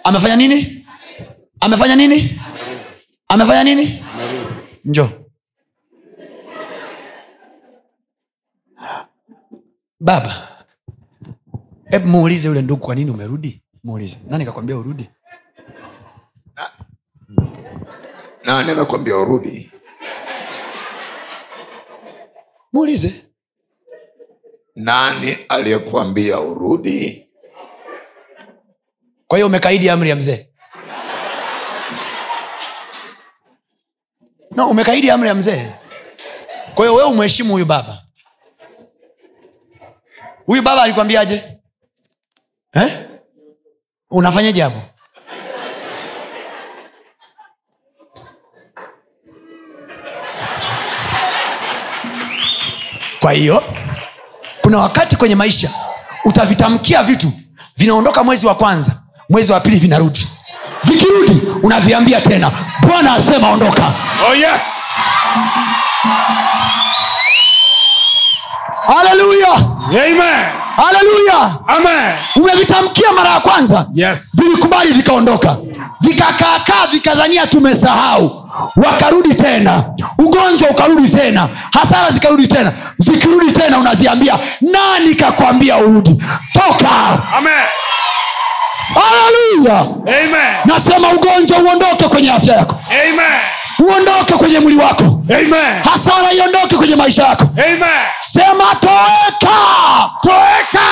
[0.03, 0.85] amefanya nini?
[1.59, 2.39] Amefanya nini
[3.31, 4.03] amefanya nini?
[4.85, 5.09] Njo
[9.99, 10.65] baba
[11.89, 13.63] hebu muulize yule ndugu kwa nini umerudi?
[13.83, 14.17] Muulize.
[14.27, 15.09] Nani kakwambia urudi?
[18.43, 19.71] Nani amekwambia urudi?
[22.73, 23.25] Muulize.
[24.75, 27.27] Nani aliyekuambia urudi?
[29.27, 30.51] Kwa hiyo umekaidi amri ya mzee
[34.56, 35.69] no umekaidi amri ya mzee.
[36.76, 38.02] Kwa hiyo wewe umheshimu huyu baba.
[40.45, 41.44] Huyu baba alikwambiaje?
[42.73, 43.07] Eh?
[44.11, 44.82] unafanyaje hapo?
[53.19, 53.64] Kwa hiyo
[54.61, 55.69] kuna wakati kwenye maisha
[56.26, 57.32] utavitamkia vitu
[57.78, 58.91] vinaondoka mwezi wa kwanza
[59.30, 60.28] mwezi wa pili vinarudi
[60.91, 62.51] vikirudi unaviambia tena
[62.88, 63.93] bwana asema ondoka.
[64.30, 64.61] Oh yes.
[68.88, 69.47] Haleluya
[72.35, 73.85] umevitamkia mara ya kwanza?
[73.93, 74.31] Yes.
[74.41, 75.57] Vilikubali vikaondoka.
[76.01, 78.49] Vikakaakaa vikadhania tumesahau.
[78.76, 79.84] Wakarudi tena.
[80.18, 81.47] Ugonjwa ukarudi tena.
[81.73, 82.72] Hasara zikarudi tena.
[82.97, 86.23] Zikirudi tena unaziambia nani kakwambia urudi?
[86.53, 86.89] Toka.
[87.38, 87.80] Amen
[88.93, 89.85] haleluya
[90.65, 92.76] nasema ugonjwa uondoke kwenye afya yako.
[92.89, 93.39] Amen.
[93.80, 95.03] Uondoke kwenye mwili wako.
[95.30, 95.84] Amen.
[95.91, 97.45] Hasara iondoke kwenye maisha yako.
[97.65, 97.84] Amen.
[98.19, 99.57] Sema toeka.
[100.22, 100.88] Toeka.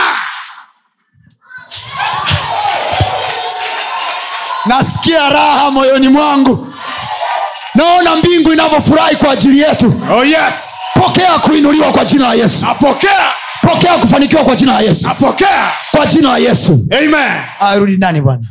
[4.66, 6.74] Nasikia raha moyoni mwangu.
[7.76, 9.94] Naona mbingu inavyofurahi kwa ajili yetu.
[10.14, 10.80] Oh yes.
[10.94, 12.66] Pokea kuinuliwa kwa jina la yesu
[13.70, 15.10] apokea kufanikiwa kwa jina la yesu.
[15.10, 15.72] Apokea.
[15.92, 16.86] Kwa jina la yesu.
[17.60, 18.44] Arudi ndani bwana.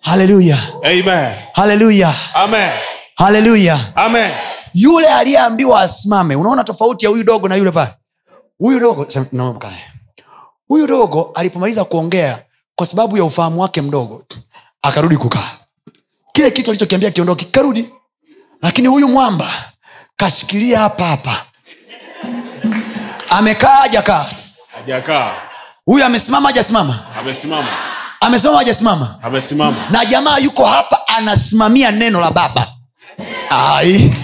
[0.00, 0.58] Haleluya
[1.52, 2.14] haleluya
[3.16, 3.78] haleluya
[4.74, 7.90] yule aliyeambiwa asimame unaona tofauti ya huyu dogo na yule pale?
[8.58, 9.06] Huyu dogo
[10.68, 12.38] huyu dogo alipomaliza kuongea
[12.76, 14.24] kwa sababu ya ufahamu wake mdogo
[14.82, 15.50] akarudi kukaa.
[16.32, 17.90] Kile kitu alichokiambia kiondoke kikarudi
[18.62, 19.46] lakini huyu mwamba
[20.16, 21.46] kashikilia hapa hapa
[23.30, 24.24] amekaa ajakaa
[24.76, 25.32] hajakaa?
[25.86, 27.68] Huyu amesimama ajasimama amesimama.
[29.22, 32.66] Amesimama na jamaa yuko hapa anasimamia neno la baba.
[33.50, 34.14] Ai.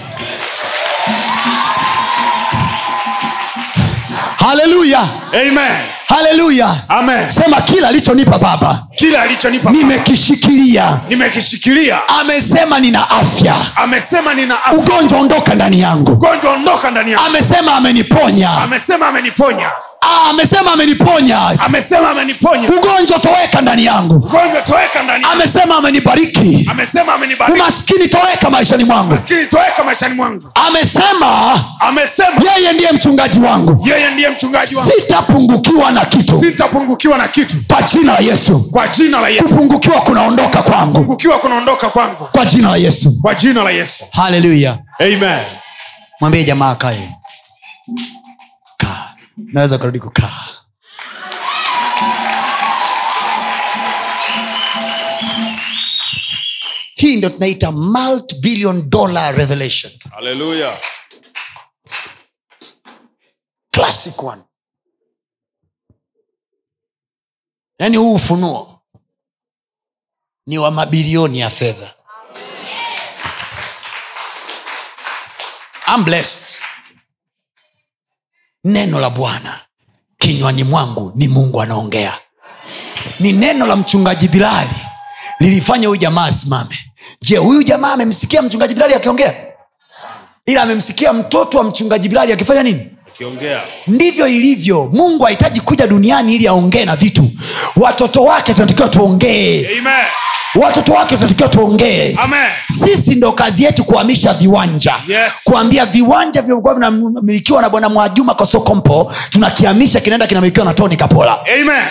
[4.39, 5.01] Haleluya
[5.33, 7.29] amen haleluya amen.
[7.29, 10.99] Sema kila alichonipa baba kila alichonipa nimekishikilia.
[11.09, 12.07] Nimekishikilia.
[12.07, 13.55] Amesema nina afya.
[13.75, 14.79] Amesema nina afya.
[14.79, 16.11] ugonjwa ondoka ndani yangu.
[16.11, 17.25] Ugonjwa ondoka ndani yangu.
[17.25, 18.49] Amesema ameniponya.
[18.63, 19.71] Amesema ameniponya
[20.05, 21.39] Ah, amesema ameniponya.
[21.59, 22.69] Amesema ameniponya.
[22.69, 24.15] Ugonjwa toweka ndani yangu.
[24.15, 26.67] Ugonjwa toweka ndani amesema amenibariki.
[26.71, 27.59] Amesema amenibariki.
[27.61, 29.13] Umaskini toweka maishani mwangu.
[29.13, 30.51] Umaskini toweka maishani mwangu.
[30.67, 33.87] Amesema amesema yeye ndiye mchungaji wangu.
[33.87, 34.91] yeye ndiye mchungaji wangu.
[34.91, 36.39] Sitapungukiwa na kitu.
[36.39, 37.55] Sitapungukiwa na kitu.
[37.67, 38.59] Kwa jina la yesu.
[38.71, 39.43] Kwa jina la yesu.
[39.43, 40.91] Kupungukiwa kunaondoka kwangu.
[40.91, 42.27] Kupungukiwa kunaondoka kwangu.
[42.31, 43.13] Kwa jina la yesu.
[43.21, 44.03] Kwa jina la yesu.
[44.11, 45.39] Haleluya amen.
[46.21, 47.09] Mwambie jamaa kae
[49.53, 50.49] naweza karudi kukaa.
[56.95, 59.91] Hii ndo tunaita multi-billion dollar revelation.
[60.11, 60.81] Hallelujah.
[63.71, 64.41] classic one.
[67.79, 68.79] Yaani huu ufunuo
[70.45, 71.93] ni wa mabilioni ya fedha.
[75.87, 76.62] I'm blessed
[78.63, 79.59] neno la bwana.
[80.17, 82.13] Kinywani mwangu ni mungu anaongea.
[83.19, 84.75] Ni neno la mchungaji bilali.
[85.39, 86.77] Lilifanya huyu jamaa asimame.
[87.21, 89.33] Je huyu jamaa amemsikia mchungaji bilali akiongea?
[90.45, 92.87] Ila amemsikia mtoto wa mchungaji bilali akifanya nini?
[93.87, 94.89] Ndivyo ilivyo.
[94.93, 97.29] Mungu hahitaji kuja duniani ili aongee na vitu.
[97.75, 99.61] Watoto wake tunatakiwa tuongee
[100.55, 102.17] watoto wake tunatakiwa tuongee.
[102.79, 104.93] Sisi ndo kazi yetu kuhamisha viwanja.
[105.07, 105.41] Yes.
[105.43, 111.39] kuambia viwanja vilivyokuwa vinamilikiwa na bwana mwajuma kosokompo tunakihamisha kinaenda kinamilikiwa na toni kapola.
[111.61, 111.83] Amen.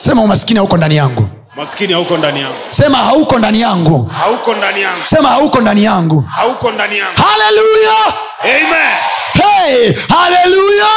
[0.00, 1.28] Sema umaskini hauko ndani yangu.
[1.56, 2.56] Maskini hauko ndani yangu.
[2.70, 4.04] Sema hauko ndani yangu.
[4.04, 5.06] Hauko ndani yangu.
[5.06, 6.20] Sema hauko ndani yangu.
[6.20, 7.16] Hauko ndani yangu.
[7.22, 8.96] Haleluya amen.
[9.34, 10.88] Hey, haleluya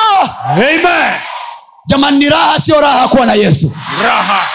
[0.50, 1.33] amen
[1.88, 3.72] jamani ni raha sio raha kuwa na yesu.
[4.04, 4.48] Raha.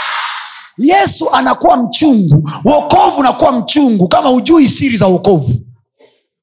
[0.79, 5.53] Yesu anakuwa mchungu wokovu unakuwa mchungu kama hujui siri za uokovu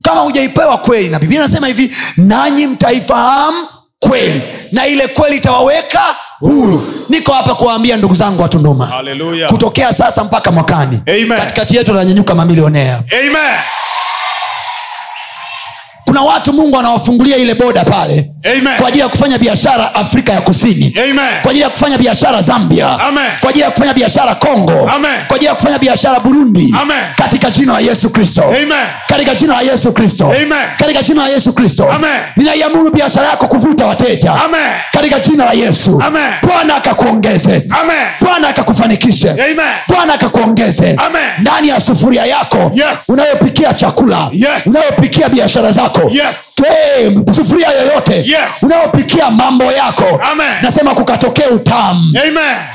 [0.03, 3.67] kama hujaipewa kweli na biblia inasema hivi nanyi mtaifahamu
[3.99, 4.41] kweli
[4.71, 6.01] na ile kweli itawaweka
[6.39, 6.93] huru.
[7.09, 9.03] Niko hapa kuwaambia ndugu zangu watunduma
[9.47, 11.01] kutokea sasa mpaka mwakani.
[11.37, 13.59] Katikati yetu ananyanyuka mamilionea amen.
[16.05, 18.77] Kuna watu mungu anawafungulia ile boda pale Amen.
[18.77, 20.95] kwa ajili ya kufanya biashara afrika ya kusini.
[21.03, 21.41] Amen.
[21.41, 22.99] kwa ajili ya kufanya biashara zambia.
[22.99, 23.31] Amen.
[23.41, 24.89] kwa ajili ya kufanya biashara kongo.
[24.95, 25.11] Amen.
[25.27, 26.75] kwa ajili ya kufanya biashara burundi.
[26.81, 27.03] Amen.
[27.15, 28.43] katika jina la yesu kristo.
[29.07, 30.33] Katika jina la yesu kristo.
[30.77, 31.87] Katika jina la yesu kristo.
[32.35, 34.31] Ninaiamuru biashara yako kuvuta wateja.
[34.45, 34.61] Amen.
[34.91, 36.03] katika jina la yesu.
[36.43, 37.63] Bwana akakuongeze.
[38.21, 39.29] Bwana akakufanikishe.
[39.87, 40.97] Bwana akakuongeze.
[41.39, 42.71] Ndani ya sufuria yako.
[42.73, 43.09] Yes.
[43.09, 44.29] unayopikia chakula.
[44.33, 44.67] Yes.
[44.67, 46.01] unayopikia biashara zako.
[46.09, 46.55] Yes.
[46.97, 48.15] hey, sufuria yoyote.
[48.15, 48.34] Yes.
[48.61, 50.47] Unayopikia mambo yako Amen.
[50.61, 52.01] nasema kukatokea utamu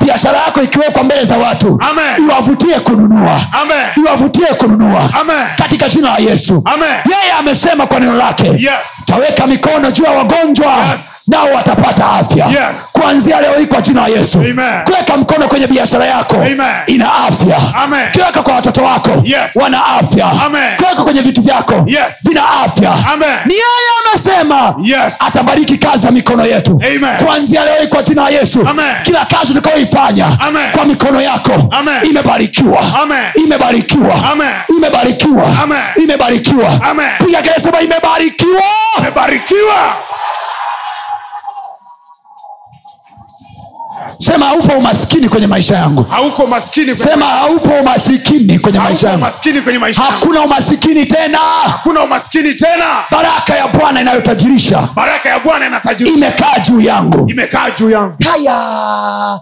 [0.01, 2.29] biashara yako ikiwekwa mbele za watu Amen.
[2.29, 3.77] iwavutie kununua Amen.
[4.05, 5.45] iwavutie kununua Amen.
[5.55, 6.63] katika jina la yesu
[7.11, 9.05] yeye amesema kwa neno lake Yes.
[9.05, 11.23] taweka mikono juu ya wagonjwa Yes.
[11.27, 12.89] nao watapata afya Yes.
[12.93, 14.37] kuanzia leo hii kwa jina la yesu
[14.85, 16.59] kuweka mkono kwenye biashara yako Amen.
[16.87, 17.57] ina afya
[18.11, 19.55] kiweka kwa watoto wako Yes.
[19.55, 20.75] wana afya Amen.
[20.77, 22.19] kiweka kwenye vitu vyako Yes.
[22.29, 23.37] vina afya Amen.
[23.45, 25.17] ni yeye amesema Yes.
[25.51, 27.17] Atabariki kazi ya mikono yetu Amen.
[27.25, 28.95] kuanzia leo kwa jina la yesu Amen.
[29.03, 30.25] kila kazi utakayoifanya
[30.71, 32.09] kwa mikono yako Amen.
[32.09, 33.23] imebarikiwa Amen.
[33.35, 34.47] imebarikiwa Amen.
[34.77, 35.77] imebarikiwa Amen.
[36.03, 36.71] imebarikiwa
[37.25, 38.63] piga sema imebarikiwa
[44.17, 46.03] sema haupo umaskini kwenye maisha yangu.
[46.03, 49.21] Hauko maskini kwenye- sema haupo umasikini kwenye maisha yangu.
[49.21, 51.37] maskini kwenye maisha hakuna umasikini tena.
[51.37, 52.85] Hakuna umaskini tena.
[53.11, 57.29] Baraka ya bwana inayotajirisha baraka ya bwana inatajiri imekaa juu yangu.
[57.29, 58.15] Imekaa juu yangu.
[58.23, 59.39] Haya.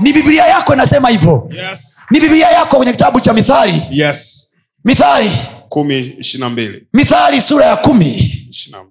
[0.00, 1.48] Ni biblia yako inasema hivyo.
[1.70, 2.00] Yes.
[2.10, 3.82] ni biblia yako kwenye kitabu cha mithali.
[3.90, 4.44] Yes.
[4.84, 5.30] mithali.
[5.68, 6.16] Kumi
[6.92, 8.14] mithali sura ya kumi.
[8.50, 8.82] Ishirina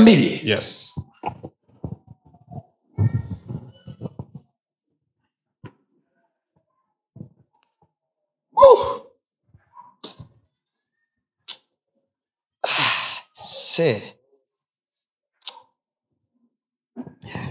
[0.00, 0.20] mbili.
[0.24, 0.40] Mbili.
[0.50, 0.90] Yes.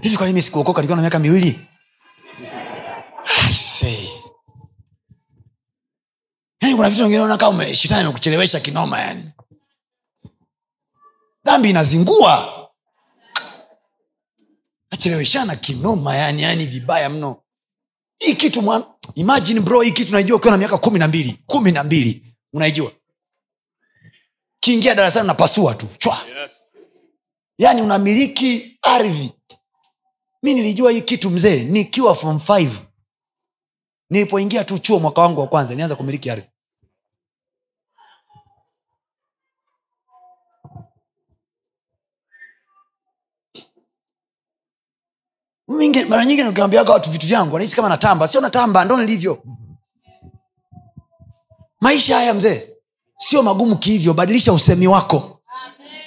[0.02, 1.68] Hivi kwa nini sikuokoka nikiwa na miaka miwili?
[6.62, 9.32] Yani kuna vitu vingine unaona kama ume- shetani amekuchelewesha kinoma yani
[11.46, 12.60] dhambi inazingua.
[14.90, 17.44] Acheleweshana kinoma yani yani vibaya mno.
[18.20, 18.84] Hii kitu mwan...
[19.16, 21.40] imagine bro hii kitu naijua ukiwa na miaka kumi na mbili.
[21.46, 22.36] Kumi na mbili.
[22.54, 22.92] Unaijua?
[24.60, 25.88] Kiingia darasani unapasua tu.
[25.98, 26.18] Chwa.
[27.58, 29.32] Yaani unamiliki ardhi.
[30.44, 32.72] Mi nilijua hii kitu mzee nikiwa form five
[34.10, 36.48] nilipoingia tu chuo mwaka wangu wa kwanza nianza kumiliki ardhi
[45.68, 48.28] Mara nyingi nikiambiaga watu vitu vyangu wanahisi kama natamba.
[48.28, 49.44] Sio natamba ndo nilivyo.
[51.82, 52.70] Maisha haya mzee
[53.18, 55.42] sio magumu kihivyo badilisha usemi wako.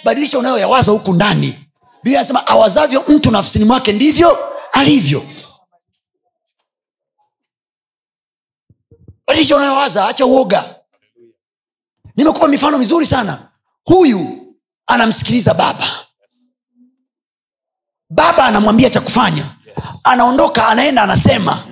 [0.04, 1.58] Badilisha unayoyawaza huku ndani.
[2.02, 4.38] Biblia anasema awazavyo mtu nafsini mwake ndivyo
[4.72, 5.22] alivyo.
[9.26, 10.74] Badilisha unayowaza acha uoga.
[12.16, 13.48] Nimekupa mifano mizuri sana.
[13.84, 14.54] Huyu
[14.86, 16.05] anamsikiliza baba
[18.10, 19.46] baba anamwambia cha kufanya.
[20.04, 21.64] Anaondoka anaenda anasema.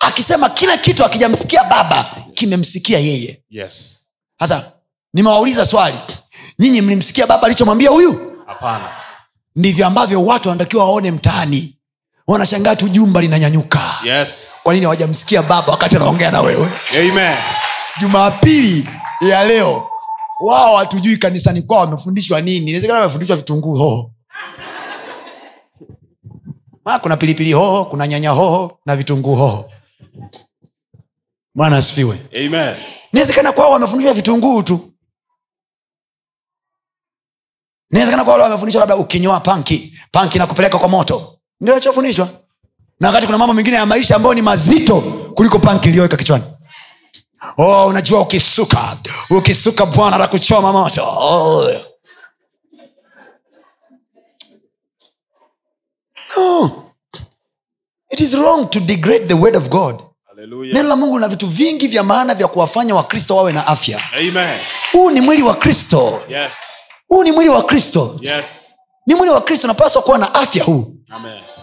[0.00, 3.42] Akisema kila kitu akijamsikia baba kimemsikia yeye.
[3.50, 4.06] Yes.
[4.38, 4.72] Sasa
[5.14, 5.98] nimewauliza swali.
[6.58, 8.32] Nyinyi mlimsikia baba alichomwambia huyu?
[8.46, 8.88] Hapana.
[9.56, 11.76] Ndivyo ambavyo watu wanatakiwa waone mtaani.
[12.26, 13.80] Wanashangaa tu jumba linanyanyuka.
[14.04, 14.60] Yes.
[14.62, 16.70] Kwa nini hawajamsikia baba wakati anaongea na wewe?
[18.00, 18.88] Jumapili
[19.20, 19.86] ya leo
[20.40, 22.66] wao hatujui kanisani kwao wamefundishwa nini.
[22.66, 24.10] Inawezekana wamefundishwa vitunguu hoho
[26.84, 29.70] Ma, kuna pilipili hoho kuna nyanya hoho na vitunguu hoho.
[31.54, 32.18] Bwana asifiwe.
[32.36, 32.76] Amen.
[33.12, 34.92] Inawezekana kwao wamefundishwa vitunguu tu.
[37.90, 41.38] Inawezekana kwao wamefundishwa labda ukinyoa panki panki na kupeleka kwa moto.
[41.60, 42.28] Ndio alichofundishwa
[43.00, 45.00] na wakati kuna mambo mengine ya maisha ambayo ni mazito
[45.34, 46.44] kuliko panki iliyoweka kichwani.
[47.56, 48.96] Oh, unajua ukisuka
[49.30, 51.02] ukisuka bwana la kuchoma moto.
[51.06, 51.64] Oh.
[56.36, 56.70] No.
[58.10, 60.02] it is wrong to degrade the word of god.
[60.72, 64.00] Neno la mungu lina vitu vingi vya maana vya kuwafanya wakristo wawe na afya.
[64.92, 66.22] Huu ni mwili wa kristo.
[66.28, 66.54] Yes.
[67.08, 68.18] Huu ni mwili wa kristo.
[68.20, 68.72] Yes.
[69.06, 70.94] Ni mwili wa kristo unapaswa kuwa na afya huu.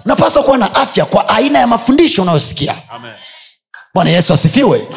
[0.05, 2.75] Unapaswa kuwa na afya kwa aina ya mafundisho unayosikia.
[3.93, 4.87] Bwana yesu asifiwe.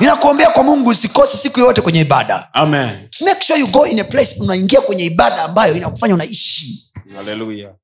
[0.00, 2.48] Ninakuombea kwa mungu usikose siku yoyote kwenye ibada.
[2.52, 3.08] Amen.
[3.20, 6.92] Make sure you go in a place unaingia kwenye ibada ambayo inakufanya unaishi.
[7.14, 7.74] Haleluya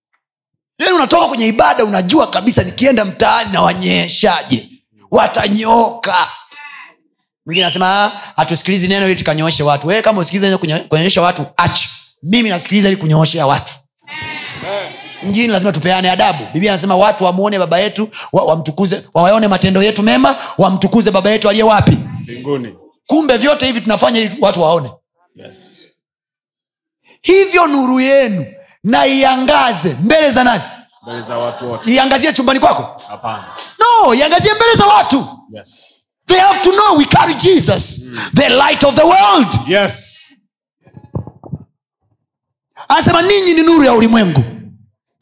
[0.78, 4.68] yani unatoka kwenye ibada unajua kabisa nikienda mtaani na wanyeshaje
[5.10, 6.14] watanyooka
[7.46, 9.86] mwingine anasema "Ah, hatusikilizi neno ili tukanyooshe watu.
[9.86, 10.56] Wee kama usikilizi
[10.88, 11.80] kunyoosha watu ach
[12.22, 13.72] mimi nasikiliza ili kunyooshea watu.
[15.22, 16.44] Mjini lazima tupeane adabu.
[16.52, 21.48] Biblia anasema watu wamwone baba yetu wa- wamtukuze wawaone matendo yetu mema wamtukuze baba yetu
[21.48, 21.98] aliye wapi?
[22.22, 22.74] Mbinguni.
[23.06, 24.90] Kumbe vyote hivi tunafanya ili watu waone.
[25.36, 25.88] Yes.
[27.22, 28.46] Hivyo nuru yenu
[28.86, 30.62] na iangaze mbele za nani?
[31.02, 31.90] Mbele za watu wote.
[31.94, 33.02] Iangazie chumbani kwako.
[33.78, 35.28] No iangazie mbele za watu.
[35.52, 35.92] Yes.
[36.26, 38.00] They have to know we carry jesus
[38.34, 39.58] the light of the world.
[39.68, 40.22] Yes.
[42.88, 44.44] Anasema ninyi ni nuru ya ulimwengu.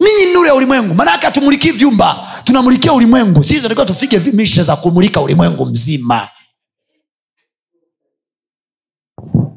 [0.00, 0.94] Ninyi ni nuru ya ulimwengu.
[0.94, 3.42] Maanake hatumulikii vyumba tunamulikia ulimwengu.
[3.42, 6.28] Sisi tunatakiwa tufike misha za kumulika ulimwengu mzima.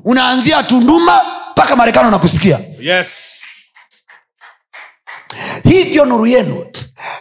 [0.06, 1.22] Unaanzia tunduma
[1.52, 2.60] mpaka marekani unakusikia.
[2.80, 3.37] Yes
[5.64, 6.66] hivyo nuru yenu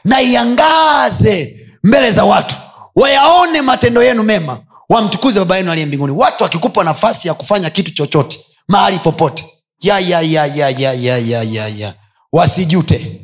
[0.04, 2.56] na iangaze mbele za watu
[2.94, 4.58] wayaone matendo yenu mema
[4.88, 6.12] wamtukuze baba yenu aliye mbinguni.
[6.12, 9.44] Watu wakikupa nafasi ya kufanya kitu chochote mahali popote
[9.80, 11.94] ya ya ya ya ya ya ya ya ya
[12.32, 13.20] wasijute.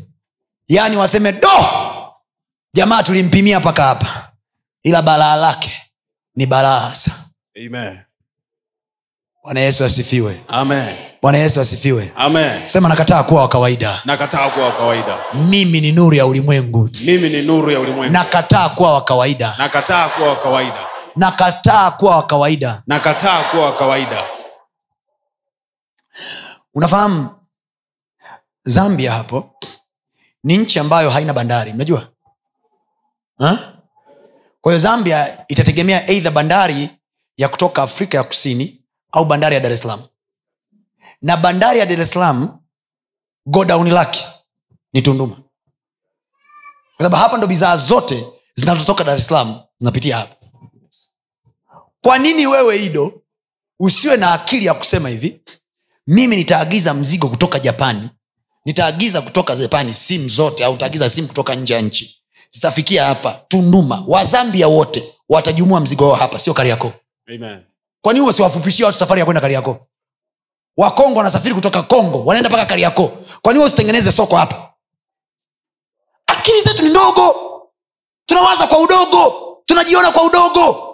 [0.68, 1.48] Yaani waseme do
[2.74, 4.32] jamaa tulimpimia mpaka hapa.
[4.82, 5.70] Ila balaa lake
[6.36, 7.10] ni balaa hasa
[9.42, 10.40] bwana yesu asifiwe.
[10.48, 10.96] Amen.
[11.22, 12.12] Bwana yesu asifiwe.
[12.16, 12.66] Amen.
[12.68, 14.02] Sema nakataa kuwa wa kawaida.
[14.04, 15.18] Nakataa kuwa wa kawaida.
[15.34, 16.90] Mimi ni nuru ya ulimwengu.
[17.04, 18.12] Mimi ni nuru ya ulimwengu.
[18.12, 19.54] Nakataa kuwa wa kawaida.
[19.58, 20.86] Nakataa kuwa wa kawaida.
[21.16, 22.82] Nakataa kuwa wa kawaida.
[22.86, 24.24] Nakataa kuwa wa kawaida.
[26.74, 27.28] Unafahamu
[28.64, 29.54] zambia hapo
[30.44, 31.72] ni nchi ambayo haina bandari.
[31.72, 32.08] Mnajua?
[34.60, 36.88] Kwa hiyo zambia itategemea eidha bandari
[37.36, 38.81] ya kutoka afrika ya kusini
[39.12, 40.02] au bandari ya dar es salaam.
[41.22, 42.58] Na bandari ya dar es salaam
[43.46, 44.26] godauni lake
[44.92, 45.36] ni tunduma.
[46.96, 50.36] Kwa sababu hapa ndo bidhaa zote zinazotoka dar es salaam zinapitia hapa.
[52.02, 53.22] Kwa nini wewe ido
[53.80, 55.40] usiwe na akili ya kusema hivi?
[56.06, 58.08] Mimi nitaagiza mzigo kutoka japani
[58.64, 62.22] nitaagiza kutoka japani simu zote au utaagiza simu kutoka nje ya nchi.
[62.50, 64.04] Zitafikia hapa tunduma.
[64.06, 66.92] Wazambia wote watajumua mzigo wao hapa sio kariako
[67.34, 67.60] amen
[68.02, 69.86] kwani huo siwafupishia watu safari ya kwenda kariako
[70.76, 73.08] wakongo wanasafiri kutoka kongo wanaenda mpaka kariako
[73.42, 74.72] kwani usitengeneze soko hapa?
[76.26, 77.34] Akili zetu ni ndogo.
[78.26, 79.32] Tunawaza kwa udogo.
[79.66, 80.88] Tunajiona kwa udogo.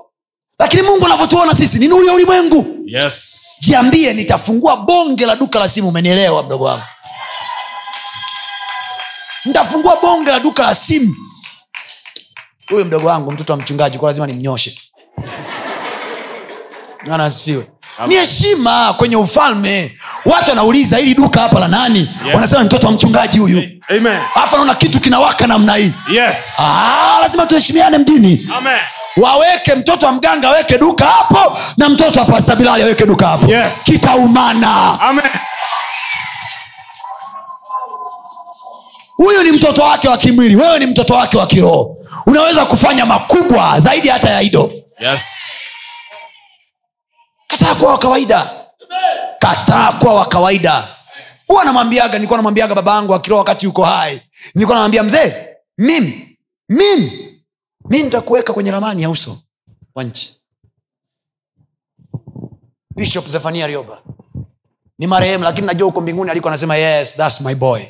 [0.58, 2.64] Lakini mungu anavyotuona sisi ni nuru ya ulimwengu.
[2.86, 3.46] Yes.
[3.60, 5.88] Jiambie nitafungua bonge la duka la simu.
[5.88, 6.82] Umenielewa mdogo wangu?
[9.44, 11.14] Nitafungua bonge la duka la simu.
[12.68, 14.80] Huyu mdogo wangu mtoto wa mchungaji kwa lazima nimnyoshe
[17.08, 17.66] Bwana asifiwe.
[18.06, 19.98] Ni heshima kwenye ufalme.
[20.26, 21.98] Watu wanauliza hili duka hapa la nani?
[21.98, 22.34] Yes.
[22.34, 23.62] wanasema ni mtoto wa mchungaji huyu.
[24.34, 25.92] Alafu anaona kitu kinawaka namna hii.
[26.12, 26.54] Yes.
[26.58, 28.48] Ah, lazima tuheshimiane mjini.
[28.56, 28.78] Amen.
[29.16, 33.52] Waweke mtoto wa mganga aweke duka hapo na mtoto wa pasta bilali aweke duka hapo.
[33.52, 33.82] Yes.
[33.84, 34.98] kitaumana.
[39.16, 40.56] Huyu ni mtoto wake wa kimwili.
[40.56, 41.96] Wewe ni mtoto wake wa kiroho.
[42.26, 44.70] Unaweza kufanya makubwa zaidi hata ya ido
[45.00, 45.42] yes
[47.48, 48.50] kataa kuwa wa kawaida.
[49.38, 50.88] Kataa kuwa wa kawaida.
[51.48, 54.22] Huwa namwambiaga nilikuwa namwambiaga baba yangu akiroa wakati yuko hai.
[54.54, 55.34] Nilikuwa namwambia mzee
[55.78, 56.38] mimi
[56.68, 57.34] mimi
[57.90, 59.38] mi nitakuweka kwenye ramani ya uso
[59.94, 60.36] wa nchi.
[62.96, 64.02] Bishop zefania rioba.
[64.98, 67.82] Ni marehemu lakini najua huko mbinguni aliko anasema yes thats my boy.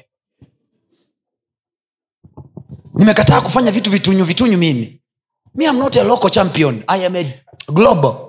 [2.95, 5.01] Nimekataa kufanya vitu vitunyu vitunyu mimi.
[5.55, 6.85] Mi am not a local champion.
[6.87, 7.25] I am a
[7.73, 8.28] global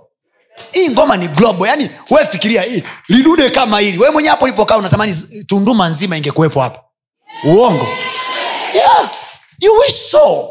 [0.71, 3.97] hii ngoma ni globo yani we fikiria hii lidude kama hili.
[3.97, 5.15] We mwenyewe hapo ulipokaa unatamani
[5.47, 6.83] tunduma nzima ingekuwepo hapa.
[7.43, 7.87] Uongo.
[8.73, 9.11] Yeah,
[9.61, 10.49] you wish so.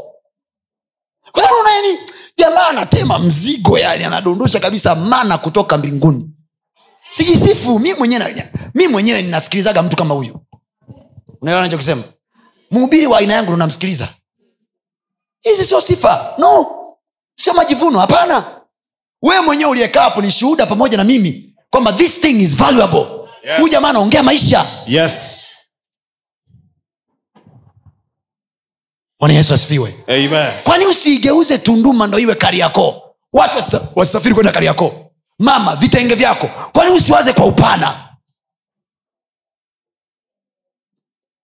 [1.32, 1.42] Kwa
[2.36, 6.30] jamaa anatema mzigo yani anadondosha kabisa mana kutoka mbinguni.
[7.10, 10.40] Sijisifu mi mwenyewe mi mwenyewe ninasikilizaga mtu kama huyu.
[11.40, 12.02] Unaelewa nachokisema
[12.70, 13.68] mhubiri wa aina yangu ndo
[15.42, 16.34] hizi sio sifa.
[16.38, 16.66] No.
[17.36, 17.98] Sio majivuno.
[17.98, 18.57] Hapana
[19.22, 23.06] wewe mwenyewe uliyekaa hapo ni shuhuda pamoja na mimi kwamba this thing is valuable.
[23.44, 23.60] Yes.
[23.70, 24.66] jamaa anaongea maisha.
[24.86, 25.44] Yes.
[29.20, 30.04] Bwana yesu asifiwe.
[30.64, 36.46] Kwani usiigeuze tunduma ndo iwe kariako watu wasa- wasafiri kwenda kariako mama vitenge vyako.
[36.72, 38.08] Kwani usiwaze kwa upana?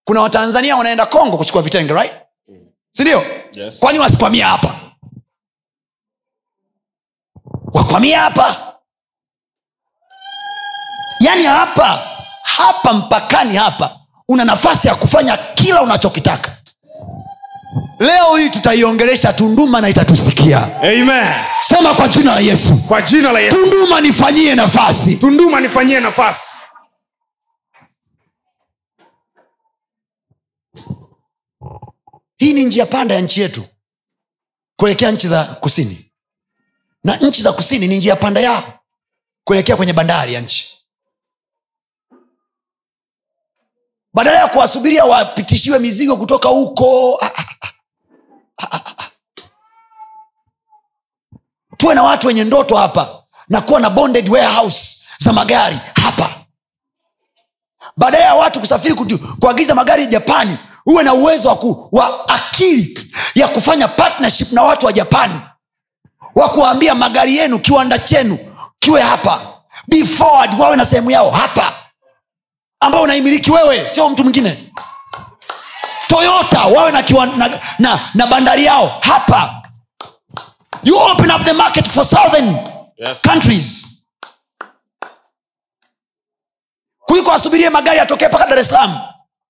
[0.05, 2.13] Kuna watanzania wanaenda kongo kuchukua vitenge right?
[2.91, 3.23] Sindio
[3.53, 3.79] Yes.
[3.79, 4.81] kwani wasikwamia hapa
[7.75, 8.75] wakwamia hapa.
[11.21, 12.03] Yaani hapa
[12.43, 13.97] hapa mpakani hapa
[14.29, 16.57] una nafasi ya kufanya kila unachokitaka.
[17.99, 20.77] Leo hii tutaiongelesha tunduma na itatusikia.
[20.83, 21.35] Amen.
[21.61, 22.77] Sema kwa jina la yesu.
[22.89, 23.57] Kwa jina la yesu.
[23.57, 25.17] Tunduma nifanyie nafasi.
[25.17, 26.57] Tunduma nifanyie nafasi.
[32.37, 33.65] Hii ni njia panda ya nchi yetu
[34.77, 36.11] kuelekea nchi za kusini
[37.05, 38.63] na nchi za kusini ni njia panda yao
[39.45, 40.71] kuelekea kwenye bandari ya nchi.
[44.15, 47.19] Badala ya kuwasubiria wapitishiwe mizigo kutoka huko.
[47.23, 47.31] Ah,
[48.59, 49.11] ah, ah.
[51.77, 56.31] Tuwe na watu wenye ndoto hapa na kuwa na bonded warehouse za magari hapa.
[57.97, 58.95] Baadaye ya watu kusafiri
[59.41, 64.87] kuagiza magari japani uwe na uwezo wa, ku, wa akili ya kufanya partnership na watu
[64.87, 65.41] wa japani
[66.35, 68.39] wa kuwaambia magari yenu kiwanda chenu
[68.79, 69.41] kiwe hapa.
[69.89, 71.73] Be forward wawe na sehemu yao hapa.
[72.81, 74.73] Ambao unaimiliki wewe sio mtu mwingine.
[76.07, 79.63] Toyota wawe na, kiwa, na, na, na bandari yao hapa.
[80.83, 82.57] You open up the market for southern
[82.97, 83.23] Yes.
[83.23, 83.87] countries.
[87.01, 88.99] Kuliko wasubirie magari yatokee mpaka dar es salaam.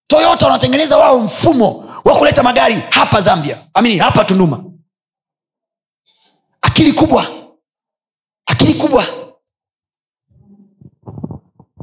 [0.07, 3.59] Toyota wanatengeneza wao mfumo wa kuleta magari hapa zambia.
[3.75, 4.61] Amini hapa tunduma
[6.75, 7.27] akili kubwa.
[8.47, 9.07] Akili kubwa.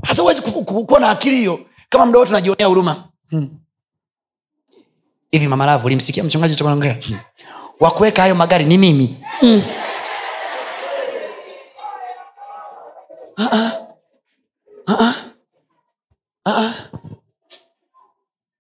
[0.04, 1.60] Hasa huwezi ku- ku- kuwa na akili hiyo.
[1.90, 3.04] Kama mda wote unajionea huruma.
[3.30, 3.50] Hmm.
[5.50, 7.20] mamalavu ulimsikia mchungaji chonaongea hmm.
[7.80, 9.24] wakuweka hayo magari ni mimi.
[9.40, 9.62] Hmm.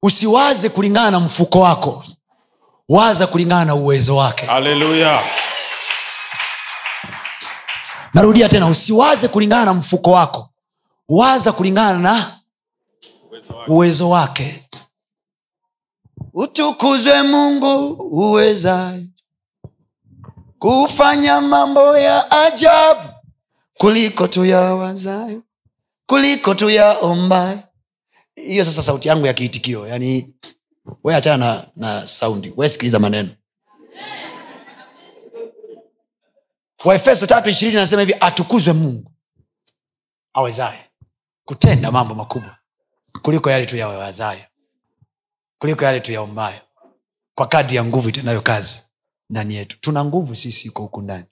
[0.03, 2.03] usiwaze kulingana na mfuko wako.
[2.89, 4.45] Waza kulingana na uwezo wake.
[4.45, 5.23] Haleluya
[8.13, 10.49] narudia tena usiwaze kulingana na mfuko wako.
[11.09, 12.39] Waza kulingana na
[13.67, 14.61] uwezo wake.
[16.33, 19.05] Utukuzwe mungu uwezaye.
[20.59, 23.09] Kufanya mambo ya ajabu
[23.73, 25.41] kuliko tuyawazayo
[26.05, 27.59] kuliko tuyaombayo.
[28.35, 30.33] Hiyo sasa sauti yangu ya kiitikio yani
[31.03, 33.29] we achana na, na saundi we sikiliza maneno
[36.85, 39.11] waefeso tatu ishirini anasema hivi atukuzwe mungu
[40.33, 40.91] awezaye
[41.45, 42.57] kutenda mambo makubwa
[43.21, 44.45] kuliko yale tuyawazayo
[45.59, 46.61] kuliko yale tuyaombayo
[47.35, 48.81] kwa kadri ya nguvu itendayo kazi
[49.29, 49.77] ndani yetu.
[49.79, 51.25] Tuna nguvu sisi iko huku ndani.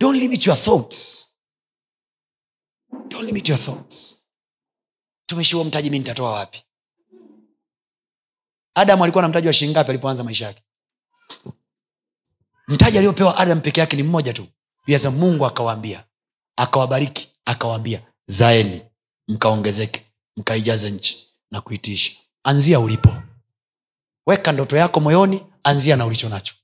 [0.00, 1.28] Don't limit your thoughts.
[3.08, 4.24] Don't limit your thoughts.
[5.26, 6.64] Tumeshiwa mtaji mi nitatoa wapi?
[8.74, 10.62] Adamu alikuwa na mtaji wa shingapi alipoanza maisha yake
[12.68, 14.46] mtaji aliopewa adam peke yake ni mmoja tu.
[14.86, 16.04] Yasa mungu akawaambia.
[16.56, 18.82] Akawabariki akawaambia zaeni
[19.28, 20.02] mkaongezeke
[20.36, 22.12] mkaijaze nchi na kuitisha.
[22.44, 23.12] Anzia ulipo.
[24.26, 26.54] Weka ndoto yako moyoni anzia na ulicho nacho.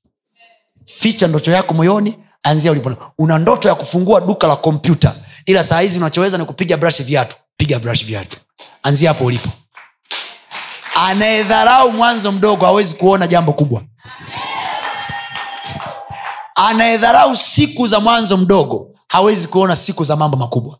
[0.86, 5.16] Ficha ndoto yako moyoni anzia ulipo una ndoto ya kufungua duka la kompyuta
[5.46, 7.36] ila saa hizi unachoweza ni kupiga brush viatu.
[7.56, 8.36] Piga brush viatu.
[8.82, 9.48] Anzia hapo ulipo.
[10.94, 13.82] Anayedharau mwanzo mdogo hawezi kuona jambo kubwa
[16.68, 20.78] anayedharau siku za mwanzo mdogo hawezi kuona siku za mambo makubwa.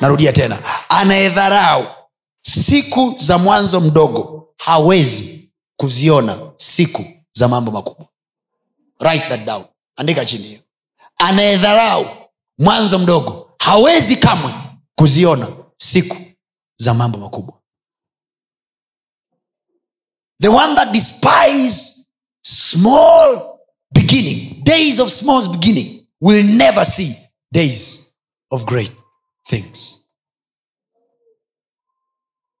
[0.00, 0.58] Narudia tena.
[0.88, 1.86] Anayedharau
[2.42, 8.06] siku za mwanzo mdogo hawezi kuziona siku za mambo makubwa.
[9.00, 9.64] Write that down.
[9.96, 10.60] Andika chini hiyo.
[11.18, 12.06] Anayedharau
[12.58, 14.54] mwanzo mdogo hawezi kamwe
[14.94, 16.16] kuziona siku
[16.78, 17.54] za mambo makubwa.
[20.40, 22.06] The one that despise
[22.42, 23.58] small
[23.92, 27.16] beginning days of small beginning will never see
[27.52, 28.12] days
[28.50, 28.92] of great
[29.48, 29.98] things.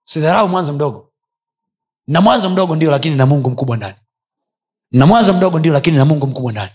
[0.04, 1.12] Sidharau mwanzo mdogo.
[2.06, 3.96] Na mwanzo mdogo ndio lakini na mungu mkubwa ndani.
[4.90, 6.72] Na mwanzo mdogo ndio lakini na mungu mkubwa ndani.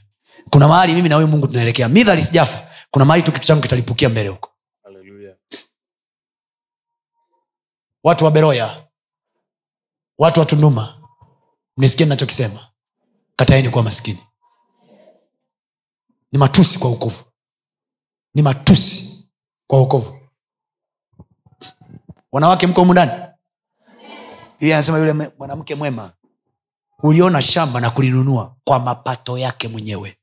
[0.49, 1.89] Kuna mahali mimi na huyu mungu tunaelekea.
[1.89, 2.67] Midhali sijafa.
[2.91, 4.51] Kuna mahali tu kitu changu kitalipukia mbele huko.
[8.03, 8.87] Watu wa beroya.
[10.17, 11.01] Watu wa tunduma.
[11.77, 12.67] Mnisikie nachokisema
[13.35, 14.26] kataeni kuwa maskini
[16.31, 17.23] ni matusi kwa ukovu
[18.33, 19.29] ni matusi
[19.67, 20.19] kwa ukovu
[22.31, 23.11] wanawake mko humu ndani?
[24.59, 26.13] Ili anasema yule mwanamke mwema
[27.03, 30.17] uliona shamba na kulinunua kwa mapato yake mwenyewe.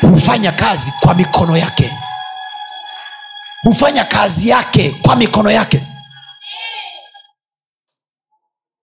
[0.00, 1.90] Hufanya kazi kwa mikono yake.
[3.62, 5.86] Hufanya kazi yake kwa mikono yake.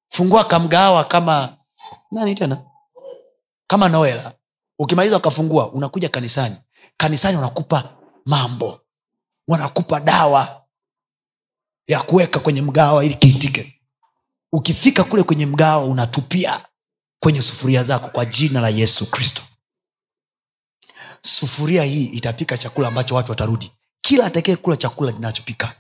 [0.10, 1.58] Fungua kamgawa kama
[2.12, 2.62] nani tena?
[3.68, 4.34] Kama noela
[4.80, 6.56] ukimaliza ukafungua unakuja kanisani.
[6.98, 8.82] Kanisani wanakupa mambo.
[9.48, 10.62] Wanakupa dawa
[11.88, 13.82] ya kuweka kwenye mgawa ili kiitike.
[14.54, 16.66] Ukifika kule kwenye mgawa unatupia
[17.20, 19.42] kwenye sufuria zako kwa jina la yesu kristo.
[21.22, 23.72] Sufuria hii itapika chakula ambacho watu watarudi.
[24.02, 25.76] Kila atakee kula chakula kinachopika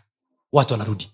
[0.51, 1.11] watu wanarudi.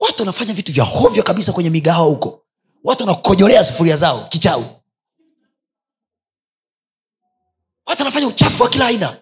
[0.00, 2.42] Watu wanafanya vitu vya hovyo kabisa kwenye migawa huko.
[2.84, 4.64] Watu wanakojolea sufuria zao kichau
[7.86, 9.16] watu wanafanya uchafu wa kila aina.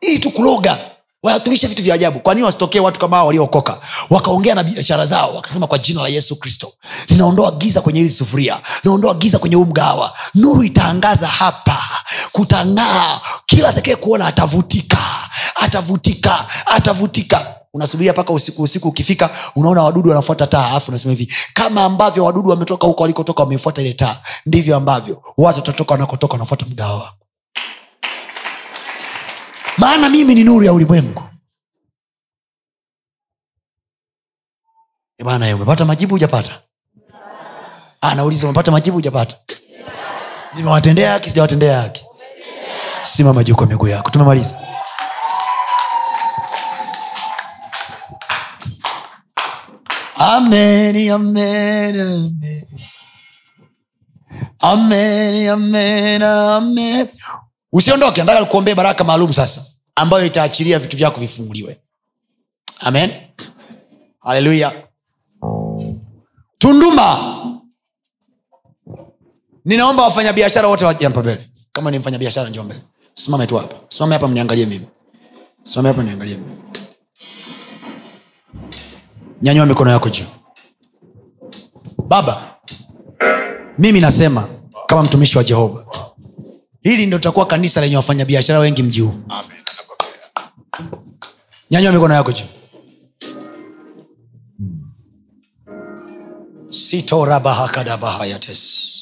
[0.00, 0.78] Ili tu kuloga.
[1.22, 2.20] Wanatumisha vitu vya ajabu.
[2.20, 3.80] Kwa nini wasitokee watu kama waliookoka?
[4.10, 6.72] Wakaongea na biashara zao wakasema kwa jina la yesu kristo
[7.10, 8.60] ninaondoa giza kwenye hili sufuria.
[8.84, 11.78] Naondoa giza kwenye huu mgawa nuru itaangaza hapa.
[12.32, 13.20] Kutang'aa.
[13.46, 14.98] Kila atakaye kuona atavutika.
[15.54, 16.46] Atavutika.
[16.66, 17.54] Atavutika.
[17.74, 22.50] Unasubiria mpaka usiku usiku ukifika unaona wadudu wanafuata taa alafu unasema hivi kama ambavyo wadudu
[22.50, 24.16] wametoka huko walikotoka wamefuata ile taa
[24.46, 27.16] ndivyo ambavyo watu watatoka wanakotoka wanafuata mgawa wako
[29.78, 31.22] maana mimi ni nuru ya ulimwengu.
[35.24, 36.62] Bana umepata majibu hujapata?
[38.00, 39.36] Ah, nauliza umepata majibu hujapata?
[40.54, 42.04] Nimewatendea haki sijawatendea haki.
[43.02, 44.10] Simama juu kwa miguu yako.
[44.10, 44.54] Tumemaliza.
[50.20, 52.66] Amen amen amen.
[54.62, 57.08] Amen amen amen
[57.72, 59.62] usiondoke nataka nikuombee baraka maalum sasa
[59.96, 61.80] ambayo itaachilia vitu vyako vifunguliwe.
[62.80, 63.10] Amen.
[64.20, 64.72] Haleluya.
[66.58, 67.18] Tunduma.
[69.64, 71.50] Ninaomba wafanyabiashara wote waje hapa mbele.
[71.72, 72.80] Kama ni mfanyabiashara njoo mbele.
[73.14, 73.76] Simame tu hapa.
[73.88, 74.86] Simame hapa mniangalie mimi.
[75.62, 76.56] Simame hapa niangalie mimi.
[79.42, 80.24] Nyanyua mikono yako juu.
[82.08, 82.56] Baba
[83.78, 84.48] mimi nasema
[84.86, 85.86] kama mtumishi wa jehova
[86.82, 89.14] hili ndo tutakuwa kanisa lenye wafanyabiashara wengi mji huu.
[91.70, 92.44] Nyanywa mikono yako juu
[96.70, 98.94] sitorabahakadabahayates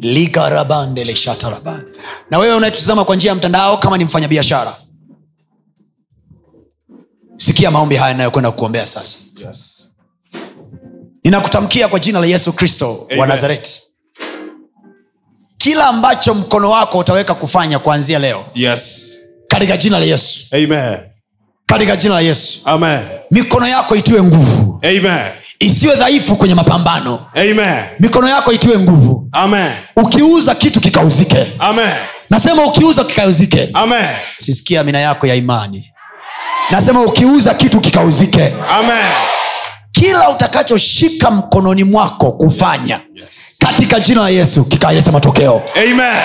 [0.00, 1.82] likarabandeleshataraba
[2.30, 4.76] na wewe unayetutazama kwa njia ya mtandao kama ni mfanyabiashara
[7.36, 9.18] sikia maombi haya nayokwenda kukuombea sasa.
[9.46, 9.90] Yes.
[11.24, 13.80] ninakutamkia kwa jina la yesu kristo wa nazareti
[15.62, 19.12] kila ambacho mkono wako utaweka kufanya kuanzia leo yes.
[19.48, 20.40] katika jina la yesu.
[20.52, 20.98] Amen.
[21.66, 22.60] Katika jina la yesu.
[22.64, 23.00] Amen.
[23.30, 24.80] Mikono yako itiwe nguvu.
[24.82, 25.32] Amen.
[25.58, 27.26] Isiwe dhaifu kwenye mapambano.
[27.34, 27.84] Amen.
[27.98, 29.28] Mikono yako itiwe nguvu.
[29.32, 29.72] Amen.
[29.96, 31.46] Ukiuza kitu kikauzike.
[31.58, 31.94] Amen.
[32.30, 33.68] Nasema ukiuza kikauzike.
[33.74, 34.08] Amen.
[34.38, 35.92] Sisikia amina yako ya imani.
[36.70, 38.54] Nasema ukiuza kitu kikauzike.
[38.70, 39.12] Amen.
[39.92, 43.00] Kila utakachoshika mkononi mwako kufanya
[43.60, 45.62] katika jina la yesu kikaleta matokeo.
[45.74, 46.22] Amen.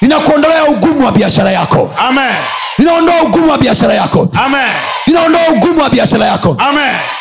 [0.00, 1.94] Ninakuondolea ugumu wa biashara yako.
[1.98, 2.34] Amen.
[2.78, 4.28] Ninaondoa ugumu wa biashara yako.
[4.44, 4.70] Amen.
[5.06, 6.56] Ninaondoa ugumu wa biashara yako.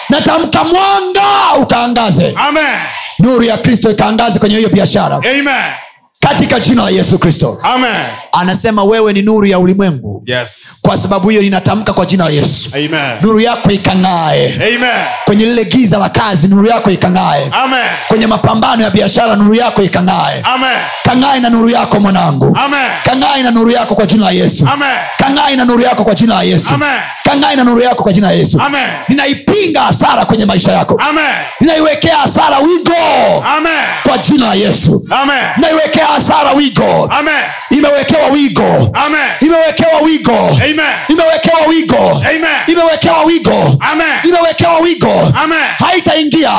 [0.09, 1.21] Natamka mwanga
[1.61, 2.33] ukaangaze.
[2.47, 2.79] Amen.
[3.19, 5.15] Nuru ya kristo ikaangaze kwenye hiyo biashara.
[5.15, 5.47] Amen
[6.21, 7.61] katika jina la yesu kristo.
[8.31, 10.23] Anasema wewe ni nuru ya ulimwengu.
[10.25, 10.79] Yes.
[10.81, 12.69] Kwa sababu hiyo ninatamka kwa jina la yesu.
[12.73, 13.17] Amen.
[13.21, 14.53] Nuru yako ikang'ae.
[14.55, 15.05] Amen.
[15.25, 17.49] Kwenye lile giza la kazi nuru yako ikang'ae.
[17.51, 17.85] Amen.
[18.07, 20.41] Kwenye mapambano ya biashara nuru yako ikang'ae.
[20.43, 20.77] Amen.
[21.03, 22.57] Kang'ae na nuru yako mwanangu.
[23.03, 24.67] Kang'ae na nuru yako kwa jina la yesu.
[25.17, 26.73] Kang'ae na nuru yako kwa jina la yesu.
[26.73, 26.99] Amen.
[27.23, 28.61] kang'ae na nuru yako kwa jina la yesu.
[28.61, 28.89] Amen.
[29.09, 30.99] ninaipinga hasara kwenye maisha yako.
[31.09, 31.25] Amen.
[31.59, 33.43] Ninaiwekea hasara wigo.
[33.57, 33.83] Amen.
[34.07, 35.05] Kwa jina la yesu.
[35.09, 35.43] Amen.
[35.57, 37.09] Ninaiwekea hasara wigo.
[37.11, 37.43] Amen.
[37.69, 38.89] Imewekewa wigo.
[38.93, 39.29] Amen.
[39.39, 40.37] Imewekewa wigo.
[40.37, 40.85] Amen.
[41.07, 42.23] Imewekewa wigo.
[42.31, 42.45] Amen.
[42.67, 43.77] Imewekewa wigo.
[43.79, 44.07] Amen.
[44.23, 45.33] Imewekewa wigo.
[45.79, 46.51] Haitaingia.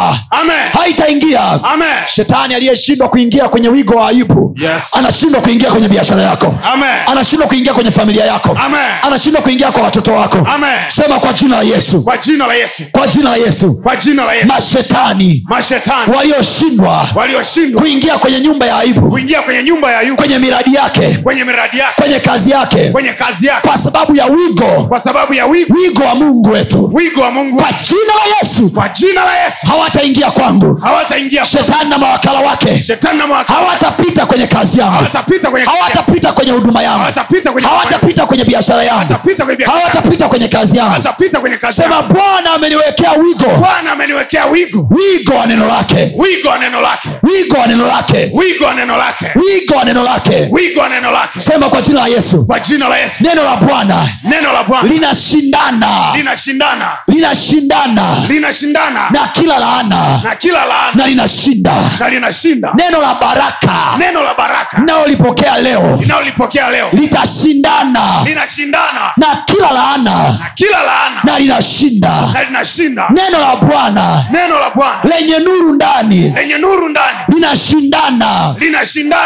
[0.79, 1.61] Haitaingia.
[2.07, 4.97] Shetani aliyeshindwa kuingia kwenye wigo wa aibu Yes.
[4.97, 6.55] anashindwa kuingia kwenye biashara yako.
[7.07, 8.59] Anashindwa kuingia kwenye familia yako.
[9.03, 10.39] Anashindwa kuingia kwa watoto wako.
[10.55, 10.79] Amen.
[10.87, 12.03] sema kwa jina la yesu.
[12.05, 12.83] Kwa jina la yesu.
[12.93, 13.81] Kwa jina la yesu.
[13.83, 14.47] Kwa jina la yesu.
[14.47, 16.13] Mashetani mashetani.
[16.17, 21.19] walioshindwa walioshindwa kuingia kwenye nyumba ya aibu kuingia kwenye nyumba ya ayubu kwenye miradi yake.
[21.23, 22.91] kwenye miradi yake kwenye kazi yake.
[22.91, 23.69] kwenye kazi yake.
[23.69, 24.85] Kwa sababu ya wigo.
[24.89, 25.75] Kwa sababu ya wigo.
[25.75, 26.91] Wigo wa mungu wetu.
[26.95, 28.71] Wigo wa mungu kwa jina la yesu.
[28.71, 29.67] Kwa jina la yesu.
[29.67, 30.75] Hawataingia kwangu.
[30.83, 32.79] Hawataingia shetani na mawakala wake.
[32.83, 34.93] Shetani na mawakala hawatapita kwenye kazi yangu.
[34.95, 36.99] Hawatapita kwenye hawatapita kwenye huduma yangu.
[36.99, 38.99] Hawatapita kwenye hawatapita kwenye biashara yangu.
[38.99, 40.91] Hawatapita kwenye biashara hawatapita kwenye kazi yangu.
[40.91, 43.57] Hawatapita kwenye kazi sema bwana ameniwekea wigo.
[43.61, 44.89] Bwana ameniwekea wigo.
[44.91, 46.13] Wigo wa neno lake.
[46.17, 47.09] Wigo wa neno lake.
[47.23, 48.31] Wigo wa neno lake.
[48.35, 50.49] Wigo wa neno lake wigo wa neno lake.
[51.41, 52.45] Sema kwa jina la yesu.
[52.49, 52.61] La
[53.21, 54.09] neno la bwana.
[54.25, 54.89] Neno la bwana.
[54.89, 56.13] Linashindana.
[57.09, 58.27] Linashindana.
[59.11, 60.21] Na kila laana.
[60.25, 60.35] Na
[60.95, 61.73] na linashinda.
[62.79, 63.73] Neno la baraka.
[63.99, 64.23] Neno
[64.81, 65.99] linalolipokea leo.
[66.93, 68.23] Litashindana.
[69.17, 70.39] Na kila laana.
[70.39, 70.49] Na
[71.25, 72.11] na linashinda.
[73.11, 74.25] Neno la bwana.
[75.05, 76.33] Lenye nuru ndani.
[77.29, 78.55] Linashindana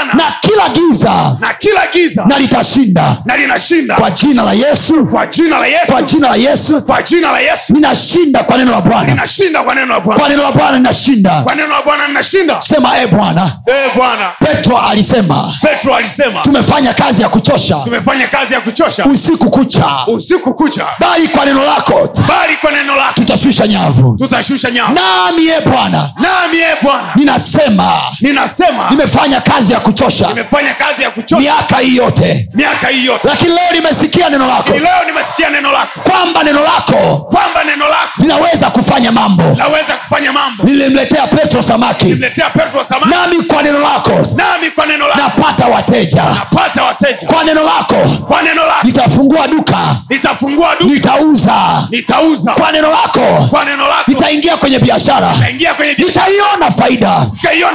[0.04, 3.16] linashindana na kila giza na kila giza na litashinda.
[3.24, 3.94] na linashinda.
[3.94, 5.06] Kwa jina la yesu.
[5.06, 5.92] Kwa jina la yesu.
[5.92, 6.82] Kwa jina la yesu.
[6.82, 7.72] Kwa jina la yesu.
[7.72, 9.04] Ninashinda kwa neno la bwana.
[9.10, 10.20] Ninashinda kwa neno la bwana.
[10.20, 11.40] Kwa neno la bwana ninashinda.
[11.42, 12.60] Kwa neno la bwana ninashinda.
[12.60, 13.52] Sema e bwana.
[13.66, 14.32] E bwana.
[14.40, 17.76] Petro alisema petro alisema tumefanya kazi ya kuchosha.
[17.84, 19.04] Tumefanya kazi ya kuchosha.
[19.06, 19.84] Usiku kucha.
[20.06, 20.86] Usiku kucha.
[21.00, 22.08] Bali kwa neno lako.
[22.28, 23.12] Bali kwa neno lako.
[23.14, 24.16] Tutashusha nyavu.
[24.18, 24.94] Tutashusha nyavu.
[24.94, 27.12] Nami e bwana nami e bwana.
[27.16, 30.28] ninasema ninasema nimefanya kazi ya kuchosha.
[30.28, 31.40] Nimefanya kazi ya kuchosha.
[31.42, 32.48] Miaka hii yote.
[32.54, 33.28] Miaka hii yote.
[33.28, 34.72] Lakini leo nimesikia neno lako.
[34.72, 36.00] Leo nimesikia neno lako.
[36.10, 39.56] Kwamba neno lako kwamba neno lako linaweza kufanya mambo.
[40.00, 40.62] kufanya mambo.
[40.64, 42.06] Nilimletea petro samaki.
[42.06, 43.08] Mletea petro samaki.
[43.10, 45.20] Nami kwa neno lako nami kwa neno lako.
[45.20, 46.22] napata wateja.
[46.24, 47.26] Napata wateja.
[47.26, 47.94] Kwa neno lako
[48.28, 48.86] kwa neno lako.
[48.86, 49.78] nitafungua duka.
[50.10, 50.94] Nitafungua duka.
[50.94, 51.86] Nitauza.
[51.90, 52.52] Nitauza.
[52.52, 54.02] Kwa neno lako kwa neno lako.
[54.06, 55.32] nitaingia kwenye biashara.
[55.32, 56.26] Nitaingia kwenye biashara.
[56.26, 56.70] Nitaiona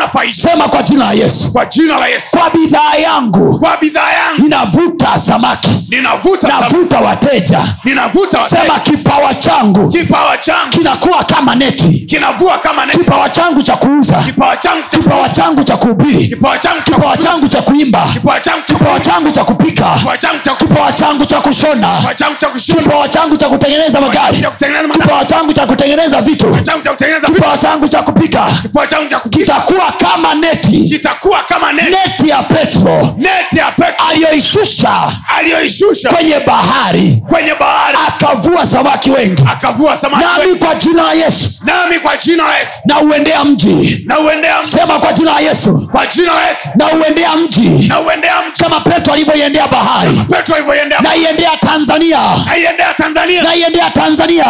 [0.07, 0.33] faida.
[0.33, 1.51] Sema kwa jina la yesu.
[1.51, 1.97] Kwa jina
[2.31, 3.59] kwa bidhaa yangu
[4.37, 12.05] ninavuta samaki ninavuta navuta wateja ninavuta sema kipawa changu kipawa changu kinakuwa kama neti
[12.59, 16.27] kama neti kipawa changu cha kuuza kipawa changu cha- kipawa changu cha kuhubiri
[16.83, 18.07] kipawa changu cha- kuimba
[18.65, 19.85] kipawa changu cha- kupika
[20.55, 21.87] kipawa changu cha- kushona
[22.83, 24.37] kipawa changu cha kutengeneza magari
[25.03, 26.47] kipawa changu cha kutengeneza vitu
[27.27, 28.45] kipawa changu cha kupika
[29.29, 30.89] kitakuwa kama neti
[31.89, 33.15] neti neti ya petro
[33.71, 34.05] petro.
[34.09, 35.11] aliyoishusha
[36.09, 37.23] kwenye bahari.
[37.29, 37.97] Kwenye bahari.
[38.07, 39.43] Akavua samaki wengi.
[40.37, 41.49] Nami kwa jina la yesu.
[42.03, 42.71] Kwa jina la yesu.
[42.85, 44.05] Na uendea mji.
[44.63, 45.89] Sema kwa jina la yesu.
[45.91, 46.69] Kwa jina la yesu.
[46.75, 47.93] Na uendea mji.
[48.63, 50.11] Kama petro alivyoiendea bahari.
[50.29, 50.55] Petro
[51.01, 52.19] naiendea tanzania.
[53.43, 54.45] Naiendea tanzania.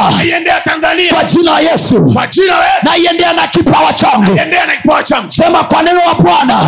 [1.14, 2.14] Kwa jina la yesu.
[2.14, 2.86] Kwa jina la yesu.
[2.86, 4.36] Naiendea na kipawa changu.
[4.36, 5.32] Naiendea na kipawa changu.
[5.32, 6.62] Sema kwa neno la bwana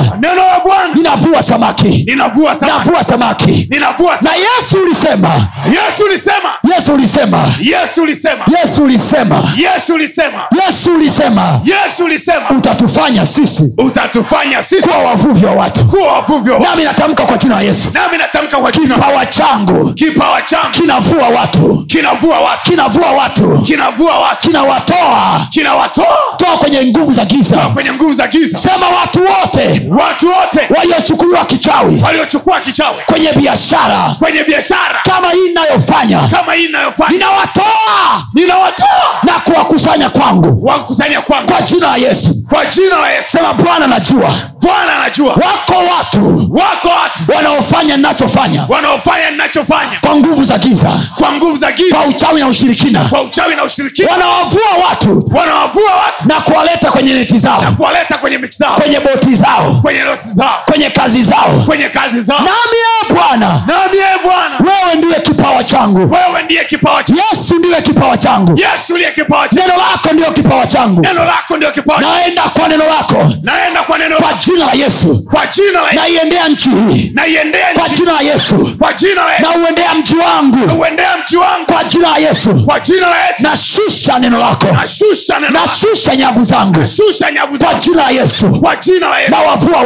[0.53, 0.93] la bwana.
[0.95, 2.03] Ninavua samaki.
[2.07, 2.77] Ninavua samaki.
[2.77, 3.67] Navua samaki.
[3.69, 5.47] Ninavua na yesu ulisema.
[5.65, 6.49] Yesu ulisema.
[6.75, 7.38] Yesu ulisema.
[7.61, 8.45] Yesu ulisema.
[8.61, 9.35] Yesu ulisema.
[9.57, 10.47] Yesu ulisema.
[10.51, 11.59] Ulisema yesu ulisema.
[11.65, 12.49] Yesu ulisema.
[12.49, 15.85] Utatufanya sisi utatufanya sisi kuwa wavuvi wa watu.
[15.85, 16.69] kuwa wavuvi wa watu.
[16.69, 17.89] nami natamka kwa jina la yesu.
[17.93, 21.84] Nami natamka kwa jina kipawa changu kipawa changu kinavua watu.
[21.88, 22.63] kinavua watu.
[22.67, 23.61] Kinavua watu.
[23.65, 24.47] Kinavua watu.
[24.47, 25.47] Kinawatoa.
[25.49, 26.17] Kinawatoa.
[26.38, 27.57] Toa kwenye nguvu za giza.
[27.57, 28.57] Kwenye nguvu za giza.
[28.57, 29.81] Sema watu wote.
[29.89, 30.43] Watu wote
[30.78, 34.15] waliochukuliwa kichawi waliochukua kichawi kwenye biashara.
[34.20, 35.02] kwenye biashara.
[35.03, 40.65] Kama hii inayofanya kama hii inayofanya ninawatoa ninawatoa na kuwakusanya kwangu.
[40.65, 41.48] wakusanya kwangu.
[41.52, 42.36] Kwa jina la yesu.
[42.49, 43.30] Kwa jina la yesu.
[43.32, 44.30] Sema bwana najua.
[44.61, 45.34] Bwana najua.
[45.34, 51.72] Wako watu wako watu wanaofanya ninachofanya wanaofanya ninachofanya kwa nguvu za giza kwa nguvu za
[51.72, 52.99] giza kwa uchawi na ushirikina.
[52.99, 54.11] kwa uchawi na ushirikina.
[54.11, 59.36] Wanawavua watu wanawavua watu na kuwaleta kwenye neti zao kuwaleta kwenye miti zao kwenye boti
[59.36, 60.61] zao kwenye losi zao.
[60.65, 61.64] kwenye kazi zao.
[61.65, 62.38] Kwenye kazi zao.
[62.39, 63.47] Nami ee bwana.
[63.68, 64.55] Nami ee bwana.
[64.60, 65.99] Wewe ndiwe kipawa changu.
[65.99, 68.60] Wewe ndiye kipawa cha yesu ndiwe kipawa changu.
[68.60, 71.01] Yesu ndiye kipawa cha neno lako ndiyo kipawa changu.
[71.01, 73.30] Neno lako ndio kipawa cha naenda kwa neno lako.
[73.41, 75.23] Naenda kwa neno kwa jina la yesu.
[75.31, 77.11] Kwa jina la naiendea nchi hii.
[77.14, 78.72] Naiendea kwa jina la yesu.
[78.80, 80.80] Kwa jina la na uendea mji wangu.
[80.81, 81.65] Uendea mji wangu.
[81.65, 82.65] Kwa jina la yesu.
[82.65, 83.43] Kwa jina la yesu.
[83.43, 84.68] Nashusha neno lako.
[84.68, 85.68] Nashusha neno lako.
[85.68, 86.80] Nashusha nyavu zangu.
[86.80, 88.49] Nashusha nyavu kwa jina la yesu.
[88.61, 89.31] Kwa jina la yesu.
[89.31, 89.38] Na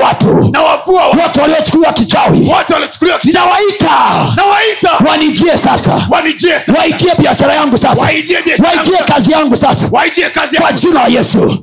[0.08, 0.62] watu na
[1.24, 2.50] wote waliochukuliwa kichawi.
[3.24, 3.90] Ninawaita.
[5.10, 6.08] Wanijie sasa.
[6.78, 8.02] Waitie biashara yangu sasa.
[8.64, 9.88] Waitie kazi yangu sasa.
[10.60, 11.58] Kwa jina la yesu.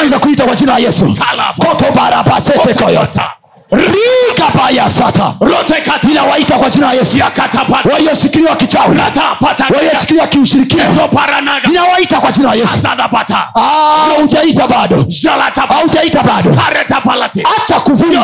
[0.00, 1.14] Anza kuita kwa jina la yesu.
[1.28, 1.54] Kala.
[1.58, 3.30] koto barabasete koyota
[3.74, 5.34] rikabaya sata.
[5.40, 6.08] Rote kata.
[6.08, 7.16] Ninawaita kwa jina la yesu.
[7.92, 8.96] Walioshikiliwa kichawi.
[12.20, 12.76] Kwa jina la yesu.
[13.54, 15.04] Ah, hujaita bado.
[15.74, 16.50] Haujaita bado.
[17.56, 18.20] Acha kuvunga.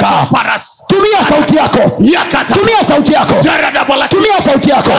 [0.87, 1.79] Tumia sauti yako.
[2.55, 3.35] Tumia sauti yako.
[4.09, 4.91] Tumia sauti yako.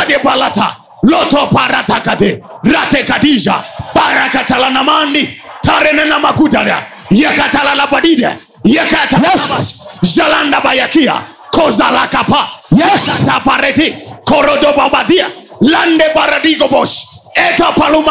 [1.03, 3.53] Loto paratakate ratekadija
[3.93, 8.29] parakatalanamandi tarenena makutara yakatalalabadide
[8.63, 9.80] yakatalabash jalanda
[10.61, 13.25] bayakia kozalakapa Yes.
[13.25, 13.95] tapareti
[14.25, 15.27] korodobabadia
[15.61, 17.07] lande baradigobosh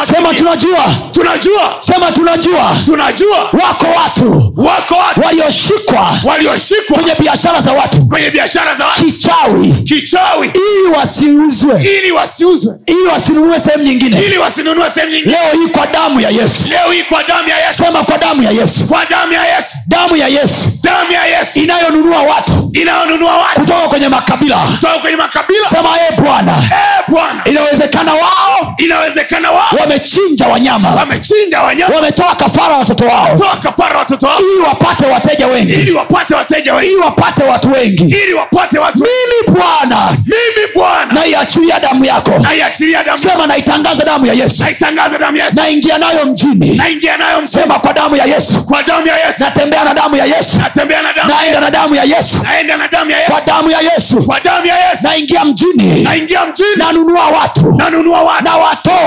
[0.06, 0.84] sema tunajua.
[1.12, 1.76] Tunajua.
[1.78, 2.76] Sema tunajua.
[2.84, 3.38] Tunajua.
[3.38, 4.52] Wako watu.
[4.56, 5.20] Wako watu.
[5.24, 6.08] Walioshikwa.
[6.24, 6.96] Walioshikwa.
[6.96, 8.06] Kwenye biashara za watu.
[8.08, 9.04] Kwenye biashara za watu.
[9.04, 9.72] Kichawi.
[9.72, 10.46] Kichawi.
[10.54, 11.82] Ili wasiuzwe.
[11.82, 12.74] Ili wasiuzwe.
[12.86, 14.20] Ili wasinunue sehemu nyingine.
[14.20, 15.32] Ili wasinunue sehemu nyingine.
[15.32, 16.64] Leo hii kwa damu ya yesu.
[16.68, 17.78] Leo hii kwa damu ya yesu.
[17.84, 18.86] Sema kwa damu ya yesu.
[18.86, 19.76] Kwa damu ya yesu.
[19.88, 20.68] Damu ya yesu.
[20.82, 21.58] Damu ya yesu.
[21.58, 22.70] Inayonunua watu.
[22.72, 23.60] Inayonunua watu.
[23.60, 24.56] Kutoka kwenye makabila.
[24.56, 25.68] Kutoka kwenye makabila.
[25.68, 29.09] Sema e bwana Eh, bwana inawezekana wao inawezekana
[29.52, 35.06] wao wamechinja wanyama wamechinja wanyama wametoa kafara watoto wao toa kafara watoto wao ili wapate
[35.06, 40.10] wateja wengi ili wapate wateja wengi ili wapate watu wengi ili wapate watu mimi bwana
[40.10, 45.44] mimi bwana naiachilia damu yako naiachilia damu sema naitangaza damu ya yesu naitangaza damu ya
[45.44, 49.26] yesu naingia nayo mjini naingia nayo msema sema kwa damu ya yesu kwa damu ya
[49.26, 52.76] yesu natembea na damu ya yesu natembea na damu naenda na damu ya yesu naenda
[52.76, 56.46] na damu ya kwa yesu damu ya yesu kwa damu ya yesu naingia mjini naingia
[56.46, 58.99] mjini nanunua watu nanunua watu na watoa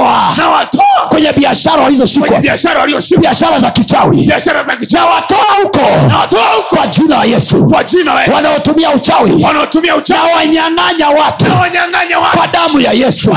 [1.10, 3.22] kwenye biashara kwenye walizoshikwa biashara walioshika
[3.60, 4.26] za kichawi
[5.00, 5.80] nawatoa huko
[6.76, 9.42] kwa jina la yesu wanaotumia uchawi
[10.16, 11.46] nawanyang'anya watu
[12.38, 13.32] kwa damu ya yesu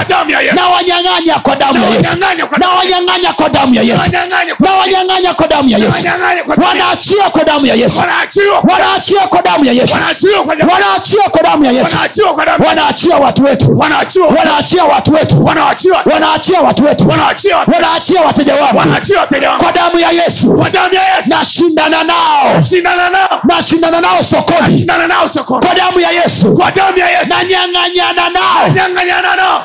[0.55, 4.69] nawanyang'anya kwa damu ya yesu wanyang'anya kwa damu nawanyang'anya kwa damu ya yesu wanyang'anya kwa
[4.69, 9.21] nawanyang'anya kwa damu ya yesu wanyang'anya kwa damu wanaachia kwa damu ya yesu wanaachiwa wanaachia
[9.21, 12.33] kwa damu ya yesu wanaachiwa kwa damu wanaachia kwa damu ya yesu wanaachiwa
[12.69, 16.03] wanaachia watu wetu wanaachiwa wanaachia watu wetu wanaachiwa
[16.55, 17.09] wanaachia watu wetu
[17.73, 18.77] wanaachia wateja wangu
[19.59, 20.57] kwa damu ya yesu
[21.29, 22.63] nashindana nao
[23.49, 24.85] nashindana nao sokoni
[25.67, 26.47] kwa damu ya yesu
[27.45, 28.69] nanyang'anyana nao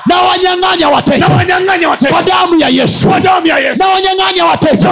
[0.05, 1.25] na wanyang'anya wateja
[2.13, 3.07] kwa damu ya yesu
[3.83, 4.89] na wanyang'anya wateja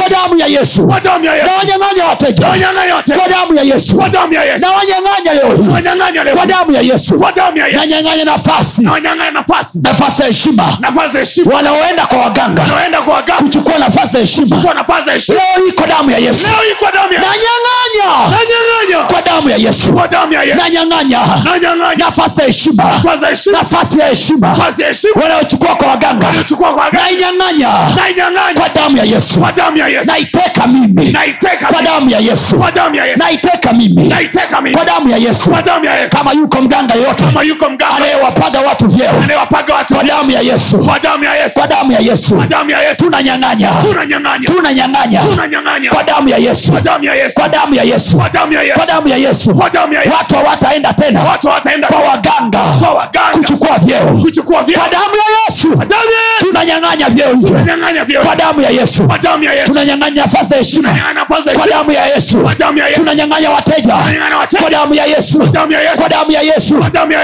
[0.00, 0.86] kwa damu ya yesu
[1.46, 2.46] na wanyang'anya wateja
[3.18, 3.96] kwa damu ya yesu
[4.66, 5.56] na wanyang'anya leo
[6.36, 7.18] kwa damu ya yesu
[7.80, 8.82] nanyang'anya nafasi
[9.82, 10.78] nafasi ya heshima
[11.18, 15.86] heshima wanaoenda kwa waganga wanaenda kwa waganga kuchukua nafasi ya heshima nafasi leo hii kwa
[15.86, 20.08] damu ya yesu leo hii kwa damu ya nanyang'anya nanyang'anya kwa damu ya yesu kwa
[20.08, 24.82] damu ya yesu nanyang'anya nanyang'anya nafasi ya heshima nafasi ya heshima nafasi ya heshima nafasi
[24.82, 29.52] ya heshima wanaochukua kwa waganga chukua kwa waganga nainyang'anya nainyang'anya kwa damu ya yesu kwa
[29.52, 33.72] damu ya yesu naiteka mimi naiteka kwa damu ya yesu kwa damu ya yesu naiteka
[33.72, 37.24] mimi naiteka mimi kwa damu ya yesu kwa damu ya yesu kama yuko mganga yote
[37.24, 40.98] kama yuko mganga anayewapaga watu vyeo anayewapaga watu kwa damu ya yesu kwa damu ya
[40.98, 46.36] yesu kwa damu ya yesu kwa ya yesu tunanyang'anya tunanyang'anya tunanyang'anya tunanyang'anya kwa damu ya
[46.38, 46.72] yesu
[47.40, 47.84] kwa damu ya
[48.76, 49.16] kwa damu ya
[50.18, 51.20] watu hawataenda tena
[51.86, 52.58] kwa waganga
[53.32, 54.00] kuchukua vyeo
[54.78, 55.68] kwa damu ya yesu
[56.40, 57.48] tunanyang'anya vyeo hivyo
[58.26, 59.02] kwa damu ya yesu
[59.72, 60.88] tunanyang'anya nafasi za heshima
[61.58, 62.36] kwa damu ya yesu
[63.00, 63.94] tunanyang'anya wateja
[64.60, 65.96] kwa damu ya yesu damu ya Yesu.
[65.98, 66.74] kwa damu ya yesu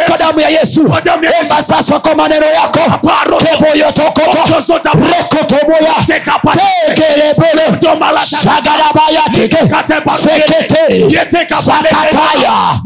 [0.07, 0.81] Kwa damu ya Yesu.
[1.43, 2.81] omba sasa kwa maneno yako.
[3.67, 4.91] Keboyotokoto Ochosota.
[4.93, 8.37] rekotoboya Teka pa- tekelebele Domalata.
[8.43, 9.57] shagadabaya teke.
[9.69, 11.07] Kate pa- sekete.
[11.11, 12.81] Yeteka pa- sakataya.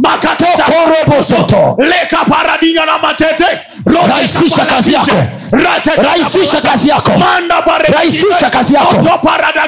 [0.57, 3.47] Tokorobosoto leka paradinya na matete.
[3.87, 5.11] Rote Rahisisha kazi yako.
[6.03, 7.13] rahisisha kazi yako.
[7.93, 8.95] Rahisisha kazi yako.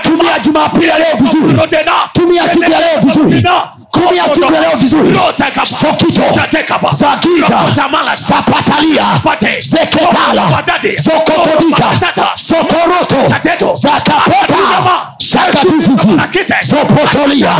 [0.02, 1.54] Tumia jumapili ya leo vizuri.
[2.12, 3.44] Tumia siku ya leo vizuri
[4.06, 5.18] tumia siku ya leo vizuri
[5.66, 6.22] sokito.
[6.90, 7.58] Zagida
[8.14, 9.04] zapatalia.
[9.60, 10.42] Zeketala.
[10.96, 11.84] Zokotodika.
[12.34, 13.28] Sotoroto
[13.74, 15.11] Tateto.
[15.32, 15.52] Zakapota Atidama.
[15.52, 16.54] shakatuzizi Nakite.
[16.62, 17.50] zopotolia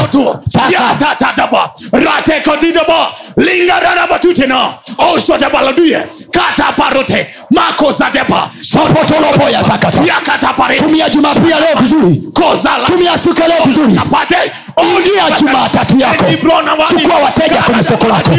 [0.49, 1.71] Zaka- Yatatadaba.
[1.93, 3.09] Ratekodidaba.
[3.37, 4.75] Lingararabatutena.
[4.99, 6.07] Osodabaladuye.
[6.31, 7.27] Kataparote.
[7.51, 8.49] Makozadeba.
[8.61, 10.77] zopotoloboya zakata Yakatapare.
[10.79, 12.87] tumia jumapili leo vizuri Kozala.
[12.87, 14.53] tumia siku leo vizuri Kapate.
[14.83, 16.25] ingia jumatatu yako
[16.89, 18.31] chukua wateja kwenye soko lako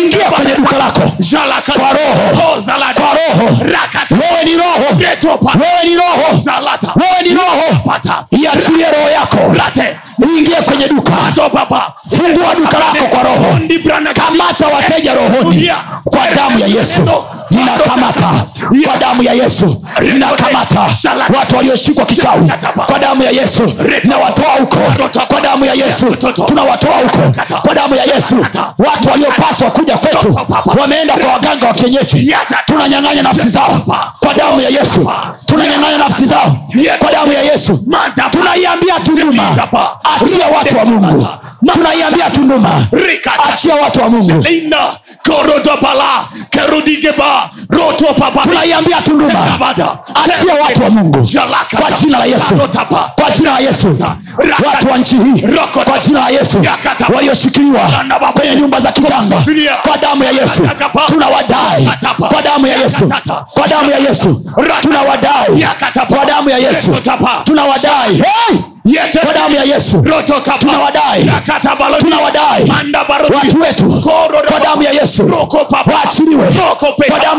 [0.00, 1.00] ingia kwenye duka lako
[1.72, 2.62] Kwa roho.
[2.94, 3.58] kwa roho
[4.14, 4.98] wewe ni roho
[5.58, 6.40] wewe ni roho
[6.96, 7.80] wewe ni roho
[8.52, 8.58] Pata.
[8.60, 9.36] iachilie roho yako.
[10.22, 11.12] Iingie kwenye duka.
[12.16, 13.58] Fungua duka lako kwa roho.
[14.14, 15.70] Kamata wateja rohoni.
[16.04, 17.02] Kwa damu ya yesu
[17.52, 18.30] ninakamata.
[18.86, 20.86] Kwa damu ya yesu ninakamata.
[21.38, 22.52] Watu walioshikwa kichawi
[22.86, 23.72] kwa damu ya yesu
[24.04, 24.76] nawatoa huko.
[25.28, 26.16] Kwa damu ya yesu
[26.46, 27.32] tunawatoa huko.
[27.62, 28.46] Kwa damu ya yesu
[28.78, 30.38] watu waliopaswa kuja kwetu
[30.80, 32.34] wameenda kwa waganga wa kienyeji.
[32.66, 33.82] Tunanyang'anya nafsi zao.
[34.20, 35.10] Kwa damu ya yesu
[35.46, 36.56] tunanyang'anya nafsi zao.
[36.98, 37.84] Kwa damu ya yesu
[38.30, 39.42] tunaiambia tunduma
[40.24, 41.28] achia watu wa mungu.
[41.72, 42.68] Tunaiambia tunduma
[43.52, 44.44] achia watu wa mungu.
[46.50, 47.41] Kerudigeba.
[48.42, 49.40] Tunaiambia tunduma
[50.24, 51.24] achia watu wa mungu.
[51.80, 52.54] Kwa jina la yesu.
[53.20, 53.96] Kwa jina la yesu.
[54.66, 55.42] Watu wa nchi hii.
[55.84, 56.58] Kwa jina la yesu.
[57.14, 57.80] Walioshikiliwa
[58.32, 59.36] kwenye nyumba za kitanga
[59.88, 60.62] kwa damu ya yesu.
[61.06, 61.88] Tunawadai.
[62.28, 63.08] Kwa damu ya yesu.
[63.54, 64.42] kwa damu ya yesu.
[64.82, 65.66] Tunawadai.
[66.16, 66.90] Kwa damu ya yesu.
[67.44, 68.16] Tunawadai.
[68.16, 68.58] Hey!
[69.24, 70.02] Kwa damu ya yesu.
[71.98, 72.72] Tunawadai.
[73.36, 74.00] Watu wetu.
[74.48, 75.22] Kwa damu ya yesu.
[75.94, 76.48] Waachiliwe.
[77.10, 77.31] Kwa damu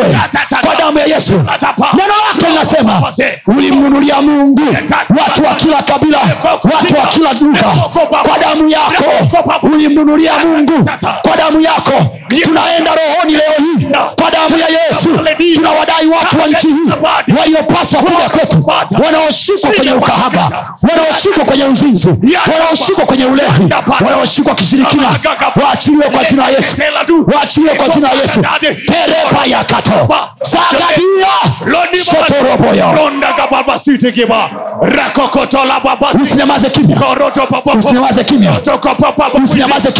[0.00, 0.66] papa.
[0.66, 1.32] kwa damu ya yesu.
[1.32, 3.12] Neno lako linasema
[3.46, 4.62] ulimnunulia mungu
[5.18, 6.18] watu wa kila kabila
[6.74, 7.74] watu wa kila lugha
[8.22, 9.38] kwa damu yako.
[9.62, 10.90] Ulimnunulia mungu
[11.22, 11.92] kwa damu yako.
[12.44, 13.84] Tunaenda rohoni leo hii
[14.20, 15.08] kwa damu ya yesu.
[15.54, 15.95] Tunawadai
[16.36, 18.70] watu wa nchi hii waliopaswa kuja kwetu
[19.04, 22.08] wanaoshikwa kwenye ukahaba wanaoshikwa kwenye uzinzi
[22.52, 25.18] wanaoshikwa kwenye ulevi wanaoshikwa kishirikina.
[25.66, 26.76] Waachiliwe kwa jina la yesu.
[27.36, 28.40] waachiliwe kwa jina la yesu.
[28.60, 29.92] tereba ya kato.
[30.42, 31.26] Zagadia
[32.04, 34.50] sotoroboyo usinyamaze kababa site kiba.
[36.22, 36.96] Usinyamaze kimya.
[36.96, 37.72] Koroto papa.
[37.72, 38.52] usinyamaze kimya.
[38.52, 39.30] Toko papa.
[39.44, 39.92] usinyamaze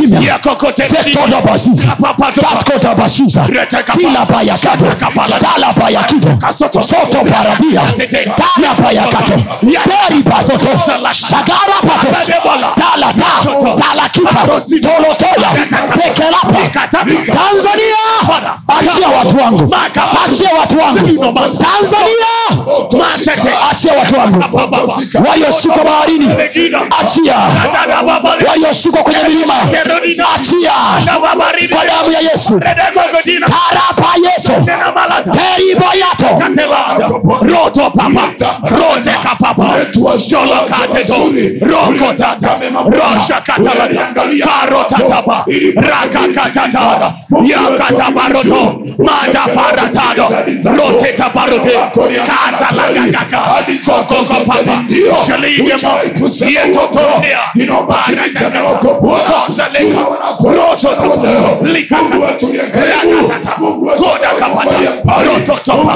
[6.53, 7.82] kimya soto paradia.
[8.36, 9.35] Tala payakato
[10.23, 10.69] talabayakido soto.
[11.31, 12.09] Paradia pato
[12.77, 13.31] tala ta
[13.77, 14.47] tala kita.
[14.81, 15.51] Tolotoya
[15.97, 16.69] pekelapa
[17.24, 18.05] tanzania.
[18.69, 19.74] Achia watu wangu.
[20.27, 21.32] Achia watu wangu.
[21.59, 22.36] Tanzania.
[23.70, 24.44] Achia watu wangu.
[25.28, 26.28] Walioshikwa baharini.
[27.01, 27.35] Achia
[28.48, 29.55] walioshikwa kwenye milima.
[30.36, 30.73] Achia
[31.70, 32.61] kwa damu ya yesu.
[32.61, 34.53] Tarapa yesu.
[35.32, 36.15] Teriboyato
[37.43, 37.90] roto.
[37.90, 38.34] Papa.
[38.70, 39.86] Rote kapapa.
[40.28, 41.14] Jolo kateto
[41.66, 42.59] roko tata.
[42.86, 44.14] Rosha katalata
[44.44, 45.44] karo tapa
[45.76, 47.14] raka katata
[47.44, 48.82] yakatapa roto.
[48.98, 50.28] mata paratado
[50.76, 51.72] rote taparote
[52.26, 53.40] kaza lagagaka
[53.84, 54.84] koko papa.
[55.26, 57.38] shalige mo yetotonia
[59.26, 60.01] koza leka.
[60.44, 63.52] Roto tapa likaka rakatata
[63.98, 64.78] koda kapata.
[65.24, 65.95] Roto topa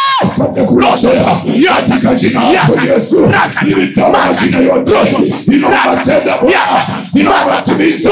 [0.21, 1.39] yakaka edo
[1.75, 4.91] katika jina lako yesu rakata majina yote
[5.51, 6.85] inaomatenda Bwana
[7.15, 8.09] inaowatimiza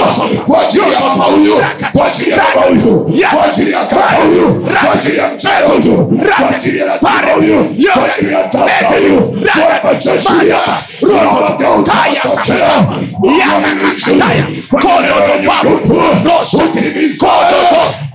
[0.48, 1.56] kwa ajili ya mama huyu
[1.94, 6.20] kwa ajili ya baba huyu kwa ajili ya kaka huyu kwa ajili ya mchele huyu
[6.40, 10.60] kwa ajili ya yatima huyu kwa ajili ya tata huyu Bwana machachuya
[11.02, 15.52] roho mageuza matokeo Bwana ni mzuri kwa jina
[16.26, 18.09] kwa utimize Rata.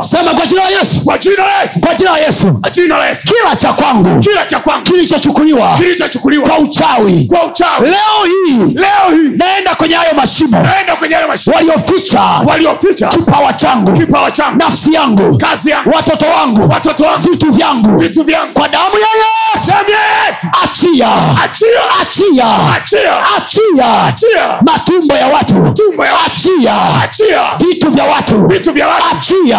[0.00, 1.00] Sema kwa jina la yesu.
[1.04, 1.80] Kwa jina la Yesu.
[1.80, 2.60] Kwa jina la yesu.
[2.72, 3.22] Jina la Yesu.
[3.28, 4.20] Kila cha kwangu.
[4.20, 4.82] Kila cha kwangu.
[4.84, 5.74] Kilichochukuliwa.
[5.76, 6.48] Kilichochukuliwa.
[6.48, 7.24] Kwa uchawi.
[7.28, 7.90] Kwa uchawi.
[7.90, 8.74] Leo hii.
[8.74, 9.36] Leo hii.
[9.36, 10.62] Naenda kwenye hayo mashimo.
[10.62, 11.56] Naenda kwenye yale mashimo.
[11.56, 12.20] Walioficha.
[12.46, 13.08] Walioficha.
[13.08, 13.92] Kipawa changu.
[13.92, 14.58] Kipawa changu.
[14.58, 15.38] Nafsi yangu.
[15.38, 15.90] Kazi yangu.
[15.96, 16.70] Watoto wangu.
[16.70, 17.30] Watoto wangu.
[17.30, 17.98] Vitu vyangu.
[17.98, 18.52] Vitu vyangu.
[18.52, 19.66] Kwa damu ya yesu.
[19.68, 20.46] Damu ya Yesu.
[20.64, 21.08] Achia.
[21.44, 21.68] Achia.
[22.02, 22.46] Achia.
[22.76, 23.20] Achia.
[23.36, 24.04] Achia.
[24.06, 24.58] Achia.
[24.62, 25.54] Matumbo ya watu.
[25.54, 26.24] Matumbo ya watu.
[26.26, 26.74] achia.
[27.04, 27.40] Achia.
[27.58, 28.46] Vitu vya watu.
[28.46, 29.58] Vitu vya watu achia.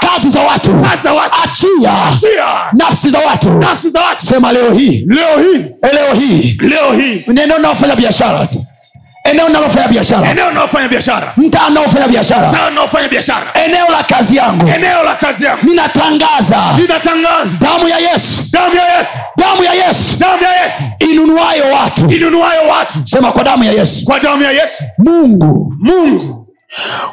[0.00, 0.70] Kazi za watu.
[1.44, 1.92] Achia.
[2.72, 4.26] Nafsi za watu.
[4.26, 5.06] Sema leo hii.
[5.08, 5.38] Leo
[6.14, 6.56] hii.
[6.62, 7.24] Neno hii.
[7.28, 8.48] Eneo unaofanya biashara
[9.30, 10.30] eneo unaofanya biashara.
[10.30, 11.32] Eneo unaofanya biashara.
[11.36, 12.48] Mtaa unaofanya biashara.
[12.48, 13.52] Mtaa unaofanya biashara.
[13.66, 14.68] Eneo la kazi yangu.
[14.68, 15.66] Eneo la kazi yangu.
[15.66, 16.62] Ninatangaza.
[16.80, 17.56] Ninatangaza.
[17.60, 18.42] Damu ya yesu.
[18.52, 19.18] Damu ya Yesu.
[19.36, 20.16] Damu ya yesu.
[20.18, 20.82] Damu ya Yesu.
[21.10, 22.10] Inunuayo watu.
[22.10, 22.98] Inunuayo watu.
[23.04, 24.04] Sema kwa damu ya yesu.
[24.04, 24.84] Kwa damu ya Yesu.
[24.98, 25.74] Mungu.
[25.80, 26.37] Mungu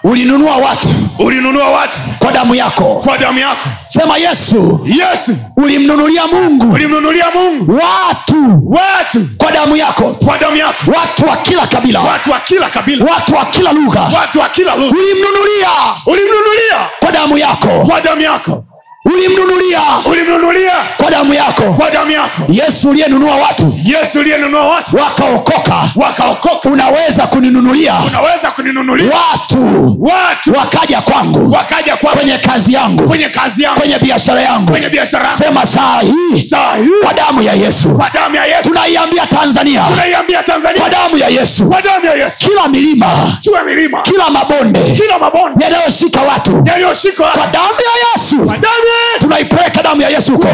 [0.03, 0.87] ulinunua watu
[1.19, 3.01] ulinunua watu kwa damu yako.
[3.05, 3.69] kwa damu yako.
[3.87, 5.35] Sema yesu Yesu.
[5.57, 10.03] ulimnunulia mungu ulimnunulia Mungu watu watu kwa damu yako.
[10.25, 10.91] kwa damu yako.
[10.99, 12.01] Watu wa kila kabila.
[12.01, 13.05] Watu wa kila kabila.
[13.05, 14.01] Watu wa kila lugha.
[14.19, 14.89] Watu wa kila lugha.
[14.97, 15.69] Ulimnunulia
[16.05, 17.69] ulimnunulia kwa damu yako.
[17.89, 18.63] kwa damu yako
[19.05, 19.81] ulimnunulia.
[20.05, 20.73] Ulimnunulia.
[20.97, 21.63] Kwa damu yako.
[21.63, 22.41] Kwa damu yako.
[22.47, 23.79] Yesu uliyenunua watu.
[23.83, 24.95] Yesu uliyenunua watu.
[24.97, 25.75] Wakaokoka.
[25.95, 26.69] Wakaokoka.
[26.69, 27.93] Unaweza kuninunulia.
[28.07, 29.11] Unaweza kuninunulia.
[29.31, 29.95] Watu.
[29.99, 30.53] Watu.
[30.59, 31.51] Wakaja kwangu.
[31.51, 32.17] Wakaja kwangu.
[32.17, 33.07] Kwenye kazi yangu.
[33.07, 33.79] Kwenye kazi yangu.
[33.79, 34.71] Kwenye biashara yangu.
[34.71, 35.37] Kwenye biashara yangu.
[35.43, 36.41] Sema saa hii.
[36.41, 36.89] Saa hii.
[37.03, 37.89] Kwa damu ya yesu.
[37.89, 38.69] Kwa damu ya Yesu.
[38.69, 39.83] Tunaiambia tanzania.
[39.89, 40.43] Tunaiambia
[40.79, 41.65] kwa damu ya yesu.
[41.69, 42.37] Kwa damu ya Yesu.
[42.49, 43.37] Kila milima.
[43.41, 44.01] Kila milima.
[44.01, 44.79] Kila mabonde.
[44.79, 45.63] Kila mabonde.
[45.65, 46.63] Yanayoshika watu.
[46.65, 48.35] Yanayoshika kwa damu ya yesu.
[48.37, 50.47] Kwa damu ya Yesu tunaipeleka damu ya yesu huko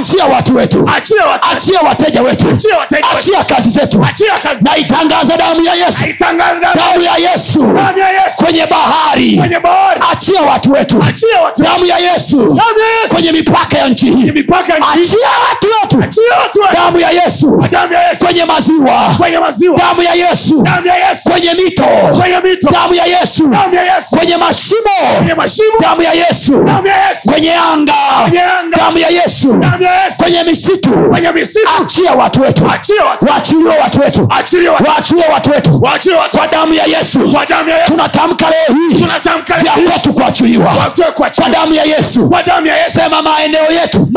[0.00, 3.06] achia watu wetu achia watu achia wateja wetu achia wateja
[3.38, 3.54] wetu.
[3.54, 4.06] kazi zetu
[4.64, 6.04] naitangaza damu ya yesu
[6.74, 11.84] damu ya yesu damu ya Yesu kwenye bahari kwenye bahari achia watu wetu watu damu
[11.86, 12.36] ya yesu
[13.02, 14.32] Yesu kwenye mipaka ya nchi hii
[14.94, 16.20] achia watu wetu
[16.72, 17.64] damu ya yesu
[18.26, 19.14] kwenye maziwa
[19.78, 20.64] damu ya yesu
[21.30, 21.84] kwenye mito
[22.72, 23.50] damu ya yesu
[24.18, 24.90] kwenye mashimo
[25.80, 26.52] damu ya yesu
[27.32, 27.48] kwenye
[28.22, 29.52] kwenye anga damu ya yesu.
[29.52, 30.16] Damu ya Yesu.
[30.18, 30.90] Kwenye misitu.
[31.82, 32.64] Achia watu wetu.
[32.64, 34.28] Waachiliwe watu wetu.
[34.86, 35.80] Waachiliwe watu wetu.
[36.30, 37.18] Kwa damu ya yesu.
[37.32, 37.92] Kwa damu ya Yesu.
[37.92, 39.00] Tunatamka leo hii.
[39.02, 40.92] Tunatamka vya kwetu kuachiliwa.
[41.14, 42.28] Kwa damu ya yesu.
[42.28, 42.90] Kwa damu ya Yesu.
[42.92, 44.08] Sema maeneo yetu.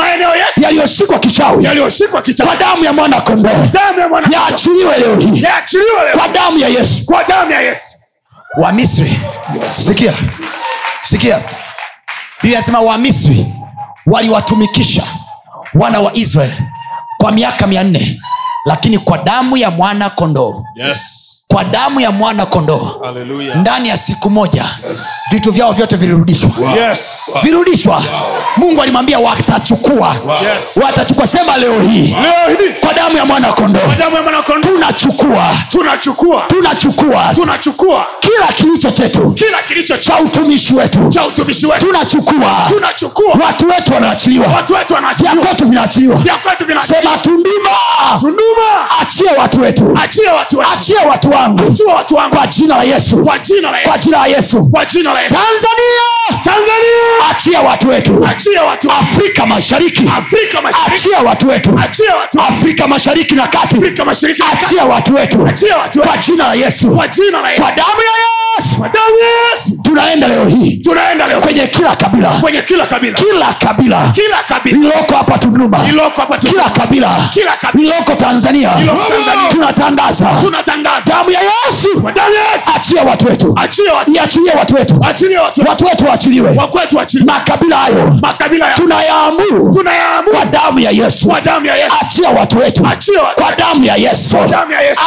[0.62, 1.68] Yaliyoshikwa kichawi.
[2.12, 3.50] Kwa kichwa damu ya mwana kondoo.
[3.74, 5.46] Damu ya yaachiliwe leo hii.
[6.18, 7.06] Kwa damu ya yesu.
[7.06, 7.96] Kwa damu ya Yesu.
[8.58, 9.20] Wamisri
[9.86, 10.14] sikia.
[11.02, 11.42] Sikia
[12.42, 13.54] biblia inasema wamisri
[14.06, 15.04] waliwatumikisha
[15.74, 16.64] wana wa israeli
[17.18, 18.22] kwa miaka mia nne
[18.66, 21.29] lakini kwa damu ya mwana kondoo yes.
[21.54, 23.02] Kwa damu ya mwana kondoo.
[23.56, 24.66] Ndani ya siku moja
[25.32, 26.50] vitu vyao vyote vilirudishwa.
[26.78, 27.32] Yes.
[27.44, 28.04] virudishwa
[28.58, 30.16] mungu alimwambia watachukua.
[30.56, 30.80] Yes.
[30.84, 31.28] watachukua.
[31.28, 32.08] Sema leo hii.
[32.22, 32.74] Leo hii.
[32.82, 33.80] Kwa damu ya mwana kondoo.
[33.80, 34.70] Kwa damu ya mwana kondoo.
[34.70, 35.46] Tunachukua.
[35.70, 36.42] Tunachukua.
[36.48, 37.32] Tunachukua.
[37.36, 38.08] Tunachukua.
[38.20, 39.32] Kila kilicho chetu.
[39.34, 41.10] Kila kilicho cha utumishi wetu.
[41.10, 41.86] Cha utumishi wetu.
[41.86, 42.56] Tunachukua.
[42.70, 43.34] Tunachukua.
[43.46, 44.48] Watu wetu wanaachiliwa.
[44.48, 46.16] Watu wetu vya wanaachiliwa kwetu vinaachiliwa.
[46.18, 47.70] Vya kwetu vinachiliwa sema tunduma.
[48.20, 49.00] Tunduma.
[49.02, 49.98] Achie watu wetu.
[50.04, 50.72] Achie watu wetu.
[50.74, 51.72] Achie watu watu wangu.
[52.36, 53.24] Kwa jina la yesu.
[53.92, 54.70] Kwa jina la Yesu.
[55.30, 56.44] Tanzania!
[56.44, 57.30] Tanzania!
[57.32, 58.26] Achia watu wetu.
[59.00, 60.04] Afrika mashariki.
[60.94, 61.80] Achia watu wetu.
[62.50, 63.78] Afrika mashariki na kati.
[64.54, 65.38] Achia watu wetu.
[66.08, 66.88] Kwa jina la yesu.
[67.62, 68.14] Kwa damu ya
[68.58, 68.82] yesu.
[69.56, 69.82] Yesu.
[69.84, 70.78] Tunaenda leo hii.
[70.78, 72.30] Tunaenda leo kwenye kila kabila.
[72.30, 73.14] Kwenye kila kabila.
[73.18, 74.12] Kila kabila.
[74.16, 74.78] Kila kabila.
[74.78, 75.78] Lililoko hapa tunduma.
[75.88, 77.30] Liloko hapa tu kila kabila.
[77.34, 77.84] Kila kabila.
[77.90, 78.70] Lililoko tanzania.
[78.70, 79.50] Tanzania.
[79.50, 80.30] tunatangaza.
[80.42, 83.54] Tunatangaza damu ya yesu achia watu wetu
[83.98, 84.96] watu iachilie watu wetu
[85.70, 86.54] watu wetu waachiliwe
[87.26, 88.18] makabila hayo
[88.68, 88.76] ya
[89.74, 89.74] tunayaamuru
[90.36, 91.30] kwa damu ya yesu
[92.02, 92.86] achia watu wetu
[93.36, 94.38] kwa damu ya yesu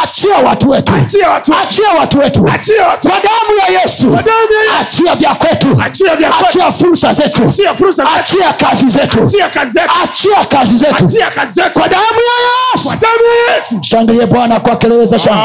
[0.02, 0.92] achia watu wetu
[1.62, 2.48] achia watu wetu
[3.08, 4.18] kwa damu ya yesu
[4.80, 5.68] achia vya kwetu
[6.48, 7.52] achia fursa zetu
[8.16, 9.28] achia kazi zetu
[10.04, 11.08] achia kazi zetu
[11.72, 15.44] kwa damu ya yesu shangilie bwana kwa kelele za shangwe